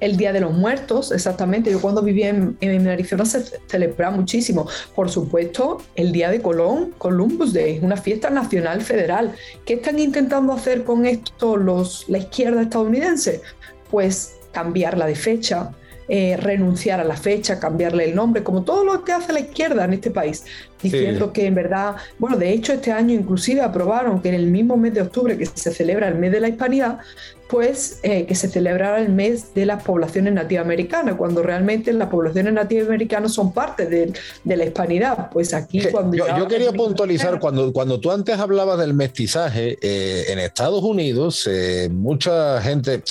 El 0.01 0.17
Día 0.17 0.33
de 0.33 0.41
los 0.41 0.53
Muertos, 0.53 1.11
exactamente. 1.11 1.71
Yo 1.71 1.79
cuando 1.79 2.01
vivía 2.01 2.29
en, 2.29 2.57
en 2.59 2.87
Arizona 2.87 3.23
se 3.23 3.43
celebraba 3.67 4.15
muchísimo. 4.15 4.67
Por 4.93 5.09
supuesto, 5.09 5.81
el 5.95 6.11
Día 6.11 6.29
de 6.29 6.41
Colón, 6.41 6.93
Columbus 6.97 7.53
Day, 7.53 7.79
una 7.81 7.95
fiesta 7.95 8.29
nacional 8.29 8.81
federal. 8.81 9.33
¿Qué 9.63 9.75
están 9.75 9.99
intentando 9.99 10.51
hacer 10.51 10.83
con 10.83 11.05
esto 11.05 11.55
los, 11.55 12.09
la 12.09 12.17
izquierda 12.17 12.63
estadounidense? 12.63 13.41
Pues 13.89 14.39
cambiarla 14.51 15.05
de 15.05 15.15
fecha, 15.15 15.71
eh, 16.13 16.35
renunciar 16.35 16.99
a 16.99 17.05
la 17.05 17.15
fecha, 17.15 17.57
cambiarle 17.57 18.03
el 18.03 18.15
nombre, 18.15 18.43
como 18.43 18.63
todo 18.63 18.83
lo 18.83 19.05
que 19.05 19.13
hace 19.13 19.31
la 19.31 19.39
izquierda 19.39 19.85
en 19.85 19.93
este 19.93 20.11
país, 20.11 20.43
diciendo 20.83 21.31
que 21.31 21.45
en 21.45 21.55
verdad, 21.55 21.95
bueno, 22.19 22.35
de 22.35 22.51
hecho 22.51 22.73
este 22.73 22.91
año 22.91 23.13
inclusive 23.13 23.61
aprobaron 23.61 24.21
que 24.21 24.27
en 24.27 24.35
el 24.35 24.47
mismo 24.47 24.75
mes 24.75 24.93
de 24.93 25.03
octubre 25.03 25.37
que 25.37 25.45
se 25.45 25.71
celebra 25.71 26.09
el 26.09 26.15
mes 26.15 26.33
de 26.33 26.41
la 26.41 26.49
hispanidad, 26.49 26.99
pues 27.49 28.01
eh, 28.03 28.25
que 28.25 28.35
se 28.35 28.49
celebrara 28.49 28.99
el 28.99 29.07
mes 29.07 29.53
de 29.53 29.65
las 29.65 29.83
poblaciones 29.83 30.33
nativas 30.33 30.65
americanas, 30.65 31.15
cuando 31.15 31.43
realmente 31.43 31.93
las 31.93 32.09
poblaciones 32.09 32.51
nativas 32.51 32.87
americanas 32.87 33.31
son 33.31 33.53
parte 33.53 33.85
de, 33.85 34.11
la 34.43 34.65
hispanidad. 34.65 35.29
Pues 35.31 35.53
aquí 35.53 35.79
cuando... 35.93 36.17
Yo, 36.17 36.45
quería 36.49 36.73
puntualizar, 36.73 37.39
cuando, 37.39 37.71
cuando 37.71 38.01
tú 38.01 38.11
antes 38.11 38.37
hablabas 38.37 38.77
del 38.79 38.93
mestizaje, 38.93 39.77
eh, 39.81 40.25
en 40.27 40.39
Estados 40.39 40.83
Unidos 40.83 41.49
mucha 41.89 42.61
gente, 42.61 43.01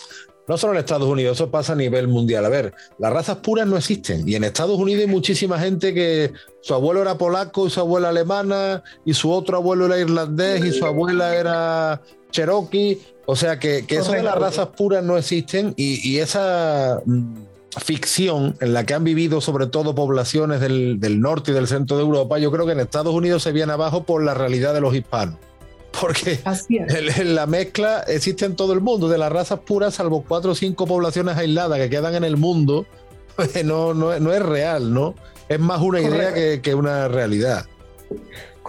no 0.51 0.59
solo 0.59 0.73
en 0.73 0.81
Estados 0.81 1.09
Unidos, 1.09 1.37
eso 1.37 1.49
pasa 1.49 1.75
a 1.75 1.77
nivel 1.77 2.09
mundial. 2.09 2.45
A 2.45 2.49
ver, 2.49 2.75
las 2.99 3.13
razas 3.13 3.37
puras 3.37 3.69
no 3.69 3.77
existen. 3.77 4.29
Y 4.29 4.35
en 4.35 4.43
Estados 4.43 4.77
Unidos 4.77 5.03
hay 5.03 5.07
muchísima 5.07 5.61
gente 5.61 5.95
que 5.95 6.33
su 6.61 6.75
abuelo 6.75 7.01
era 7.01 7.17
polaco 7.17 7.69
y 7.69 7.71
su 7.71 7.79
abuela 7.79 8.09
alemana, 8.09 8.83
y 9.05 9.15
su 9.15 9.31
otro 9.31 9.59
abuelo 9.59 9.87
era 9.87 10.01
irlandés 10.01 10.65
y 10.65 10.73
su 10.73 10.85
abuela 10.85 11.37
era 11.37 12.03
cherokee. 12.33 13.01
O 13.27 13.37
sea 13.37 13.61
que, 13.61 13.85
eso 13.89 14.11
de 14.11 14.25
las 14.25 14.35
razas 14.35 14.67
puras 14.77 15.05
no 15.05 15.17
existen 15.17 15.73
y, 15.77 16.19
esa 16.19 17.01
mm, 17.07 17.45
ficción 17.81 18.57
en 18.61 18.75
la 18.75 18.85
que 18.85 18.95
han 18.95 19.05
vivido 19.05 19.41
sobre 19.41 19.69
todo 19.69 19.95
poblaciones 19.95 20.61
del, 20.61 20.99
del 20.99 21.21
norte 21.21 21.53
y 21.53 21.55
del 21.55 21.69
centro 21.69 21.97
de 21.97 22.03
Europa, 22.03 22.41
yo 22.41 22.51
creo 22.51 22.67
que 22.67 22.73
en 22.73 22.81
Estados 22.81 23.15
Unidos 23.15 23.45
se 23.45 23.53
viene 23.53 23.73
abajo 23.73 24.03
por 24.03 24.25
la 24.25 24.35
realidad 24.35 24.75
de 24.75 24.81
los 24.81 24.97
hispanos 24.97 25.37
porque 25.99 26.39
la 27.25 27.47
mezcla 27.47 28.01
existe 28.07 28.45
en 28.45 28.57
todo 28.57 28.73
el 28.73 28.81
mundo, 28.81 29.09
de 29.09 29.19
las 29.19 29.33
razas 29.33 29.61
puras, 29.61 29.95
salvo 29.95 30.25
cuatro 30.27 30.53
o 30.53 30.55
cinco 30.55 30.87
poblaciones 30.87 31.37
aisladas 31.37 31.79
que 31.79 31.91
quedan 31.91 32.15
en 32.15 32.25
el 32.25 32.37
mundo, 32.37 32.87
no, 33.65 33.95
no, 33.95 34.33
es 34.33 34.43
real, 34.43 34.93
¿no? 34.93 35.15
Es 35.49 35.59
más 35.59 35.81
una 35.81 36.01
idea 36.01 36.33
que, 36.33 36.61
que 36.63 36.75
una 36.75 37.09
realidad. 37.09 37.67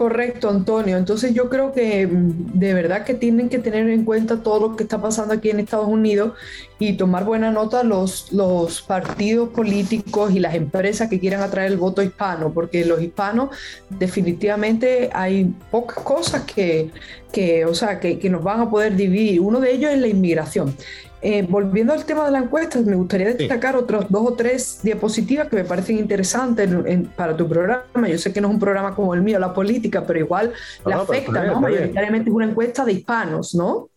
Correcto, 0.01 0.49
Antonio. 0.49 0.97
Entonces 0.97 1.31
yo 1.35 1.47
creo 1.47 1.73
que 1.73 2.07
mm, 2.07 2.57
de 2.57 2.73
verdad 2.73 3.05
que 3.05 3.13
tienen 3.13 3.49
que 3.49 3.59
tener 3.59 3.87
en 3.87 4.03
cuenta 4.03 4.41
todo 4.41 4.69
lo 4.69 4.75
que 4.75 4.81
está 4.81 4.99
pasando 4.99 5.35
aquí 5.35 5.51
en 5.51 5.59
Estados 5.59 5.87
Unidos 5.87 6.33
y 6.79 6.93
tomar 6.93 7.23
buena 7.23 7.51
nota 7.51 7.83
los, 7.83 8.33
los 8.33 8.81
partidos 8.81 9.49
políticos 9.49 10.33
y 10.33 10.39
las 10.39 10.55
empresas 10.55 11.07
que 11.07 11.19
quieran 11.19 11.41
atraer 11.41 11.71
el 11.71 11.77
voto 11.77 12.01
hispano, 12.01 12.51
porque 12.51 12.83
los 12.83 12.99
hispanos 12.99 13.55
definitivamente 13.91 15.11
hay 15.13 15.53
pocas 15.69 16.03
cosas 16.03 16.45
que, 16.45 16.89
que, 17.31 17.65
o 17.65 17.75
sea, 17.75 17.99
que, 17.99 18.17
que 18.17 18.31
nos 18.31 18.43
van 18.43 18.61
a 18.61 18.71
poder 18.71 18.95
dividir. 18.95 19.39
Uno 19.39 19.59
de 19.59 19.71
ellos 19.71 19.91
es 19.91 19.99
la 19.99 20.07
inmigración. 20.07 20.75
Eh, 21.23 21.45
volviendo 21.47 21.93
al 21.93 22.03
tema 22.03 22.25
de 22.25 22.31
la 22.31 22.39
encuesta, 22.39 22.79
me 22.79 22.95
gustaría 22.95 23.33
destacar 23.33 23.75
otros 23.75 24.05
dos 24.09 24.25
o 24.25 24.33
tres 24.33 24.79
diapositivas 24.81 25.47
que 25.47 25.57
me 25.57 25.63
parecen 25.63 25.99
interesantes 25.99 26.67
para 27.15 27.37
tu 27.37 27.47
programa. 27.47 28.07
Yo 28.07 28.17
sé 28.17 28.33
que 28.33 28.41
no 28.41 28.47
es 28.47 28.53
un 28.55 28.59
programa 28.59 28.95
como 28.95 29.13
el 29.13 29.21
mío, 29.21 29.37
la 29.37 29.53
política, 29.53 30.03
pero 30.05 30.19
igual 30.19 30.51
la 30.83 30.97
afecta, 30.97 31.43
¿no? 31.43 31.61
Mayoritariamente 31.61 32.29
es 32.29 32.35
una 32.35 32.45
encuesta 32.45 32.83
de 32.83 32.93
hispanos, 32.93 33.53
¿no? 33.53 33.89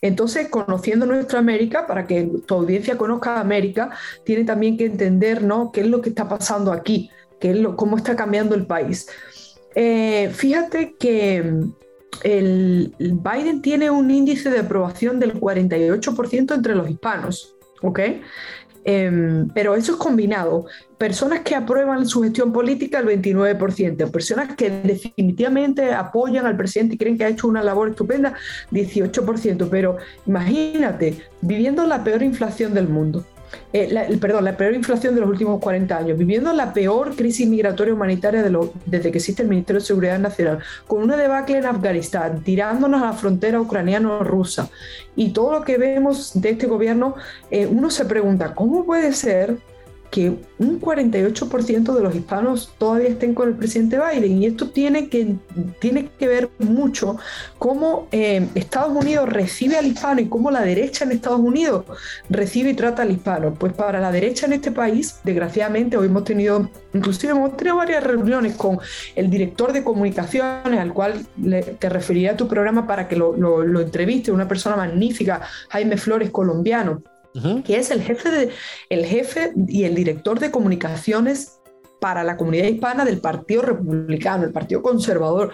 Entonces, 0.00 0.48
conociendo 0.48 1.06
nuestra 1.06 1.38
América, 1.38 1.86
para 1.86 2.06
que 2.06 2.30
tu 2.46 2.54
audiencia 2.54 2.98
conozca 2.98 3.40
América, 3.40 3.90
tiene 4.22 4.44
también 4.44 4.76
que 4.76 4.84
entender 4.84 5.42
¿no? 5.42 5.72
qué 5.72 5.80
es 5.80 5.86
lo 5.86 6.02
que 6.02 6.10
está 6.10 6.28
pasando 6.28 6.72
aquí, 6.72 7.10
qué 7.40 7.52
es 7.52 7.56
lo, 7.56 7.74
cómo 7.74 7.96
está 7.96 8.14
cambiando 8.14 8.54
el 8.54 8.66
país. 8.66 9.06
Eh, 9.74 10.30
fíjate 10.34 10.94
que 10.98 11.54
el 12.22 12.94
Biden 12.98 13.60
tiene 13.62 13.90
un 13.90 14.10
índice 14.10 14.50
de 14.50 14.60
aprobación 14.60 15.18
del 15.18 15.34
48% 15.34 16.54
entre 16.54 16.74
los 16.74 16.88
hispanos, 16.88 17.56
¿ok? 17.82 18.00
Em, 18.84 19.48
pero 19.48 19.74
eso 19.74 19.92
es 19.92 19.98
combinado. 19.98 20.66
Personas 20.98 21.40
que 21.40 21.54
aprueban 21.54 22.06
su 22.06 22.22
gestión 22.22 22.52
política, 22.52 22.98
el 22.98 23.06
29%. 23.06 24.10
Personas 24.10 24.54
que 24.54 24.70
definitivamente 24.70 25.92
apoyan 25.92 26.44
al 26.46 26.56
presidente 26.56 26.94
y 26.94 26.98
creen 26.98 27.16
que 27.16 27.24
ha 27.24 27.28
hecho 27.28 27.48
una 27.48 27.62
labor 27.62 27.88
estupenda, 27.90 28.34
18%. 28.70 29.68
Pero 29.70 29.96
imagínate, 30.26 31.16
viviendo 31.40 31.86
la 31.86 32.04
peor 32.04 32.22
inflación 32.22 32.74
del 32.74 32.88
mundo, 32.88 33.24
eh, 33.72 33.88
la, 33.90 34.06
perdón, 34.20 34.44
la 34.44 34.56
peor 34.56 34.74
inflación 34.74 35.14
de 35.14 35.20
los 35.20 35.30
últimos 35.30 35.60
40 35.60 35.96
años, 35.96 36.18
viviendo 36.18 36.52
la 36.52 36.72
peor 36.72 37.14
crisis 37.16 37.48
migratoria 37.48 37.94
humanitaria 37.94 38.42
de 38.42 38.54
desde 38.86 39.10
que 39.10 39.18
existe 39.18 39.42
el 39.42 39.48
Ministerio 39.48 39.80
de 39.80 39.86
Seguridad 39.86 40.18
Nacional, 40.18 40.58
con 40.86 41.02
una 41.02 41.16
debacle 41.16 41.58
en 41.58 41.66
Afganistán, 41.66 42.42
tirándonos 42.42 43.02
a 43.02 43.06
la 43.06 43.12
frontera 43.12 43.60
ucraniano-rusa. 43.60 44.70
Y 45.16 45.30
todo 45.30 45.52
lo 45.52 45.64
que 45.64 45.78
vemos 45.78 46.40
de 46.40 46.50
este 46.50 46.66
gobierno, 46.66 47.14
eh, 47.50 47.66
uno 47.66 47.90
se 47.90 48.04
pregunta, 48.04 48.54
¿cómo 48.54 48.84
puede 48.84 49.12
ser 49.12 49.56
que 50.14 50.32
un 50.58 50.80
48% 50.80 51.92
de 51.92 52.00
los 52.00 52.14
hispanos 52.14 52.72
todavía 52.78 53.08
estén 53.08 53.34
con 53.34 53.48
el 53.48 53.56
presidente 53.56 53.98
Biden. 53.98 54.40
Y 54.40 54.46
esto 54.46 54.70
tiene 54.70 55.08
que, 55.08 55.34
tiene 55.80 56.08
que 56.16 56.28
ver 56.28 56.50
mucho 56.60 57.16
cómo 57.58 58.06
eh, 58.12 58.46
Estados 58.54 58.92
Unidos 58.94 59.28
recibe 59.28 59.76
al 59.76 59.86
hispano 59.86 60.20
y 60.20 60.28
cómo 60.28 60.52
la 60.52 60.60
derecha 60.60 61.04
en 61.04 61.10
Estados 61.10 61.40
Unidos 61.40 61.84
recibe 62.30 62.70
y 62.70 62.74
trata 62.74 63.02
al 63.02 63.10
hispano. 63.10 63.54
Pues 63.54 63.72
para 63.72 64.00
la 64.00 64.12
derecha 64.12 64.46
en 64.46 64.52
este 64.52 64.70
país, 64.70 65.18
desgraciadamente, 65.24 65.96
hoy 65.96 66.06
hemos 66.06 66.22
tenido, 66.22 66.70
inclusive 66.92 67.32
hemos 67.32 67.56
tenido 67.56 67.78
varias 67.78 68.04
reuniones 68.04 68.54
con 68.54 68.78
el 69.16 69.28
director 69.28 69.72
de 69.72 69.82
comunicaciones, 69.82 70.78
al 70.78 70.92
cual 70.92 71.26
te 71.80 71.88
referiría 71.88 72.30
a 72.30 72.36
tu 72.36 72.46
programa 72.46 72.86
para 72.86 73.08
que 73.08 73.16
lo 73.16 73.80
entreviste, 73.80 74.30
una 74.30 74.46
persona 74.46 74.76
magnífica, 74.76 75.40
Jaime 75.70 75.96
Flores, 75.96 76.30
colombiano 76.30 77.02
que 77.64 77.76
es 77.76 77.90
el 77.90 78.00
jefe, 78.02 78.30
de, 78.30 78.50
el 78.90 79.04
jefe 79.04 79.52
y 79.66 79.84
el 79.84 79.94
director 79.94 80.38
de 80.38 80.50
comunicaciones 80.50 81.60
para 82.00 82.22
la 82.22 82.36
comunidad 82.36 82.68
hispana 82.68 83.04
del 83.04 83.20
Partido 83.20 83.62
Republicano, 83.62 84.44
el 84.44 84.52
Partido 84.52 84.82
Conservador. 84.82 85.52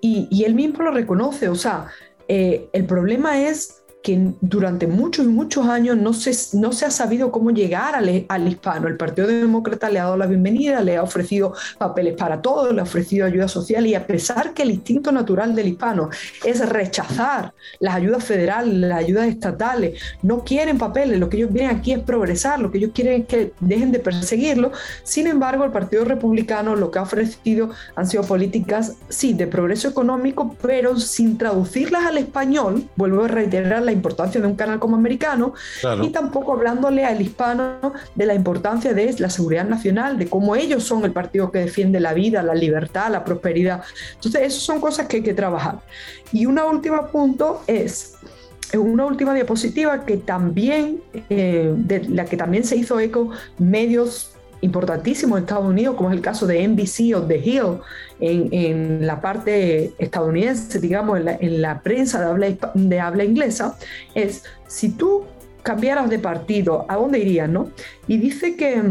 Y, 0.00 0.28
y 0.30 0.44
él 0.44 0.54
mismo 0.54 0.82
lo 0.82 0.90
reconoce, 0.90 1.48
o 1.48 1.54
sea, 1.54 1.88
eh, 2.28 2.68
el 2.72 2.86
problema 2.86 3.42
es 3.42 3.81
que 4.02 4.32
durante 4.40 4.86
muchos 4.86 5.26
y 5.26 5.28
muchos 5.28 5.66
años 5.66 5.96
no 5.96 6.12
se, 6.12 6.32
no 6.56 6.72
se 6.72 6.86
ha 6.86 6.90
sabido 6.90 7.30
cómo 7.30 7.50
llegar 7.50 7.94
al, 7.94 8.26
al, 8.28 8.48
hispano. 8.48 8.88
El 8.88 8.96
Partido 8.96 9.28
Demócrata 9.28 9.88
le 9.88 10.00
ha 10.00 10.04
dado 10.04 10.16
la 10.16 10.26
bienvenida, 10.26 10.80
le 10.80 10.96
ha 10.96 11.02
ofrecido 11.02 11.54
papeles 11.78 12.14
para 12.16 12.42
todos, 12.42 12.74
le 12.74 12.80
ha 12.80 12.84
ofrecido 12.84 13.26
ayuda 13.26 13.48
social 13.48 13.86
y 13.86 13.94
a 13.94 14.06
pesar 14.06 14.54
que 14.54 14.62
el 14.62 14.72
instinto 14.72 15.12
natural 15.12 15.54
del 15.54 15.68
hispano 15.68 16.10
es 16.44 16.68
rechazar 16.68 17.54
las 17.78 17.94
ayudas 17.94 18.24
federales, 18.24 18.74
las 18.74 18.98
ayudas 18.98 19.28
estatales, 19.28 20.00
no 20.22 20.42
quieren 20.44 20.78
papeles, 20.78 21.18
lo 21.18 21.28
que 21.28 21.36
ellos 21.36 21.52
vienen 21.52 21.76
aquí 21.76 21.92
es 21.92 22.00
progresar, 22.00 22.58
lo 22.58 22.70
que 22.70 22.78
ellos 22.78 22.90
quieren 22.94 23.22
es 23.22 23.26
que 23.28 23.52
dejen 23.60 23.92
de 23.92 24.00
perseguirlo. 24.00 24.72
Sin 25.04 25.26
embargo, 25.26 25.64
el 25.64 25.70
Partido 25.70 26.04
Republicano 26.04 26.74
lo 26.74 26.90
que 26.90 26.98
ha 26.98 27.02
ofrecido 27.02 27.70
han 27.94 28.06
sido 28.06 28.24
políticas, 28.24 28.96
sí, 29.08 29.32
de 29.32 29.46
progreso 29.46 29.88
económico, 29.88 30.56
pero 30.60 30.98
sin 30.98 31.38
traducirlas 31.38 32.04
al 32.06 32.18
español, 32.18 32.88
vuelvo 32.96 33.24
a 33.24 33.28
reiterar 33.28 33.82
la 33.82 33.91
importancia 33.92 34.40
de 34.40 34.46
un 34.46 34.56
canal 34.56 34.78
como 34.78 34.96
americano 34.96 35.54
y 36.02 36.10
tampoco 36.10 36.52
hablándole 36.52 37.04
al 37.04 37.20
hispano 37.20 37.92
de 38.14 38.26
la 38.26 38.34
importancia 38.34 38.92
de 38.92 39.14
la 39.18 39.30
seguridad 39.30 39.64
nacional, 39.64 40.18
de 40.18 40.28
cómo 40.28 40.56
ellos 40.56 40.84
son 40.84 41.04
el 41.04 41.12
partido 41.12 41.50
que 41.50 41.60
defiende 41.60 42.00
la 42.00 42.14
vida, 42.14 42.42
la 42.42 42.54
libertad, 42.54 43.10
la 43.10 43.24
prosperidad. 43.24 43.82
Entonces, 44.14 44.42
esas 44.42 44.62
son 44.62 44.80
cosas 44.80 45.06
que 45.06 45.18
hay 45.18 45.22
que 45.22 45.34
trabajar. 45.34 45.80
Y 46.32 46.46
una 46.46 46.64
última 46.64 47.08
punto 47.08 47.62
es 47.66 48.14
una 48.78 49.04
última 49.04 49.34
diapositiva 49.34 50.04
que 50.04 50.16
también, 50.16 51.02
eh, 51.28 51.72
de 51.76 52.08
la 52.08 52.24
que 52.24 52.36
también 52.36 52.64
se 52.64 52.76
hizo 52.76 52.98
eco 53.00 53.30
medios 53.58 54.31
importantísimos 54.62 55.36
en 55.36 55.44
Estados 55.44 55.66
Unidos, 55.66 55.96
como 55.96 56.10
es 56.10 56.16
el 56.16 56.22
caso 56.22 56.46
de 56.46 56.66
NBC 56.66 57.14
o 57.14 57.22
The 57.22 57.38
Hill, 57.38 57.78
en, 58.20 59.06
la 59.06 59.20
parte 59.20 59.92
estadounidense, 59.98 60.80
digamos, 60.80 61.20
en 61.20 61.60
la, 61.60 61.82
prensa 61.82 62.20
de 62.20 62.26
habla, 62.26 62.70
de 62.74 63.00
habla 63.00 63.24
inglesa, 63.24 63.76
es 64.14 64.44
si 64.66 64.90
tú 64.90 65.24
cambiaras 65.62 66.08
de 66.08 66.18
partido, 66.18 66.86
¿a 66.88 66.96
dónde 66.96 67.18
irías? 67.18 67.48
No? 67.48 67.70
Y 68.06 68.18
dice 68.18 68.56
que 68.56 68.82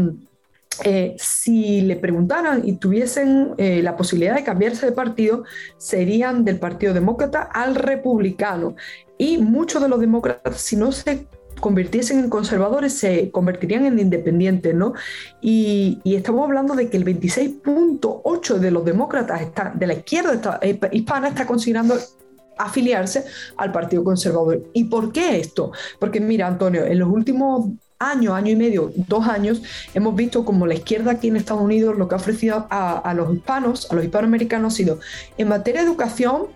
eh, 0.84 1.14
si 1.18 1.82
le 1.82 1.96
preguntaran 1.96 2.66
y 2.66 2.76
tuviesen 2.76 3.54
eh, 3.58 3.82
la 3.82 3.96
posibilidad 3.96 4.34
de 4.34 4.44
cambiarse 4.44 4.86
de 4.86 4.92
partido, 4.92 5.44
serían 5.76 6.44
del 6.44 6.58
Partido 6.58 6.94
Demócrata 6.94 7.42
al 7.42 7.74
Republicano. 7.74 8.74
Y 9.18 9.38
muchos 9.38 9.82
de 9.82 9.88
los 9.88 10.00
demócratas, 10.00 10.60
si 10.60 10.76
no 10.76 10.90
se 10.92 11.26
convirtiesen 11.62 12.18
en 12.18 12.28
conservadores 12.28 12.92
se 12.92 13.30
convertirían 13.30 13.86
en 13.86 14.00
independientes, 14.00 14.74
¿no? 14.74 14.94
Y, 15.40 16.00
estamos 16.04 16.44
hablando 16.44 16.74
de 16.74 16.90
que 16.90 16.96
el 16.96 17.04
26.8 17.04 18.58
de 18.58 18.70
los 18.72 18.84
demócratas 18.84 19.40
está, 19.42 19.72
de 19.72 19.86
la 19.86 19.94
izquierda 19.94 20.58
eh, 20.60 20.78
hispana 20.90 21.28
está 21.28 21.46
considerando 21.46 21.94
afiliarse 22.58 23.24
al 23.56 23.70
Partido 23.70 24.02
Conservador. 24.02 24.64
¿Y 24.72 24.84
por 24.84 25.12
qué 25.12 25.38
esto? 25.38 25.70
Porque 26.00 26.20
mira, 26.20 26.48
Antonio, 26.48 26.84
en 26.84 26.98
los 26.98 27.08
últimos 27.08 27.70
año, 28.10 28.34
año 28.34 28.50
y 28.50 28.56
medio, 28.56 28.92
dos 28.94 29.26
años, 29.26 29.62
hemos 29.94 30.14
visto 30.14 30.44
como 30.44 30.66
la 30.66 30.74
izquierda 30.74 31.12
aquí 31.12 31.28
en 31.28 31.36
Estados 31.36 31.62
Unidos 31.62 31.96
lo 31.96 32.08
que 32.08 32.14
ha 32.14 32.18
ofrecido 32.18 32.66
a, 32.70 33.12
los 33.14 33.34
hispanos, 33.34 33.90
a 33.90 33.94
los 33.94 34.04
hispanoamericanos, 34.04 34.72
ha 34.72 34.76
sido 34.76 34.98
en 35.38 35.48
materia 35.48 35.82
de 35.82 35.86
educación, 35.88 36.46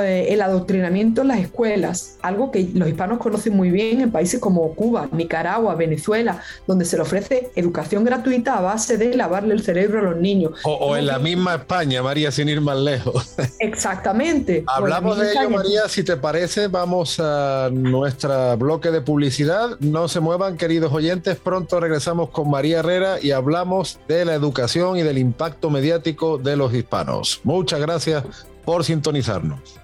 eh, 0.00 0.28
el 0.30 0.42
adoctrinamiento 0.42 1.22
en 1.22 1.28
las 1.28 1.38
escuelas, 1.38 2.18
algo 2.22 2.50
que 2.50 2.68
los 2.74 2.88
hispanos 2.88 3.18
conocen 3.18 3.56
muy 3.56 3.70
bien 3.70 4.00
en 4.00 4.10
países 4.10 4.40
como 4.40 4.74
Cuba, 4.74 5.08
Nicaragua, 5.12 5.74
Venezuela, 5.74 6.42
donde 6.66 6.84
se 6.84 6.96
le 6.96 7.02
ofrece 7.02 7.50
educación 7.54 8.04
gratuita 8.04 8.58
a 8.58 8.60
base 8.60 8.96
de 8.96 9.14
lavarle 9.14 9.54
el 9.54 9.62
cerebro 9.62 10.00
a 10.00 10.02
los 10.02 10.16
niños. 10.16 10.52
O, 10.64 10.96
en 10.96 11.06
la 11.06 11.18
misma 11.18 11.54
España, 11.54 12.02
María, 12.02 12.30
sin 12.30 12.48
ir 12.48 12.60
más 12.60 12.78
lejos. 12.78 13.34
Exactamente. 13.60 14.64
Hablamos 14.66 15.18
de 15.18 15.32
ello, 15.32 15.50
María, 15.50 15.88
si 15.88 16.02
te 16.02 16.16
parece, 16.16 16.68
vamos 16.68 17.20
a 17.20 17.70
nuestro 17.72 18.56
bloque 18.56 18.90
de 18.90 19.00
publicidad. 19.00 19.78
No 19.80 20.08
se 20.08 20.20
muevan, 20.20 20.56
queridos 20.56 20.85
oyentes, 20.92 21.38
pronto 21.38 21.80
regresamos 21.80 22.30
con 22.30 22.50
María 22.50 22.80
Herrera 22.80 23.20
y 23.20 23.30
hablamos 23.30 23.98
de 24.08 24.24
la 24.24 24.34
educación 24.34 24.96
y 24.96 25.02
del 25.02 25.18
impacto 25.18 25.70
mediático 25.70 26.38
de 26.38 26.56
los 26.56 26.72
hispanos. 26.74 27.40
Muchas 27.44 27.80
gracias 27.80 28.24
por 28.64 28.84
sintonizarnos. 28.84 29.80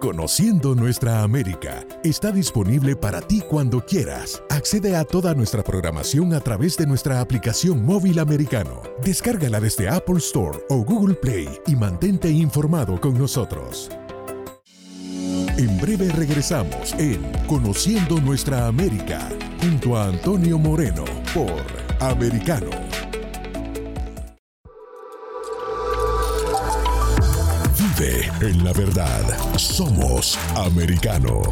Conociendo 0.00 0.76
nuestra 0.76 1.22
América 1.22 1.84
está 2.04 2.30
disponible 2.30 2.94
para 2.94 3.20
ti 3.20 3.40
cuando 3.40 3.84
quieras. 3.84 4.40
Accede 4.48 4.94
a 4.94 5.04
toda 5.04 5.34
nuestra 5.34 5.64
programación 5.64 6.34
a 6.34 6.40
través 6.40 6.76
de 6.76 6.86
nuestra 6.86 7.20
aplicación 7.20 7.84
móvil 7.84 8.20
americano. 8.20 8.82
Descárgala 9.02 9.58
desde 9.58 9.88
Apple 9.88 10.18
Store 10.18 10.56
o 10.68 10.84
Google 10.84 11.14
Play 11.14 11.48
y 11.66 11.74
mantente 11.74 12.30
informado 12.30 13.00
con 13.00 13.18
nosotros. 13.18 13.90
En 15.56 15.80
breve 15.80 16.10
regresamos 16.10 16.92
en 16.92 17.20
Conociendo 17.48 18.20
Nuestra 18.20 18.68
América 18.68 19.28
junto 19.60 19.96
a 19.96 20.06
Antonio 20.06 20.58
Moreno 20.58 21.04
por 21.34 21.64
Americano. 22.00 22.70
Vive 27.76 28.30
en 28.40 28.64
la 28.64 28.72
verdad. 28.72 29.22
Somos 29.56 30.38
Americano. 30.56 31.42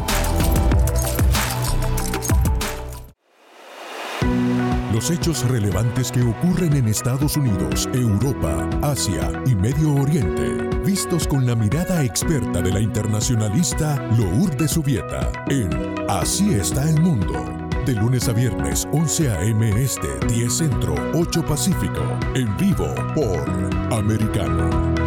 Los 4.93 5.11
hechos 5.11 5.47
relevantes 5.47 6.11
que 6.11 6.23
ocurren 6.23 6.73
en 6.75 6.87
Estados 6.87 7.37
Unidos, 7.37 7.87
Europa, 7.93 8.67
Asia 8.81 9.31
y 9.45 9.55
Medio 9.55 9.93
Oriente 9.93 10.67
vistos 10.87 11.27
con 11.27 11.45
la 11.45 11.53
mirada 11.53 12.01
experta 12.01 12.61
de 12.61 12.71
la 12.71 12.79
internacionalista 12.79 14.01
Lourdes 14.17 14.71
Subieta 14.71 15.33
en 15.49 15.69
Así 16.07 16.53
está 16.53 16.89
el 16.89 17.01
mundo. 17.01 17.66
De 17.87 17.93
lunes 17.93 18.27
a 18.27 18.33
viernes, 18.33 18.85
11 18.91 19.29
a.m. 19.29 19.69
Este, 19.81 20.09
10 20.27 20.57
Centro, 20.57 20.93
8 21.13 21.45
Pacífico. 21.45 22.03
En 22.35 22.57
vivo 22.57 22.93
por 23.15 23.49
Americano. 23.93 25.06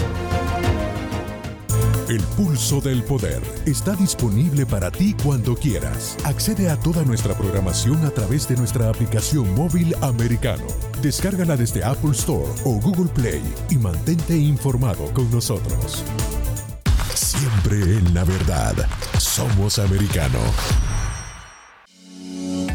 El 2.11 2.19
pulso 2.35 2.81
del 2.81 3.03
poder 3.03 3.41
está 3.65 3.95
disponible 3.95 4.65
para 4.65 4.91
ti 4.91 5.15
cuando 5.23 5.55
quieras. 5.55 6.17
Accede 6.25 6.69
a 6.69 6.75
toda 6.75 7.05
nuestra 7.05 7.33
programación 7.35 8.05
a 8.05 8.09
través 8.09 8.49
de 8.49 8.57
nuestra 8.57 8.89
aplicación 8.89 9.55
móvil 9.55 9.95
americano. 10.01 10.65
Descárgala 11.01 11.55
desde 11.55 11.85
Apple 11.85 12.11
Store 12.11 12.51
o 12.65 12.81
Google 12.81 13.09
Play 13.13 13.41
y 13.69 13.77
mantente 13.77 14.35
informado 14.35 15.05
con 15.13 15.31
nosotros. 15.31 16.03
Siempre 17.13 17.77
en 17.77 18.13
la 18.13 18.25
verdad. 18.25 18.75
Somos 19.17 19.79
americano. 19.79 20.39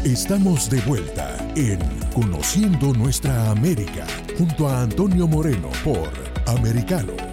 Estamos 0.03 0.67
de 0.67 0.81
vuelta 0.81 1.37
en 1.55 1.77
Conociendo 2.11 2.91
Nuestra 2.91 3.51
América 3.51 4.07
junto 4.35 4.67
a 4.67 4.81
Antonio 4.81 5.27
Moreno 5.27 5.69
por 5.83 6.09
Americano. 6.47 7.26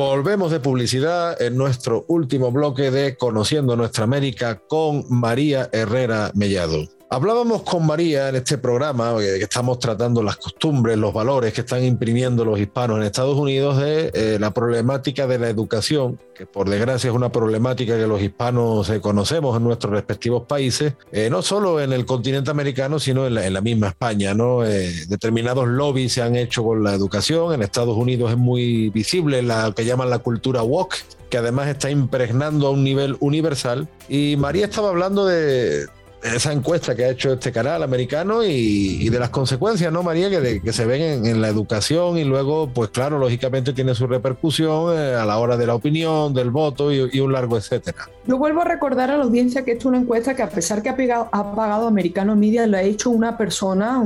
Volvemos 0.00 0.50
de 0.50 0.60
publicidad 0.60 1.42
en 1.42 1.58
nuestro 1.58 2.06
último 2.08 2.50
bloque 2.50 2.90
de 2.90 3.18
Conociendo 3.18 3.76
Nuestra 3.76 4.04
América 4.04 4.62
con 4.66 5.04
María 5.10 5.68
Herrera 5.74 6.30
Mellado. 6.34 6.99
Hablábamos 7.12 7.62
con 7.62 7.84
María 7.84 8.28
en 8.28 8.36
este 8.36 8.56
programa, 8.56 9.16
que 9.18 9.42
estamos 9.42 9.80
tratando 9.80 10.22
las 10.22 10.36
costumbres, 10.36 10.96
los 10.96 11.12
valores 11.12 11.52
que 11.52 11.62
están 11.62 11.82
imprimiendo 11.82 12.44
los 12.44 12.60
hispanos 12.60 12.98
en 12.98 13.02
Estados 13.02 13.36
Unidos, 13.36 13.78
de 13.78 14.12
eh, 14.14 14.38
la 14.38 14.52
problemática 14.52 15.26
de 15.26 15.40
la 15.40 15.48
educación, 15.48 16.20
que 16.36 16.46
por 16.46 16.70
desgracia 16.70 17.10
es 17.10 17.16
una 17.16 17.32
problemática 17.32 17.96
que 17.96 18.06
los 18.06 18.22
hispanos 18.22 18.88
eh, 18.90 19.00
conocemos 19.00 19.56
en 19.56 19.64
nuestros 19.64 19.92
respectivos 19.92 20.44
países, 20.46 20.92
eh, 21.10 21.28
no 21.30 21.42
solo 21.42 21.80
en 21.80 21.92
el 21.92 22.06
continente 22.06 22.52
americano, 22.52 23.00
sino 23.00 23.26
en 23.26 23.52
la, 23.52 23.60
misma 23.60 23.88
España. 23.88 24.32
¿no? 24.32 24.60
determinados 24.60 25.66
lobbies 25.66 26.12
se 26.12 26.22
han 26.22 26.36
hecho 26.36 26.62
con 26.62 26.84
la 26.84 26.94
educación, 26.94 27.52
en 27.52 27.62
Estados 27.62 27.96
Unidos 27.96 28.30
es 28.30 28.36
muy 28.36 28.88
visible 28.90 29.42
la 29.42 29.72
que 29.74 29.84
llaman 29.84 30.10
la 30.10 30.20
cultura 30.20 30.62
woke, 30.62 30.94
que 31.28 31.38
además 31.38 31.66
está 31.66 31.90
impregnando 31.90 32.68
a 32.68 32.70
un 32.70 32.84
nivel 32.84 33.16
universal. 33.18 33.88
Y 34.08 34.36
María 34.36 34.66
estaba 34.66 34.90
hablando 34.90 35.26
de, 35.26 35.86
esa 36.22 36.52
encuesta 36.52 36.94
que 36.94 37.04
ha 37.04 37.10
hecho 37.10 37.32
este 37.32 37.50
canal 37.52 37.82
americano 37.82 38.42
y, 38.44 39.08
de 39.08 39.18
las 39.18 39.30
consecuencias, 39.30 39.92
¿no, 39.92 40.02
María? 40.02 40.28
Que, 40.30 40.60
que 40.60 40.72
se 40.72 40.84
ven 40.84 41.24
en, 41.26 41.40
la 41.40 41.48
educación 41.48 42.18
y 42.18 42.24
luego, 42.24 42.68
pues 42.68 42.90
claro, 42.90 43.18
lógicamente 43.18 43.72
tiene 43.72 43.94
su 43.94 44.06
repercusión 44.06 44.96
eh, 44.96 45.14
a 45.14 45.24
la 45.24 45.38
hora 45.38 45.56
de 45.56 45.66
la 45.66 45.74
opinión, 45.74 46.34
del 46.34 46.50
voto 46.50 46.92
y, 46.92 47.20
un 47.20 47.32
largo 47.32 47.56
etcétera. 47.56 48.08
Yo 48.26 48.38
vuelvo 48.38 48.62
a 48.62 48.64
recordar 48.64 49.10
a 49.10 49.16
la 49.16 49.24
audiencia 49.24 49.64
que 49.64 49.72
esto 49.72 49.82
es 49.82 49.86
una 49.86 49.98
encuesta 49.98 50.34
que 50.34 50.42
a 50.42 50.48
pesar 50.48 50.82
que 50.82 50.88
ha, 50.88 50.96
pegado, 50.96 51.28
ha 51.32 51.54
pagado 51.54 51.86
Americano 51.86 52.36
Media, 52.36 52.66
lo 52.66 52.76
ha 52.76 52.82
hecho 52.82 53.10
una 53.10 53.36
persona, 53.36 54.02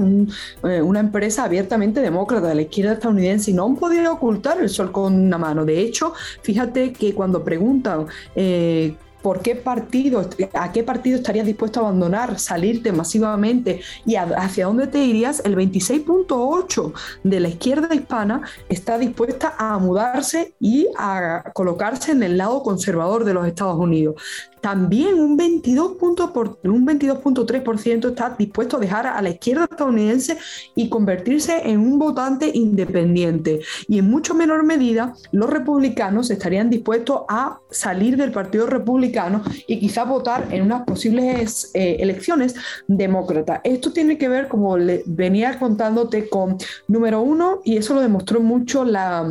eh, 0.64 0.82
una 0.82 1.00
empresa 1.00 1.44
abiertamente 1.44 2.00
demócrata 2.00 2.48
de 2.48 2.54
la 2.54 2.62
izquierda 2.62 2.94
estadounidense 2.94 3.50
y 3.50 3.54
no 3.54 3.66
han 3.66 3.76
podido 3.76 4.12
ocultar 4.12 4.60
el 4.60 4.68
sol 4.68 4.92
con 4.92 5.14
una 5.14 5.38
mano. 5.38 5.64
De 5.64 5.80
hecho, 5.80 6.12
fíjate 6.42 6.92
que 6.92 7.14
cuando 7.14 7.44
preguntan 7.44 8.06
eh, 8.34 8.94
por 9.24 9.40
qué 9.40 9.56
partido, 9.56 10.28
a 10.52 10.70
qué 10.70 10.84
partido 10.84 11.16
estarías 11.16 11.46
dispuesto 11.46 11.80
a 11.80 11.84
abandonar, 11.84 12.38
salirte 12.38 12.92
masivamente 12.92 13.80
y 14.04 14.16
hacia 14.16 14.66
dónde 14.66 14.86
te 14.86 15.02
irías, 15.02 15.40
el 15.46 15.56
26.8 15.56 16.92
de 17.22 17.40
la 17.40 17.48
izquierda 17.48 17.94
hispana 17.94 18.42
está 18.68 18.98
dispuesta 18.98 19.54
a 19.56 19.78
mudarse 19.78 20.54
y 20.60 20.88
a 20.98 21.52
colocarse 21.54 22.12
en 22.12 22.22
el 22.22 22.36
lado 22.36 22.62
conservador 22.62 23.24
de 23.24 23.32
los 23.32 23.46
Estados 23.46 23.78
Unidos 23.78 24.16
también 24.64 25.20
un 25.20 25.36
22.3% 25.36 28.08
está 28.08 28.34
dispuesto 28.38 28.78
a 28.78 28.80
dejar 28.80 29.06
a 29.06 29.20
la 29.20 29.28
izquierda 29.28 29.68
estadounidense 29.70 30.38
y 30.74 30.88
convertirse 30.88 31.68
en 31.68 31.80
un 31.80 31.98
votante 31.98 32.50
independiente. 32.54 33.60
Y 33.88 33.98
en 33.98 34.08
mucho 34.08 34.32
menor 34.32 34.64
medida, 34.64 35.12
los 35.32 35.50
republicanos 35.50 36.30
estarían 36.30 36.70
dispuestos 36.70 37.24
a 37.28 37.58
salir 37.70 38.16
del 38.16 38.32
Partido 38.32 38.64
Republicano 38.64 39.42
y 39.68 39.78
quizás 39.78 40.08
votar 40.08 40.48
en 40.50 40.62
unas 40.62 40.84
posibles 40.84 41.70
eh, 41.74 41.98
elecciones 42.00 42.54
demócratas. 42.88 43.60
Esto 43.64 43.92
tiene 43.92 44.16
que 44.16 44.30
ver, 44.30 44.48
como 44.48 44.78
le 44.78 45.02
venía 45.04 45.58
contándote, 45.58 46.30
con 46.30 46.56
número 46.88 47.20
uno, 47.20 47.60
y 47.64 47.76
eso 47.76 47.92
lo 47.92 48.00
demostró 48.00 48.40
mucho 48.40 48.86
la 48.86 49.30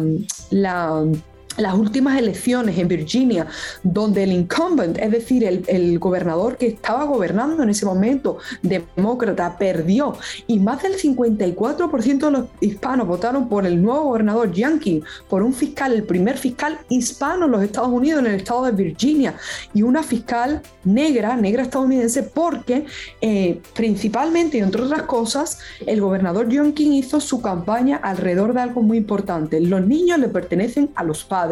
las 1.57 1.75
últimas 1.75 2.17
elecciones 2.17 2.77
en 2.77 2.87
Virginia, 2.87 3.47
donde 3.83 4.23
el 4.23 4.31
incumbent, 4.31 4.97
es 4.97 5.11
decir, 5.11 5.43
el, 5.43 5.99
gobernador 5.99 6.57
que 6.57 6.67
estaba 6.67 7.03
gobernando 7.03 7.63
en 7.63 7.69
ese 7.69 7.85
momento, 7.85 8.39
demócrata, 8.61 9.57
perdió. 9.57 10.15
Y 10.47 10.59
más 10.59 10.81
del 10.81 10.93
54% 10.93 12.17
de 12.17 12.31
los 12.31 12.45
hispanos 12.59 13.07
votaron 13.07 13.47
por 13.47 13.65
el 13.65 13.81
nuevo 13.81 14.05
gobernador 14.05 14.51
Yankee, 14.51 15.03
por 15.29 15.43
un 15.43 15.53
fiscal, 15.53 15.93
el 15.93 16.03
primer 16.03 16.37
fiscal 16.37 16.79
hispano 16.89 17.45
en 17.45 17.51
los 17.51 17.63
Estados 17.63 17.89
Unidos, 17.89 18.21
en 18.21 18.27
el 18.27 18.35
estado 18.35 18.65
de 18.65 18.71
Virginia, 18.71 19.35
y 19.73 19.83
una 19.83 20.01
fiscal 20.03 20.61
negra, 20.83 21.35
negra 21.35 21.63
estadounidense, 21.63 22.23
porque 22.23 22.85
eh, 23.21 23.61
principalmente 23.75 24.57
entre 24.57 24.81
otras 24.81 25.03
cosas, 25.03 25.59
el 25.85 26.01
gobernador 26.01 26.49
Yankee 26.49 26.97
hizo 26.97 27.19
su 27.19 27.41
campaña 27.41 27.97
alrededor 27.97 28.53
de 28.53 28.61
algo 28.61 28.81
muy 28.81 28.97
importante. 28.97 29.59
Los 29.61 29.85
niños 29.85 30.19
le 30.19 30.29
pertenecen 30.29 30.89
a 30.95 31.03
los 31.03 31.23
padres 31.23 31.42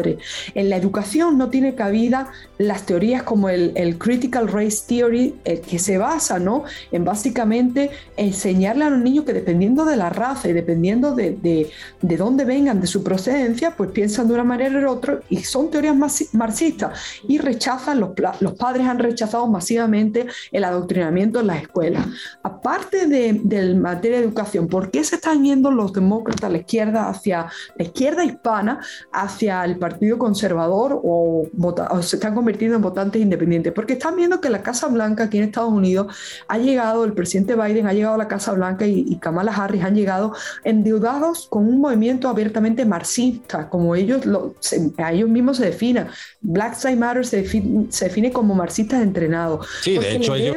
en 0.54 0.70
la 0.70 0.76
educación 0.76 1.38
no 1.38 1.50
tiene 1.50 1.74
cabida 1.74 2.30
las 2.58 2.86
teorías 2.86 3.22
como 3.22 3.48
el, 3.48 3.96
Critical 3.98 4.48
Race 4.48 4.82
Theory, 4.86 5.34
eh, 5.44 5.60
que 5.60 5.78
se 5.78 5.98
basa 5.98 6.38
¿no? 6.38 6.64
en 6.90 7.04
básicamente 7.04 7.90
enseñarle 8.16 8.84
a 8.84 8.90
los 8.90 9.00
niños 9.00 9.24
que 9.24 9.32
dependiendo 9.32 9.84
de 9.84 9.96
la 9.96 10.10
raza 10.10 10.48
y 10.48 10.52
dependiendo 10.52 11.14
de, 11.14 11.70
de, 12.00 12.16
dónde 12.16 12.44
vengan, 12.44 12.80
de 12.80 12.86
su 12.86 13.02
procedencia, 13.02 13.74
pues 13.76 13.90
piensan 13.90 14.28
de 14.28 14.34
una 14.34 14.44
manera 14.44 14.78
u 14.80 14.90
otra 14.90 15.20
y 15.28 15.38
son 15.38 15.70
teorías 15.70 15.96
marxistas 16.32 16.98
y 17.28 17.38
rechazan, 17.38 18.00
los, 18.00 18.10
los 18.40 18.54
padres 18.54 18.86
han 18.86 18.98
rechazado 18.98 19.46
masivamente 19.46 20.26
el 20.50 20.64
adoctrinamiento 20.64 21.40
en 21.40 21.48
las 21.48 21.62
escuelas. 21.62 22.06
Aparte 22.42 23.06
de, 23.06 23.40
de 23.42 23.74
materia 23.74 24.18
de 24.18 24.24
educación, 24.24 24.68
¿por 24.68 24.90
qué 24.90 25.04
se 25.04 25.16
están 25.16 25.44
yendo 25.44 25.70
los 25.70 25.92
demócratas 25.92 26.50
la 26.50 26.58
izquierda 26.58 27.08
hacia 27.08 27.46
la 27.76 27.84
izquierda 27.84 28.24
hispana, 28.24 28.80
hacia 29.12 29.64
el 29.64 29.76
Partido 29.82 30.16
Conservador 30.16 31.00
o, 31.02 31.48
se 32.02 32.14
están 32.14 32.36
convirtiendo 32.36 32.76
en 32.76 32.82
votantes 32.82 33.20
independientes, 33.20 33.72
porque 33.72 33.94
están 33.94 34.14
viendo 34.14 34.40
que 34.40 34.48
la 34.48 34.62
Casa 34.62 34.86
Blanca 34.86 35.24
aquí 35.24 35.38
en 35.38 35.44
Estados 35.44 35.72
Unidos 35.72 36.14
ha 36.46 36.56
llegado, 36.56 37.04
el 37.04 37.14
presidente 37.14 37.56
Biden 37.56 37.88
ha 37.88 37.92
llegado 37.92 38.14
a 38.14 38.18
la 38.18 38.28
Casa 38.28 38.52
Blanca 38.52 38.86
y, 38.86 39.16
Kamala 39.16 39.52
Harris 39.52 39.82
han 39.82 39.96
llegado 39.96 40.34
endeudados 40.62 41.48
con 41.48 41.66
un 41.66 41.80
movimiento 41.80 42.28
abiertamente 42.28 42.84
marxista, 42.84 43.68
como 43.68 43.96
ellos, 43.96 44.24
lo, 44.24 44.54
a 44.98 45.12
ellos 45.12 45.28
mismos 45.28 45.56
se 45.56 45.64
definen. 45.66 46.06
Black 46.40 46.76
Lives 46.84 46.98
Matter 46.98 47.26
se 47.26 47.42
define, 47.42 48.32
como 48.32 48.54
marxistas 48.54 49.02
entrenados. 49.02 49.66
Sí, 49.82 49.98
de 49.98 50.14
hecho 50.14 50.36
ellos, 50.36 50.56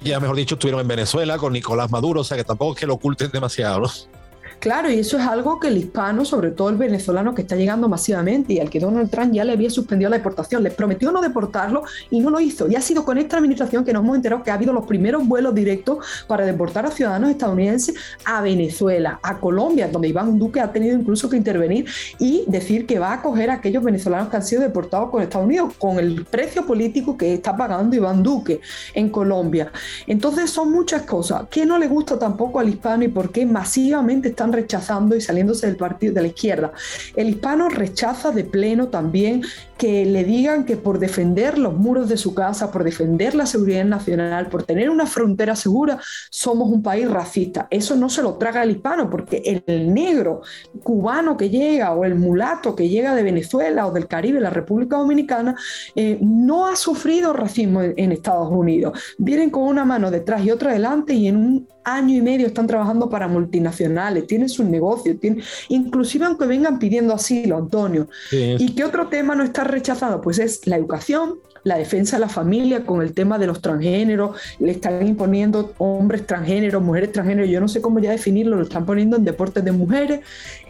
ya 0.00 0.20
mejor 0.20 0.36
dicho, 0.36 0.54
estuvieron 0.54 0.80
en 0.80 0.88
Venezuela 0.88 1.38
con 1.38 1.52
Nicolás 1.52 1.90
Maduro, 1.90 2.20
o 2.20 2.24
sea 2.24 2.36
que 2.36 2.44
tampoco 2.44 2.74
es 2.74 2.80
que 2.80 2.86
lo 2.86 2.94
oculten 2.94 3.32
demasiado. 3.32 3.80
¿no? 3.80 4.19
Claro, 4.60 4.90
y 4.90 4.98
eso 4.98 5.16
es 5.16 5.26
algo 5.26 5.58
que 5.58 5.68
el 5.68 5.78
hispano, 5.78 6.26
sobre 6.26 6.50
todo 6.50 6.68
el 6.68 6.76
venezolano 6.76 7.34
que 7.34 7.40
está 7.40 7.56
llegando 7.56 7.88
masivamente 7.88 8.52
y 8.52 8.60
al 8.60 8.68
que 8.68 8.78
Donald 8.78 9.08
Trump 9.08 9.32
ya 9.32 9.42
le 9.42 9.52
había 9.52 9.70
suspendido 9.70 10.10
la 10.10 10.18
deportación, 10.18 10.62
les 10.62 10.74
prometió 10.74 11.10
no 11.10 11.22
deportarlo 11.22 11.82
y 12.10 12.20
no 12.20 12.28
lo 12.28 12.40
hizo. 12.40 12.68
Y 12.68 12.76
ha 12.76 12.82
sido 12.82 13.06
con 13.06 13.16
esta 13.16 13.38
administración 13.38 13.86
que 13.86 13.94
nos 13.94 14.04
hemos 14.04 14.16
enterado 14.16 14.42
que 14.42 14.50
ha 14.50 14.54
habido 14.54 14.74
los 14.74 14.84
primeros 14.84 15.26
vuelos 15.26 15.54
directos 15.54 16.04
para 16.26 16.44
deportar 16.44 16.84
a 16.84 16.90
ciudadanos 16.90 17.30
estadounidenses 17.30 17.94
a 18.26 18.42
Venezuela, 18.42 19.18
a 19.22 19.38
Colombia, 19.38 19.88
donde 19.88 20.08
Iván 20.08 20.38
Duque 20.38 20.60
ha 20.60 20.70
tenido 20.70 20.94
incluso 20.94 21.30
que 21.30 21.38
intervenir 21.38 21.86
y 22.18 22.44
decir 22.46 22.84
que 22.84 22.98
va 22.98 23.12
a 23.12 23.14
acoger 23.14 23.48
a 23.48 23.54
aquellos 23.54 23.82
venezolanos 23.82 24.28
que 24.28 24.36
han 24.36 24.44
sido 24.44 24.60
deportados 24.60 25.08
con 25.08 25.22
Estados 25.22 25.46
Unidos, 25.46 25.72
con 25.78 25.98
el 25.98 26.26
precio 26.26 26.66
político 26.66 27.16
que 27.16 27.32
está 27.32 27.56
pagando 27.56 27.96
Iván 27.96 28.22
Duque 28.22 28.60
en 28.92 29.08
Colombia. 29.08 29.72
Entonces 30.06 30.50
son 30.50 30.70
muchas 30.70 31.00
cosas. 31.04 31.44
¿Qué 31.50 31.64
no 31.64 31.78
le 31.78 31.88
gusta 31.88 32.18
tampoco 32.18 32.60
al 32.60 32.68
hispano 32.68 33.04
y 33.04 33.08
por 33.08 33.32
qué 33.32 33.46
masivamente 33.46 34.28
están 34.28 34.49
rechazando 34.52 35.16
y 35.16 35.20
saliéndose 35.20 35.66
del 35.66 35.76
partido 35.76 36.14
de 36.14 36.22
la 36.22 36.28
izquierda. 36.28 36.72
El 37.16 37.28
hispano 37.28 37.68
rechaza 37.68 38.30
de 38.30 38.44
pleno 38.44 38.88
también 38.88 39.42
que 39.80 40.04
le 40.04 40.24
digan 40.24 40.66
que 40.66 40.76
por 40.76 40.98
defender 40.98 41.56
los 41.56 41.74
muros 41.74 42.10
de 42.10 42.18
su 42.18 42.34
casa, 42.34 42.70
por 42.70 42.84
defender 42.84 43.34
la 43.34 43.46
seguridad 43.46 43.86
nacional, 43.86 44.50
por 44.50 44.64
tener 44.64 44.90
una 44.90 45.06
frontera 45.06 45.56
segura, 45.56 45.98
somos 46.28 46.70
un 46.70 46.82
país 46.82 47.10
racista. 47.10 47.66
Eso 47.70 47.96
no 47.96 48.10
se 48.10 48.20
lo 48.20 48.34
traga 48.34 48.62
el 48.62 48.72
hispano, 48.72 49.08
porque 49.08 49.62
el 49.66 49.94
negro 49.94 50.42
cubano 50.82 51.34
que 51.38 51.48
llega 51.48 51.94
o 51.94 52.04
el 52.04 52.14
mulato 52.14 52.76
que 52.76 52.90
llega 52.90 53.14
de 53.14 53.22
Venezuela 53.22 53.86
o 53.86 53.90
del 53.90 54.06
Caribe, 54.06 54.38
la 54.38 54.50
República 54.50 54.98
Dominicana, 54.98 55.56
eh, 55.96 56.18
no 56.20 56.66
ha 56.66 56.76
sufrido 56.76 57.32
racismo 57.32 57.80
en, 57.80 58.12
Estados 58.12 58.50
Unidos. 58.50 59.00
Vienen 59.16 59.48
con 59.48 59.62
una 59.62 59.86
mano 59.86 60.10
detrás 60.10 60.44
y 60.44 60.50
otra 60.50 60.72
adelante 60.72 61.14
y 61.14 61.28
en 61.28 61.36
un 61.36 61.68
año 61.84 62.14
y 62.14 62.20
medio 62.20 62.46
están 62.46 62.66
trabajando 62.66 63.08
para 63.08 63.28
multinacionales, 63.28 64.26
tienen 64.26 64.50
sus 64.50 64.66
negocios, 64.66 65.18
tienen, 65.18 65.42
inclusive 65.68 66.26
aunque 66.26 66.46
vengan 66.46 66.78
pidiendo 66.78 67.14
asilo, 67.14 67.56
Antonio. 67.56 68.08
¿Y 68.30 68.74
qué 68.74 68.84
otro 68.84 69.08
tema 69.08 69.34
no 69.34 69.42
está 69.42 69.64
rechazado? 69.70 70.20
Pues 70.20 70.38
es 70.38 70.66
la 70.66 70.76
educación, 70.76 71.40
la 71.64 71.76
defensa 71.76 72.16
de 72.16 72.20
la 72.20 72.28
familia 72.28 72.84
con 72.84 73.02
el 73.02 73.12
tema 73.12 73.38
de 73.38 73.46
los 73.46 73.60
transgéneros, 73.60 74.36
le 74.58 74.72
están 74.72 75.06
imponiendo 75.06 75.74
hombres 75.78 76.26
transgéneros, 76.26 76.82
mujeres 76.82 77.12
transgéneros, 77.12 77.50
yo 77.50 77.60
no 77.60 77.68
sé 77.68 77.80
cómo 77.80 77.98
ya 77.98 78.10
definirlo, 78.10 78.56
lo 78.56 78.62
están 78.62 78.86
poniendo 78.86 79.16
en 79.16 79.24
deportes 79.24 79.64
de 79.64 79.72
mujeres, 79.72 80.20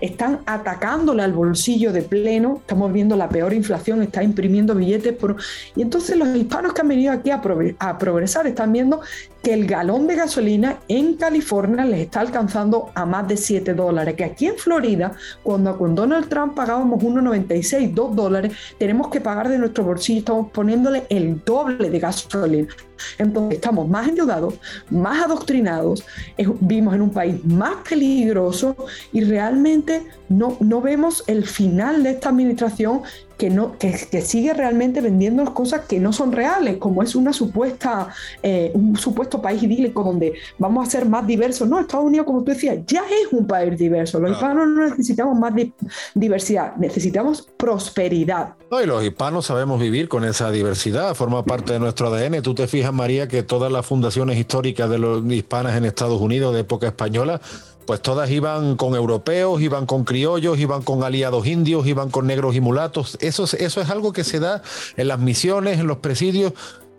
están 0.00 0.40
atacándole 0.46 1.22
al 1.22 1.32
bolsillo 1.32 1.92
de 1.92 2.02
pleno, 2.02 2.58
estamos 2.60 2.92
viendo 2.92 3.16
la 3.16 3.28
peor 3.28 3.52
inflación, 3.52 4.02
está 4.02 4.22
imprimiendo 4.22 4.74
billetes, 4.74 5.14
por... 5.14 5.36
y 5.76 5.82
entonces 5.82 6.16
los 6.16 6.28
hispanos 6.36 6.72
que 6.72 6.80
han 6.80 6.88
venido 6.88 7.12
aquí 7.12 7.30
a, 7.30 7.40
a 7.78 7.98
progresar 7.98 8.46
están 8.46 8.72
viendo 8.72 9.00
que 9.42 9.54
el 9.54 9.66
galón 9.66 10.06
de 10.06 10.16
gasolina 10.16 10.78
en 10.88 11.14
California 11.14 11.84
les 11.84 12.00
está 12.00 12.20
alcanzando 12.20 12.90
a 12.94 13.06
más 13.06 13.26
de 13.26 13.36
7 13.36 13.74
dólares, 13.74 14.14
que 14.14 14.24
aquí 14.24 14.46
en 14.46 14.56
Florida, 14.56 15.12
cuando 15.42 15.76
con 15.78 15.94
Donald 15.94 16.28
Trump 16.28 16.54
pagábamos 16.54 17.02
1,96, 17.02 17.94
2 17.94 18.16
dólares, 18.16 18.52
tenemos 18.78 19.08
que 19.08 19.20
pagar 19.20 19.48
de 19.48 19.58
nuestro 19.58 19.84
bolsillo, 19.84 20.18
estamos 20.20 20.50
el 21.08 21.42
doble 21.44 21.90
de 21.90 21.98
gasolina. 21.98 22.68
Entonces 23.18 23.56
estamos 23.56 23.88
más 23.88 24.08
endeudados, 24.08 24.54
más 24.90 25.24
adoctrinados, 25.24 26.04
vivimos 26.60 26.94
en 26.94 27.02
un 27.02 27.10
país 27.10 27.44
más 27.44 27.76
peligroso 27.88 28.76
y 29.12 29.22
realmente 29.22 30.06
no, 30.28 30.56
no 30.60 30.80
vemos 30.80 31.24
el 31.26 31.46
final 31.46 32.02
de 32.02 32.10
esta 32.10 32.28
administración 32.28 33.02
que, 33.40 33.48
no, 33.48 33.78
que, 33.78 34.20
sigue 34.20 34.52
realmente 34.52 35.00
vendiendo 35.00 35.42
cosas 35.54 35.86
que 35.88 35.98
no 35.98 36.12
son 36.12 36.30
reales, 36.30 36.76
como 36.76 37.02
es 37.02 37.14
una 37.14 37.32
supuesta, 37.32 38.08
eh, 38.42 38.70
un 38.74 38.98
supuesto 38.98 39.40
país 39.40 39.62
idílico 39.62 40.04
donde 40.04 40.34
vamos 40.58 40.86
a 40.86 40.90
ser 40.90 41.06
más 41.06 41.26
diversos. 41.26 41.66
No, 41.66 41.80
Estados 41.80 42.04
Unidos, 42.04 42.26
como 42.26 42.44
tú 42.44 42.50
decías, 42.50 42.80
ya 42.86 43.00
es 43.00 43.32
un 43.32 43.46
país 43.46 43.78
diverso. 43.78 44.20
Los 44.20 44.32
hispanos 44.32 44.68
no 44.68 44.88
necesitamos 44.90 45.38
más 45.38 45.54
diversidad, 46.14 46.76
necesitamos 46.76 47.48
prosperidad. 47.56 48.56
y 48.70 48.86
los 48.86 49.02
hispanos 49.02 49.46
sabemos 49.46 49.80
vivir 49.80 50.10
con 50.10 50.26
esa 50.26 50.50
diversidad, 50.50 51.14
forma 51.14 51.42
parte 51.42 51.72
de 51.72 51.78
nuestro 51.78 52.12
ADN. 52.12 52.42
Tú 52.42 52.54
te 52.54 52.66
fijas, 52.66 52.92
María, 52.92 53.26
que 53.26 53.42
todas 53.42 53.72
las 53.72 53.86
fundaciones 53.86 54.36
históricas 54.36 54.90
de 54.90 54.98
los 54.98 55.24
hispanas 55.24 55.78
en 55.78 55.86
Estados 55.86 56.20
Unidos 56.20 56.52
de 56.52 56.60
época 56.60 56.88
española 56.88 57.40
pues 57.90 58.02
todas 58.02 58.30
iban 58.30 58.76
con 58.76 58.94
europeos, 58.94 59.60
iban 59.60 59.84
con 59.84 60.04
criollos, 60.04 60.60
iban 60.60 60.82
con 60.82 61.02
aliados 61.02 61.44
indios, 61.44 61.88
iban 61.88 62.08
con 62.08 62.24
negros 62.28 62.54
y 62.54 62.60
mulatos. 62.60 63.18
Eso, 63.20 63.46
eso 63.58 63.80
es 63.80 63.90
algo 63.90 64.12
que 64.12 64.22
se 64.22 64.38
da 64.38 64.62
en 64.96 65.08
las 65.08 65.18
misiones, 65.18 65.80
en 65.80 65.88
los 65.88 65.96
presidios. 65.96 66.52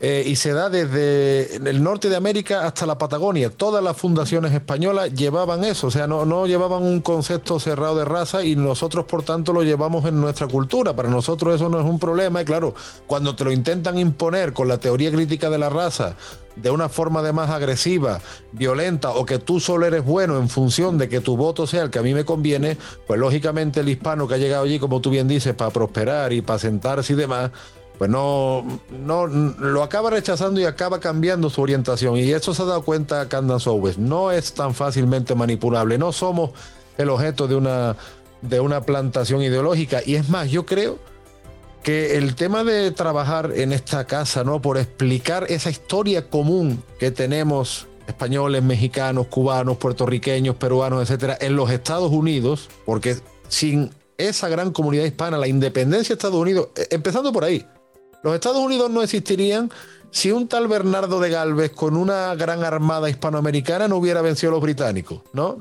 Eh, 0.04 0.24
y 0.26 0.36
se 0.36 0.52
da 0.52 0.68
desde 0.68 1.58
el 1.58 1.84
norte 1.84 2.10
de 2.10 2.16
América 2.16 2.66
hasta 2.66 2.88
la 2.88 2.98
Patagonia. 2.98 3.52
Todas 3.52 3.84
las 3.84 3.96
fundaciones 3.96 4.52
españolas 4.52 5.14
llevaban 5.14 5.64
eso, 5.64 5.88
o 5.88 5.92
sea, 5.92 6.08
no, 6.08 6.26
no 6.26 6.48
llevaban 6.48 6.82
un 6.82 7.02
concepto 7.02 7.60
cerrado 7.60 7.98
de 7.98 8.06
raza 8.06 8.44
y 8.44 8.56
nosotros, 8.56 9.06
por 9.06 9.22
tanto, 9.22 9.54
lo 9.54 9.62
llevamos 9.62 10.04
en 10.06 10.20
nuestra 10.20 10.48
cultura. 10.48 10.96
Para 10.96 11.08
nosotros 11.08 11.54
eso 11.54 11.70
no 11.70 11.80
es 11.80 11.86
un 11.86 12.00
problema 12.00 12.42
y 12.42 12.46
claro, 12.46 12.74
cuando 13.06 13.36
te 13.36 13.44
lo 13.44 13.52
intentan 13.52 14.00
imponer 14.00 14.54
con 14.54 14.68
la 14.68 14.80
teoría 14.80 15.12
crítica 15.12 15.52
de 15.52 15.60
la 15.60 15.70
raza, 15.70 16.16
de 16.56 16.72
una 16.72 16.90
forma 16.90 17.22
de 17.22 17.32
más 17.32 17.52
agresiva, 17.52 18.22
violenta 18.54 19.12
o 19.12 19.24
que 19.24 19.38
tú 19.38 19.60
solo 19.60 19.86
eres 19.86 20.04
bueno 20.04 20.38
en 20.38 20.50
función 20.50 20.98
de 20.98 21.10
que 21.10 21.22
tu 21.22 21.38
voto 21.38 21.68
sea 21.68 21.84
el 21.84 21.92
que 21.92 22.00
a 22.00 22.02
mí 22.02 22.16
me 22.16 22.26
conviene, 22.26 22.76
pues 23.06 23.20
lógicamente 23.20 23.82
el 23.82 23.90
hispano 23.90 24.28
que 24.28 24.34
ha 24.34 24.38
llegado 24.38 24.64
allí, 24.64 24.80
como 24.80 25.00
tú 25.00 25.12
bien 25.12 25.28
dices, 25.28 25.54
para 25.54 25.70
prosperar 25.70 26.34
y 26.34 26.42
para 26.42 26.58
sentarse 26.58 27.14
y 27.14 27.16
demás, 27.16 27.52
pues 28.02 28.10
no, 28.10 28.66
no 28.90 29.28
lo 29.28 29.84
acaba 29.84 30.10
rechazando 30.10 30.60
y 30.60 30.66
acaba 30.66 31.00
cambiando 31.00 31.52
su 31.52 31.62
orientación. 31.62 32.18
Y 32.18 32.32
eso 32.32 32.52
se 32.52 32.64
ha 32.64 32.66
dado 32.66 32.82
cuenta 32.82 33.30
Candace 33.30 33.70
Owens. 33.70 34.00
No 34.00 34.32
es 34.32 34.54
tan 34.54 34.74
fácilmente 34.74 35.36
manipulable. 35.36 36.00
No 36.00 36.12
somos 36.12 36.50
el 36.98 37.12
objeto 37.12 37.48
de 37.48 37.58
una, 37.58 37.96
de 38.42 38.60
una 38.60 38.82
plantación 38.82 39.44
ideológica. 39.44 40.02
Y 40.04 40.16
es 40.16 40.30
más, 40.30 40.50
yo 40.50 40.66
creo 40.66 40.98
que 41.84 42.18
el 42.18 42.34
tema 42.34 42.64
de 42.64 42.90
trabajar 42.90 43.52
en 43.54 43.72
esta 43.72 44.08
casa, 44.08 44.44
¿no? 44.44 44.64
Por 44.64 44.80
explicar 44.80 45.46
esa 45.50 45.70
historia 45.70 46.28
común 46.28 46.84
que 46.98 47.12
tenemos 47.12 47.86
españoles, 48.08 48.64
mexicanos, 48.64 49.28
cubanos, 49.28 49.78
puertorriqueños, 49.78 50.56
peruanos, 50.56 51.04
etcétera, 51.04 51.38
en 51.40 51.56
los 51.56 51.70
Estados 51.70 52.12
Unidos, 52.12 52.68
porque 52.84 53.18
sin 53.48 53.92
esa 54.18 54.50
gran 54.50 54.72
comunidad 54.72 55.06
hispana, 55.06 55.38
la 55.38 55.48
independencia 55.48 56.16
de 56.16 56.18
Estados 56.18 56.42
Unidos, 56.42 56.70
eh, 56.76 56.88
empezando 56.90 57.32
por 57.32 57.44
ahí, 57.44 57.64
los 58.24 58.34
Estados 58.34 58.60
Unidos 58.60 58.90
no 58.90 59.02
existirían 59.02 59.72
si 60.12 60.32
un 60.32 60.48
tal 60.48 60.68
Bernardo 60.68 61.20
de 61.20 61.30
Galvez 61.30 61.72
con 61.72 61.96
una 61.96 62.36
gran 62.36 62.64
armada 62.64 63.10
hispanoamericana 63.10 63.88
no 63.88 63.98
hubiera 63.98 64.22
vencido 64.22 64.52
a 64.52 64.56
los 64.56 64.62
británicos, 64.62 65.22
¿no? 65.34 65.60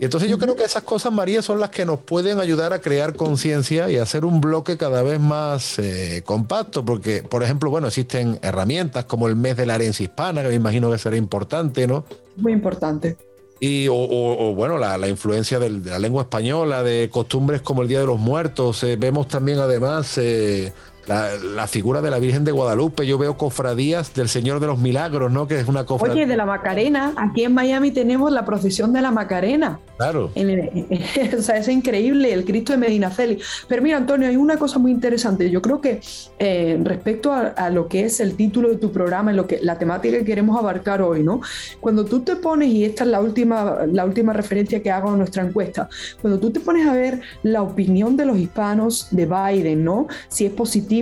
Y 0.00 0.04
entonces 0.04 0.30
yo 0.30 0.38
creo 0.38 0.54
que 0.54 0.62
esas 0.62 0.84
cosas, 0.84 1.12
María, 1.12 1.42
son 1.42 1.58
las 1.58 1.70
que 1.70 1.84
nos 1.84 1.98
pueden 1.98 2.38
ayudar 2.38 2.72
a 2.72 2.80
crear 2.80 3.16
conciencia 3.16 3.90
y 3.90 3.96
hacer 3.96 4.24
un 4.24 4.40
bloque 4.40 4.76
cada 4.76 5.02
vez 5.02 5.18
más 5.18 5.80
eh, 5.80 6.22
compacto, 6.24 6.84
porque, 6.84 7.24
por 7.24 7.42
ejemplo, 7.42 7.68
bueno, 7.68 7.88
existen 7.88 8.38
herramientas 8.42 9.06
como 9.06 9.26
el 9.26 9.34
mes 9.34 9.56
de 9.56 9.66
la 9.66 9.74
herencia 9.74 10.04
hispana, 10.04 10.42
que 10.42 10.50
me 10.50 10.54
imagino 10.54 10.88
que 10.92 10.98
será 10.98 11.16
importante, 11.16 11.88
¿no? 11.88 12.04
Muy 12.36 12.52
importante. 12.52 13.16
Y, 13.58 13.88
o, 13.90 14.54
bueno, 14.54 14.78
la, 14.78 15.08
influencia 15.08 15.58
de 15.58 15.70
la 15.70 15.98
lengua 15.98 16.22
española, 16.22 16.84
de 16.84 17.10
costumbres 17.10 17.60
como 17.60 17.82
el 17.82 17.88
Día 17.88 17.98
de 17.98 18.06
los 18.06 18.20
Muertos. 18.20 18.84
Eh, 18.84 18.94
vemos 18.96 19.26
también, 19.26 19.58
además, 19.58 20.16
eh, 20.18 20.72
la, 21.08 21.66
figura 21.66 22.02
de 22.02 22.10
la 22.10 22.18
Virgen 22.18 22.44
de 22.44 22.52
Guadalupe, 22.52 23.06
yo 23.06 23.18
veo 23.18 23.36
cofradías 23.36 24.14
del 24.14 24.28
Señor 24.28 24.60
de 24.60 24.66
los 24.66 24.78
Milagros, 24.78 25.32
¿no? 25.32 25.48
Que 25.48 25.58
es 25.58 25.66
una 25.66 25.84
cofradía. 25.84 26.14
Oye, 26.14 26.26
de 26.26 26.36
la 26.36 26.44
Macarena, 26.44 27.12
aquí 27.16 27.44
en 27.44 27.54
Miami 27.54 27.90
tenemos 27.90 28.30
la 28.30 28.44
procesión 28.44 28.92
de 28.92 29.00
la 29.00 29.10
Macarena. 29.10 29.80
Claro. 29.96 30.30
o 31.38 31.42
sea, 31.42 31.56
es 31.56 31.68
increíble, 31.68 32.32
el 32.32 32.44
Cristo 32.44 32.72
de 32.72 32.78
Medina 32.78 33.10
Celi. 33.10 33.38
Pero 33.66 33.82
mira, 33.82 33.96
Antonio, 33.96 34.28
hay 34.28 34.36
una 34.36 34.56
cosa 34.56 34.78
muy 34.78 34.92
interesante. 34.92 35.50
Yo 35.50 35.62
creo 35.62 35.80
que 35.80 36.00
eh, 36.38 36.78
respecto 36.82 37.32
a, 37.32 37.70
lo 37.70 37.88
que 37.88 38.04
es 38.04 38.20
el 38.20 38.34
título 38.34 38.68
de 38.68 38.76
tu 38.76 38.92
programa, 38.92 39.30
en 39.30 39.36
lo 39.36 39.46
que, 39.46 39.58
la 39.62 39.78
temática 39.78 40.18
que 40.18 40.24
queremos 40.24 40.58
abarcar 40.58 41.02
hoy, 41.02 41.22
¿no? 41.22 41.40
Cuando 41.80 42.04
tú 42.04 42.20
te 42.20 42.36
pones, 42.36 42.68
y 42.68 42.84
esta 42.84 43.04
es 43.04 43.10
la 43.10 43.20
última, 43.20 43.78
la 43.90 44.04
última 44.04 44.32
referencia 44.32 44.82
que 44.82 44.90
hago 44.90 45.12
en 45.12 45.18
nuestra 45.18 45.42
encuesta, 45.42 45.88
cuando 46.20 46.38
tú 46.38 46.50
te 46.50 46.60
pones 46.60 46.86
a 46.86 46.92
ver 46.92 47.20
la 47.42 47.62
opinión 47.62 48.16
de 48.16 48.26
los 48.26 48.38
hispanos 48.38 49.08
de 49.10 49.26
Biden, 49.26 49.84
¿no? 49.84 50.06
Si 50.28 50.46
es 50.46 50.52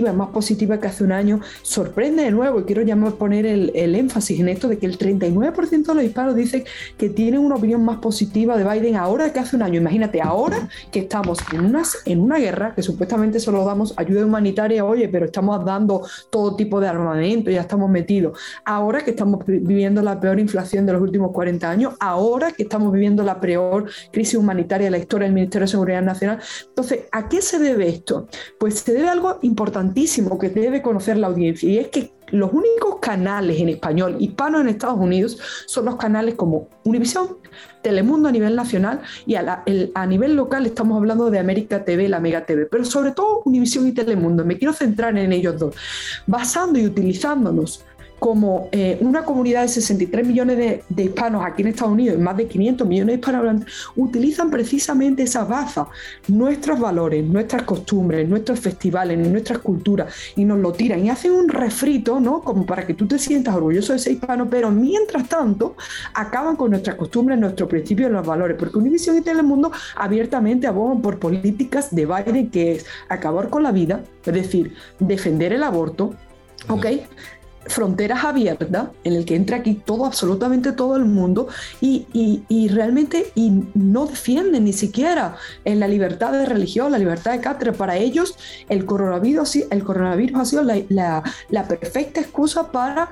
positivo 0.01 0.17
más 0.17 0.29
positiva 0.29 0.79
que 0.79 0.87
hace 0.87 1.03
un 1.03 1.11
año, 1.11 1.41
sorprende 1.61 2.23
de 2.23 2.31
nuevo, 2.31 2.59
y 2.59 2.63
quiero 2.63 2.81
ya 2.81 2.95
poner 3.17 3.45
el, 3.45 3.95
énfasis 3.95 4.39
en 4.39 4.49
esto 4.49 4.67
de 4.67 4.77
que 4.77 4.85
el 4.85 4.97
39% 4.97 5.85
de 5.85 5.93
los 5.93 6.03
hispanos 6.03 6.35
dicen 6.35 6.63
que 6.97 7.09
tienen 7.09 7.39
una 7.39 7.55
opinión 7.55 7.83
más 7.83 7.97
positiva 7.97 8.57
de 8.57 8.63
Biden 8.63 8.95
ahora 8.95 9.31
que 9.31 9.39
hace 9.39 9.55
un 9.55 9.61
año. 9.61 9.79
Imagínate, 9.79 10.21
ahora 10.21 10.69
que 10.91 10.99
estamos 10.99 11.39
en, 11.51 11.65
unas, 11.65 11.97
en 12.05 12.21
una 12.21 12.37
guerra, 12.37 12.73
que 12.75 12.81
supuestamente 12.81 13.39
solo 13.39 13.63
damos 13.65 13.93
ayuda 13.97 14.25
humanitaria, 14.25 14.83
oye, 14.85 15.07
pero 15.09 15.25
estamos 15.25 15.63
dando 15.63 16.07
todo 16.29 16.55
tipo 16.55 16.79
de 16.79 16.87
armamento, 16.87 17.49
ya 17.49 17.61
estamos 17.61 17.89
metidos. 17.89 18.37
Ahora 18.65 19.03
que 19.03 19.11
estamos 19.11 19.45
viviendo 19.45 20.01
la 20.01 20.19
peor 20.19 20.39
inflación 20.39 20.85
de 20.85 20.93
los 20.93 21.01
últimos 21.01 21.31
40 21.31 21.69
años, 21.69 21.93
ahora 21.99 22.51
que 22.51 22.63
estamos 22.63 22.91
viviendo 22.91 23.23
la 23.23 23.39
peor 23.39 23.89
crisis 24.11 24.35
humanitaria 24.35 24.85
de 24.85 24.91
la 24.91 24.97
historia 24.97 25.25
del 25.25 25.35
Ministerio 25.35 25.65
de 25.65 25.71
Seguridad 25.71 26.01
Nacional. 26.01 26.39
Entonces, 26.67 27.05
¿a 27.11 27.29
qué 27.29 27.41
se 27.41 27.59
debe 27.59 27.89
esto? 27.89 28.27
Pues 28.59 28.79
se 28.79 28.93
debe 28.93 29.07
a 29.07 29.11
algo 29.11 29.39
importante 29.41 29.86
que 29.93 30.49
debe 30.49 30.81
conocer 30.81 31.17
la 31.17 31.27
audiencia 31.27 31.69
y 31.69 31.77
es 31.79 31.87
que 31.87 32.11
los 32.29 32.51
únicos 32.51 32.97
canales 33.01 33.59
en 33.59 33.69
español 33.69 34.17
hispanos 34.19 34.61
en 34.61 34.69
Estados 34.69 34.99
Unidos 34.99 35.39
son 35.65 35.85
los 35.85 35.95
canales 35.95 36.35
como 36.35 36.67
Univisión, 36.83 37.37
Telemundo 37.81 38.27
a 38.27 38.31
nivel 38.31 38.55
nacional 38.55 39.01
y 39.25 39.35
a, 39.35 39.63
a, 39.93 40.05
nivel 40.05 40.35
local 40.35 40.65
estamos 40.65 40.97
hablando 40.97 41.29
de 41.29 41.39
América 41.39 41.85
TV, 41.85 42.09
la 42.09 42.19
Mega 42.19 42.45
TV, 42.45 42.65
pero 42.65 42.83
sobre 42.83 43.11
todo 43.11 43.41
Univisión 43.45 43.87
y 43.87 43.93
Telemundo. 43.93 44.43
Me 44.43 44.57
quiero 44.57 44.73
centrar 44.73 45.17
en 45.17 45.31
ellos 45.31 45.57
dos, 45.57 45.75
basando 46.25 46.79
y 46.79 46.85
utilizándonos 46.85 47.85
como 48.19 48.69
eh, 48.71 48.97
una 49.01 49.23
comunidad 49.23 49.61
de 49.61 49.67
63 49.67 50.25
millones 50.25 50.57
de, 50.87 51.03
hispanos 51.03 51.45
aquí 51.45 51.61
en 51.61 51.69
Estados 51.69 51.93
Unidos 51.93 52.17
y 52.17 52.21
más 52.21 52.35
de 52.35 52.47
500 52.47 52.87
millones 52.87 53.13
de 53.13 53.19
hispanohablantes 53.19 53.73
utilizan 53.95 54.49
precisamente 54.49 55.23
esas 55.23 55.47
bazas, 55.47 55.87
nuestros 56.27 56.79
valores, 56.79 57.23
nuestras 57.23 57.63
costumbres, 57.63 58.27
nuestros 58.27 58.59
festivales, 58.59 59.17
nuestras 59.17 59.59
culturas 59.59 60.13
y 60.35 60.45
nos 60.45 60.59
lo 60.59 60.73
tiran 60.73 61.05
y 61.05 61.09
hacen 61.09 61.31
un 61.31 61.47
refrito, 61.47 62.19
¿no? 62.19 62.41
Como 62.41 62.65
para 62.65 62.85
que 62.85 62.93
tú 62.93 63.07
te 63.07 63.19
sientas 63.19 63.55
orgulloso 63.55 63.93
de 63.93 63.99
ser 63.99 64.13
hispano, 64.13 64.49
pero 64.49 64.71
mientras 64.71 65.29
tanto 65.29 65.75
acaban 66.13 66.55
con 66.55 66.71
nuestras 66.71 66.95
costumbres, 66.95 67.37
nuestros 67.37 67.69
principios 67.69 68.09
y 68.09 68.13
los 68.13 68.25
valores, 68.25 68.57
porque 68.57 68.77
Univision 68.77 69.17
y 69.17 69.21
Telemundo 69.21 69.71
abiertamente 69.95 70.67
abogan 70.67 71.01
por 71.01 71.19
políticas 71.19 71.93
de 71.93 72.05
Biden 72.05 72.49
que 72.49 72.73
es 72.73 72.85
acabar 73.09 73.49
con 73.49 73.63
la 73.63 73.71
vida, 73.71 74.03
es 74.25 74.33
decir, 74.33 74.73
defender 74.99 75.53
el 75.53 75.63
aborto, 75.63 76.13
¿ok? 76.69 76.85
Fronteras 77.67 78.23
abiertas 78.23 78.89
en 79.03 79.13
el 79.13 79.25
que 79.25 79.35
entra 79.35 79.57
aquí 79.57 79.73
todo, 79.73 80.05
absolutamente 80.05 80.71
todo 80.71 80.95
el 80.95 81.05
mundo 81.05 81.47
y, 81.81 82.05
y, 82.13 82.67
realmente 82.69 83.31
y 83.35 83.63
no 83.73 84.05
defienden 84.05 84.65
ni 84.65 84.73
siquiera 84.73 85.35
en 85.65 85.79
la 85.79 85.87
libertad 85.87 86.31
de 86.31 86.45
religión, 86.45 86.91
la 86.91 86.99
libertad 86.99 87.31
de 87.31 87.41
cátedra. 87.41 87.73
Para 87.73 87.97
ellos 87.97 88.35
el 88.69 88.85
coronavirus, 88.85 89.55
el 89.69 89.83
coronavirus 89.83 90.39
ha 90.39 90.45
sido 90.45 90.63
la, 90.63 91.23
la, 91.49 91.67
perfecta 91.67 92.21
excusa 92.21 92.71
para 92.71 93.09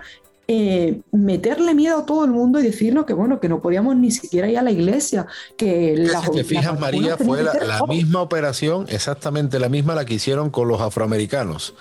eh, 0.47 1.01
meterle 1.11 1.73
miedo 1.73 1.99
a 1.99 2.05
todo 2.05 2.25
el 2.25 2.31
mundo 2.31 2.59
y 2.59 2.63
decirnos 2.63 3.05
que 3.05 3.13
bueno, 3.13 3.39
que 3.39 3.49
no 3.49 3.61
podíamos 3.61 3.95
ni 3.95 4.11
siquiera 4.11 4.49
ir 4.49 4.57
a 4.57 4.61
la 4.61 4.71
iglesia. 4.71 5.27
Que 5.57 5.95
la, 5.97 6.21
si 6.21 6.31
te 6.31 6.43
fijas, 6.43 6.79
María, 6.79 7.17
fue 7.17 7.43
la, 7.43 7.81
misma 7.87 8.21
operación, 8.21 8.85
exactamente 8.89 9.59
la 9.59 9.69
misma 9.69 9.95
la 9.95 10.05
que 10.05 10.15
hicieron 10.15 10.49
con 10.49 10.67
los 10.67 10.81
afroamericanos. 10.81 11.73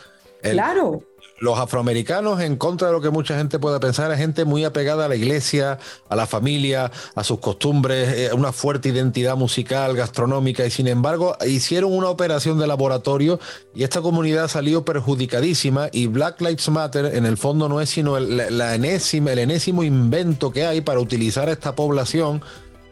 claro 0.43 1.03
los 1.39 1.59
afroamericanos, 1.59 2.41
en 2.41 2.57
contra 2.57 2.89
de 2.89 2.93
lo 2.93 3.01
que 3.01 3.11
mucha 3.11 3.37
gente 3.37 3.59
pueda 3.59 3.81
pensar, 3.81 4.11
es 4.13 4.19
gente 4.19 4.45
muy 4.45 4.65
apegada 4.65 5.07
a 5.07 5.09
la 5.09 5.17
iglesia, 5.17 5.79
a 6.09 6.17
la 6.17 6.27
familia, 6.27 6.93
a 7.15 7.25
sus 7.25 7.41
costumbres, 7.41 8.09
eh, 8.17 8.31
una 8.33 8.53
fuerte 8.53 8.91
identidad 8.91 9.37
musical, 9.37 9.97
gastronómica, 9.97 10.65
y 10.65 10.71
sin 10.71 10.87
embargo 10.87 11.37
hicieron 11.47 11.93
una 11.93 12.09
operación 12.09 12.59
de 12.59 12.67
laboratorio 12.67 13.41
y 13.75 13.83
esta 13.83 14.01
comunidad 14.01 14.49
salió 14.49 14.85
perjudicadísima 14.85 15.89
y 15.93 16.07
Black 16.07 16.41
Lives 16.41 16.69
Matter 16.69 17.07
en 17.17 17.27
el 17.27 17.37
fondo 17.37 17.69
no 17.69 17.81
es 17.81 17.91
sino 17.91 18.17
el, 18.17 18.41
el 18.41 19.39
enésimo 19.39 19.83
invento 19.83 20.51
que 20.53 20.67
hay 20.67 20.81
para 20.81 21.01
utilizar 21.01 21.49
a 21.49 21.53
esta 21.53 21.75
población 21.75 22.43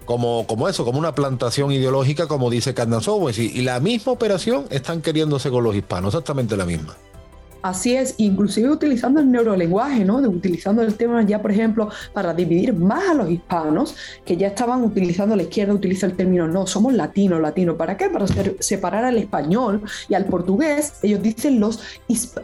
como, 0.05 0.47
como 0.49 0.69
eso, 0.69 0.85
como 0.85 0.99
una 0.99 1.15
plantación 1.15 1.71
ideológica, 1.71 2.27
como 2.27 2.51
dice 2.51 2.75
Candace 2.75 3.09
Owens. 3.09 3.39
y 3.39 3.63
la 3.63 3.79
misma 3.79 4.13
operación 4.13 4.67
están 4.71 5.01
queriéndose 5.01 5.51
con 5.51 5.63
los 5.63 5.77
hispanos, 5.77 6.13
exactamente 6.13 6.57
la 6.57 6.65
misma. 6.65 6.97
Así 7.63 7.95
es, 7.95 8.15
inclusive 8.19 8.69
utilizando 8.69 9.21
el 9.21 9.31
neurolenguaje, 9.31 10.05
¿no? 10.05 10.17
Utilizando 10.17 10.83
el 10.83 10.95
tema 10.95 11.23
ya, 11.23 11.41
por 11.41 11.53
ejemplo, 11.53 11.91
para 12.13 12.35
dividir 12.35 12.75
más 12.75 13.11
a 13.11 13.15
los 13.15 13.31
hispanos, 13.31 13.95
que 14.25 14.37
ya 14.37 14.49
estaban 14.49 14.83
utilizando 14.83 15.37
la 15.37 15.45
izquierda, 15.45 15.73
utiliza 15.73 16.07
el 16.07 16.15
término, 16.15 16.49
no, 16.49 16.67
somos 16.67 16.93
latinos, 16.93 17.41
latinos. 17.41 17.77
¿Para 17.77 17.97
qué? 17.97 18.11
Para 18.11 18.27
separar 18.59 19.05
al 19.05 19.17
español 19.17 19.83
y 20.09 20.15
al 20.15 20.25
portugués. 20.25 20.95
Ellos 21.03 21.23
dicen 21.23 21.61
los, 21.61 21.81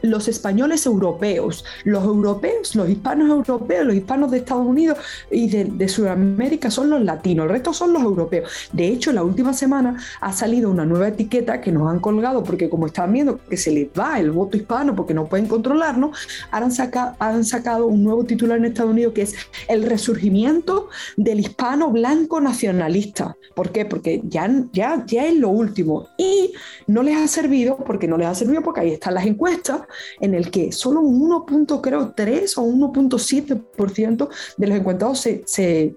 los 0.02 0.28
españoles 0.28 0.86
europeos, 0.86 1.64
los 1.84 2.04
europeos, 2.04 2.76
los 2.76 2.88
hispanos 2.88 3.28
europeos, 3.28 3.86
los 3.86 3.96
hispanos 3.96 4.30
de 4.30 4.38
Estados 4.38 4.66
Unidos 4.66 4.98
y 5.30 5.48
de, 5.48 5.64
de 5.64 5.88
Sudamérica 5.88 6.70
son 6.70 6.90
los 6.90 7.02
latinos, 7.02 7.46
el 7.46 7.50
resto 7.50 7.72
son 7.72 7.92
los 7.92 8.02
europeos. 8.02 8.50
De 8.72 8.86
hecho, 8.86 9.12
la 9.12 9.24
última 9.24 9.52
semana 9.52 9.96
ha 10.20 10.32
salido 10.32 10.70
una 10.70 10.84
nueva 10.84 11.08
etiqueta 11.08 11.60
que 11.60 11.72
nos 11.72 11.90
han 11.90 11.98
colgado, 11.98 12.44
porque 12.44 12.68
como 12.68 12.86
están 12.86 13.12
viendo 13.12 13.40
que 13.48 13.56
se 13.56 13.72
les 13.72 13.88
va 13.98 14.20
el 14.20 14.30
voto 14.30 14.56
hispano, 14.56 14.94
que 15.08 15.14
no 15.14 15.26
pueden 15.26 15.48
controlarnos, 15.48 16.16
han, 16.52 16.70
sacado 16.70 17.86
un 17.86 18.04
nuevo 18.04 18.24
titular 18.24 18.58
en 18.58 18.66
Estados 18.66 18.92
Unidos 18.92 19.14
que 19.14 19.22
es 19.22 19.34
el 19.66 19.82
resurgimiento 19.82 20.88
del 21.16 21.40
hispano 21.40 21.90
blanco 21.90 22.40
nacionalista. 22.40 23.36
¿Por 23.56 23.72
qué? 23.72 23.84
Porque 23.84 24.22
ya, 24.24 24.48
es 25.10 25.34
lo 25.34 25.48
último. 25.48 26.08
Y 26.16 26.52
no 26.86 27.02
les 27.02 27.16
ha 27.16 27.26
servido, 27.26 27.76
porque 27.78 28.06
no 28.06 28.16
les 28.16 28.28
ha 28.28 28.34
servido, 28.36 28.62
porque 28.62 28.82
ahí 28.82 28.92
están 28.92 29.14
las 29.14 29.26
encuestas, 29.26 29.82
en 30.20 30.34
el 30.34 30.52
que 30.52 30.70
solo 30.70 31.00
un 31.00 31.28
1.3 31.28 32.58
o 32.58 32.62
1.7% 32.62 34.28
de 34.56 34.66
los 34.66 34.78
encuestados 34.78 35.20
se, 35.20 35.42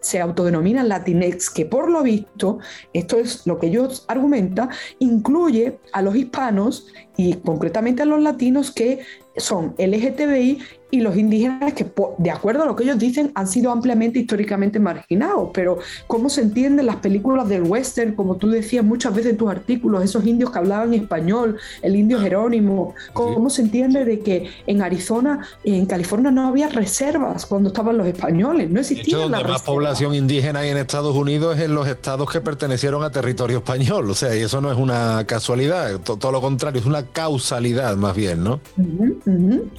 se 0.01 0.19
autodenominan 0.19 0.89
Latinex, 0.89 1.49
que 1.49 1.65
por 1.65 1.89
lo 1.91 2.01
visto, 2.01 2.59
esto 2.93 3.17
es 3.17 3.45
lo 3.45 3.59
que 3.59 3.67
ellos 3.67 4.05
argumentan, 4.07 4.69
incluye 4.99 5.79
a 5.91 6.01
los 6.01 6.15
hispanos 6.15 6.87
y 7.17 7.35
concretamente 7.35 8.03
a 8.03 8.05
los 8.05 8.21
latinos 8.21 8.71
que 8.71 8.99
son 9.37 9.75
LGTBI 9.77 10.59
y 10.91 10.99
los 10.99 11.15
indígenas 11.15 11.73
que, 11.73 11.87
de 12.17 12.31
acuerdo 12.31 12.63
a 12.63 12.65
lo 12.65 12.75
que 12.75 12.83
ellos 12.83 12.99
dicen, 12.99 13.31
han 13.33 13.47
sido 13.47 13.71
ampliamente 13.71 14.19
históricamente 14.19 14.79
marginados. 14.79 15.49
Pero 15.53 15.79
¿cómo 16.07 16.29
se 16.29 16.41
entienden 16.41 16.85
las 16.85 16.97
películas 16.97 17.47
del 17.47 17.63
western, 17.63 18.13
como 18.13 18.35
tú 18.35 18.49
decías 18.49 18.83
muchas 18.83 19.15
veces 19.15 19.31
en 19.31 19.37
tus 19.37 19.49
artículos, 19.49 20.03
esos 20.03 20.25
indios 20.25 20.51
que 20.51 20.59
hablaban 20.59 20.93
español, 20.93 21.57
el 21.81 21.95
indio 21.95 22.19
Jerónimo? 22.19 22.93
¿Cómo, 23.13 23.49
se 23.49 23.63
entiende 23.63 24.05
de 24.05 24.19
que 24.19 24.49
en 24.67 24.81
Arizona, 24.81 25.47
en 25.63 25.85
California 25.85 26.31
no 26.31 26.47
había 26.47 26.67
reservas 26.69 27.45
cuando 27.45 27.69
estaban 27.69 27.97
los 27.97 28.07
españoles? 28.07 28.69
No 28.69 28.79
existía. 28.79 29.17
donde 29.17 29.43
más 29.43 29.61
población 29.63 30.13
indígena 30.13 30.59
hay 30.59 30.69
en 30.69 30.77
Estados 30.77 31.15
Unidos 31.15 31.57
es 31.57 31.65
en 31.65 31.75
los 31.75 31.87
estados 31.87 32.29
que 32.29 32.41
pertenecieron 32.41 33.03
a 33.03 33.09
territorio 33.09 33.59
español. 33.59 34.09
O 34.09 34.13
sea, 34.13 34.35
y 34.35 34.41
eso 34.41 34.59
no 34.59 34.71
es 34.71 34.77
una 34.77 35.23
casualidad, 35.25 35.99
todo, 35.99 36.31
lo 36.31 36.41
contrario, 36.41 36.81
es 36.81 36.87
una 36.87 37.03
causalidad 37.05 37.95
más 37.95 38.15
bien, 38.15 38.43
¿no? 38.43 38.59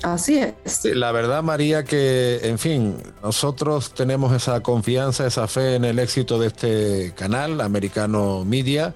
Así 0.03 0.39
es. 0.39 0.55
La 1.03 1.11
verdad, 1.11 1.43
María, 1.43 1.83
que, 1.83 2.39
en 2.45 2.61
fin, 2.61 2.97
nosotros 3.25 3.93
tenemos 3.93 4.33
esa 4.33 4.61
confianza, 4.61 5.27
esa 5.27 5.49
fe 5.49 5.75
en 5.75 5.85
el 5.85 5.99
éxito 5.99 6.39
de 6.39 6.47
este 6.47 7.13
canal, 7.17 7.61
Americano 7.61 8.45
Media. 8.45 8.95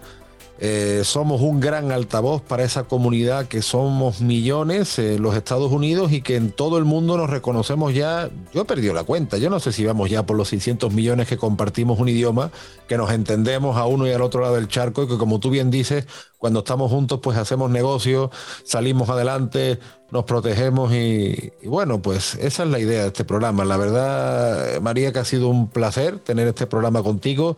Eh, 0.59 1.03
somos 1.05 1.43
un 1.43 1.61
gran 1.61 1.93
altavoz 1.93 2.41
para 2.41 2.65
esa 2.65 2.85
comunidad 2.85 3.47
que 3.47 3.61
somos 3.61 4.23
millones 4.23 4.99
en 4.99 5.21
los 5.21 5.37
Estados 5.37 5.71
Unidos 5.71 6.13
y 6.13 6.23
que 6.23 6.37
en 6.37 6.51
todo 6.51 6.79
el 6.79 6.85
mundo 6.87 7.19
nos 7.19 7.29
reconocemos 7.29 7.93
ya. 7.93 8.31
Yo 8.55 8.63
he 8.63 8.65
perdido 8.65 8.95
la 8.95 9.05
cuenta, 9.05 9.37
yo 9.37 9.51
no 9.51 9.61
sé 9.61 9.73
si 9.73 9.85
vamos 9.85 10.09
ya 10.09 10.25
por 10.25 10.37
los 10.37 10.49
600 10.49 10.93
millones 10.95 11.29
que 11.29 11.37
compartimos 11.37 11.99
un 11.99 12.09
idioma, 12.09 12.51
que 12.89 12.97
nos 12.97 13.11
entendemos 13.11 13.77
a 13.77 13.85
uno 13.85 14.07
y 14.07 14.13
al 14.13 14.23
otro 14.23 14.41
lado 14.41 14.55
del 14.55 14.69
charco 14.69 15.03
y 15.03 15.09
que 15.09 15.19
como 15.19 15.41
tú 15.41 15.51
bien 15.51 15.71
dices, 15.71 16.07
cuando 16.39 16.61
estamos 16.61 16.91
juntos 16.91 17.21
pues 17.23 17.37
hacemos 17.37 17.71
negocios, 17.71 18.31
salimos 18.65 19.11
adelante, 19.11 19.79
nos 20.11 20.25
protegemos 20.25 20.93
y, 20.93 21.53
y, 21.61 21.69
bueno, 21.69 22.01
pues 22.01 22.35
esa 22.37 22.63
es 22.63 22.71
la 22.71 22.79
idea 22.79 23.03
de 23.03 23.09
este 23.09 23.25
programa. 23.25 23.65
La 23.65 23.77
verdad, 23.77 24.81
María, 24.81 25.13
que 25.13 25.19
ha 25.19 25.25
sido 25.25 25.49
un 25.49 25.69
placer 25.69 26.19
tener 26.21 26.49
este 26.49 26.67
programa 26.67 27.03
contigo 27.03 27.57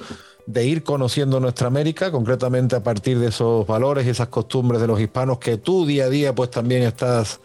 de 0.49 0.64
ir 0.64 0.82
conociendo 0.82 1.40
nuestra 1.40 1.66
América, 1.66 2.11
concretamente 2.11 2.74
a 2.74 2.82
partir 2.82 3.18
de 3.18 3.28
esos 3.28 3.66
valores 3.66 4.07
y 4.07 4.11
esas 4.11 4.28
costumbres 4.28 4.80
de 4.80 4.86
los 4.86 4.99
hispanos 4.99 5.38
que 5.38 5.59
tú 5.59 5.84
día 5.84 6.07
a 6.07 6.09
día 6.09 6.34
pues 6.34 6.51
también 6.51 6.84
estás 6.84 7.40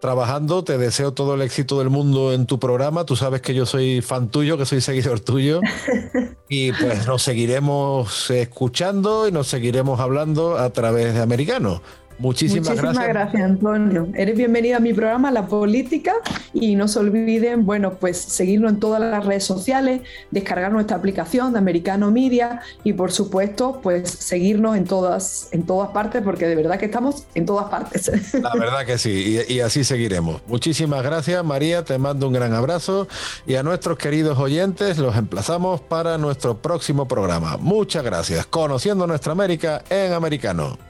trabajando. 0.00 0.64
Te 0.64 0.76
deseo 0.76 1.12
todo 1.12 1.34
el 1.34 1.42
éxito 1.42 1.78
del 1.78 1.90
mundo 1.90 2.32
en 2.32 2.46
tu 2.46 2.58
programa. 2.58 3.04
Tú 3.06 3.14
sabes 3.14 3.40
que 3.40 3.54
yo 3.54 3.66
soy 3.66 4.00
fan 4.00 4.32
tuyo, 4.32 4.58
que 4.58 4.66
soy 4.66 4.80
seguidor 4.80 5.20
tuyo. 5.20 5.60
Y 6.52 6.72
pues 6.72 7.06
nos 7.06 7.22
seguiremos 7.22 8.28
escuchando 8.28 9.28
y 9.28 9.30
nos 9.30 9.46
seguiremos 9.46 10.00
hablando 10.00 10.58
a 10.58 10.70
través 10.70 11.14
de 11.14 11.20
Americano. 11.20 11.80
Muchísimas, 12.20 12.68
Muchísimas 12.68 12.94
gracias. 12.94 13.08
gracias, 13.08 13.42
Antonio. 13.42 14.08
Eres 14.14 14.36
bienvenido 14.36 14.76
a 14.76 14.80
mi 14.80 14.92
programa 14.92 15.30
La 15.30 15.46
Política 15.46 16.12
y 16.52 16.76
no 16.76 16.86
se 16.86 16.98
olviden, 16.98 17.64
bueno, 17.64 17.94
pues 17.94 18.18
seguirnos 18.18 18.72
en 18.72 18.78
todas 18.78 19.00
las 19.00 19.24
redes 19.24 19.44
sociales, 19.44 20.02
descargar 20.30 20.70
nuestra 20.70 20.98
aplicación 20.98 21.54
de 21.54 21.58
Americano 21.58 22.10
Media 22.10 22.60
y 22.84 22.92
por 22.92 23.10
supuesto, 23.10 23.80
pues 23.82 24.10
seguirnos 24.10 24.76
en 24.76 24.84
todas, 24.84 25.48
en 25.52 25.64
todas 25.64 25.92
partes, 25.92 26.20
porque 26.22 26.46
de 26.46 26.56
verdad 26.56 26.78
que 26.78 26.84
estamos 26.84 27.24
en 27.34 27.46
todas 27.46 27.70
partes. 27.70 28.10
La 28.34 28.52
verdad 28.54 28.84
que 28.84 28.98
sí, 28.98 29.42
y, 29.48 29.54
y 29.54 29.60
así 29.60 29.82
seguiremos. 29.82 30.42
Muchísimas 30.46 31.02
gracias, 31.02 31.42
María, 31.42 31.84
te 31.84 31.96
mando 31.96 32.26
un 32.26 32.34
gran 32.34 32.52
abrazo 32.52 33.08
y 33.46 33.54
a 33.54 33.62
nuestros 33.62 33.96
queridos 33.96 34.38
oyentes 34.38 34.98
los 34.98 35.16
emplazamos 35.16 35.80
para 35.80 36.18
nuestro 36.18 36.58
próximo 36.58 37.08
programa. 37.08 37.56
Muchas 37.56 38.04
gracias. 38.04 38.44
Conociendo 38.44 39.06
nuestra 39.06 39.32
América 39.32 39.82
en 39.88 40.12
americano. 40.12 40.89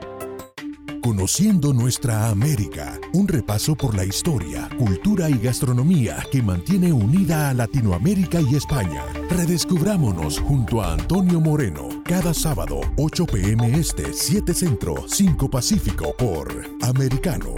Conociendo 1.01 1.73
nuestra 1.73 2.29
América, 2.29 2.99
un 3.13 3.27
repaso 3.27 3.75
por 3.75 3.95
la 3.95 4.05
historia, 4.05 4.69
cultura 4.77 5.31
y 5.31 5.39
gastronomía 5.39 6.23
que 6.31 6.43
mantiene 6.43 6.93
unida 6.93 7.49
a 7.49 7.55
Latinoamérica 7.55 8.39
y 8.39 8.55
España. 8.55 9.03
Redescubrámonos 9.27 10.39
junto 10.39 10.79
a 10.79 10.93
Antonio 10.93 11.41
Moreno 11.41 11.89
cada 12.05 12.35
sábado 12.35 12.81
8 12.97 13.25
pm 13.25 13.79
este, 13.79 14.13
7 14.13 14.53
centro, 14.53 14.93
5 15.07 15.49
pacífico 15.49 16.13
por 16.15 16.47
Americano. 16.83 17.55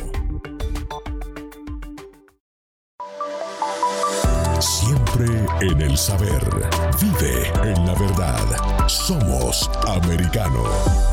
Siempre 4.62 5.26
en 5.60 5.82
el 5.82 5.98
saber. 5.98 6.42
Vive 7.02 7.50
en 7.62 7.86
la 7.86 7.94
verdad. 7.96 8.88
Somos 8.88 9.70
americano. 9.86 11.13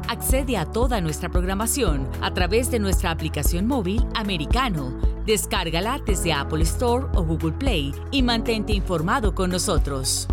Accede 0.11 0.57
a 0.57 0.65
toda 0.65 0.99
nuestra 0.99 1.29
programación 1.29 2.05
a 2.21 2.33
través 2.33 2.69
de 2.69 2.79
nuestra 2.79 3.11
aplicación 3.11 3.65
móvil 3.65 4.05
americano. 4.13 4.99
Descárgala 5.25 6.01
desde 6.05 6.33
Apple 6.33 6.63
Store 6.63 7.05
o 7.15 7.23
Google 7.23 7.53
Play 7.53 7.93
y 8.11 8.21
mantente 8.21 8.73
informado 8.73 9.33
con 9.33 9.51
nosotros. 9.51 10.27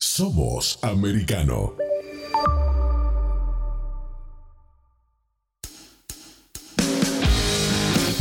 Somos 0.00 0.76
americano. 0.82 1.74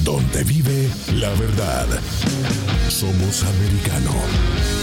Donde 0.03 0.43
vive 0.43 0.91
la 1.15 1.29
verdad. 1.29 1.87
Somos 2.89 3.43
americano. 3.43 4.82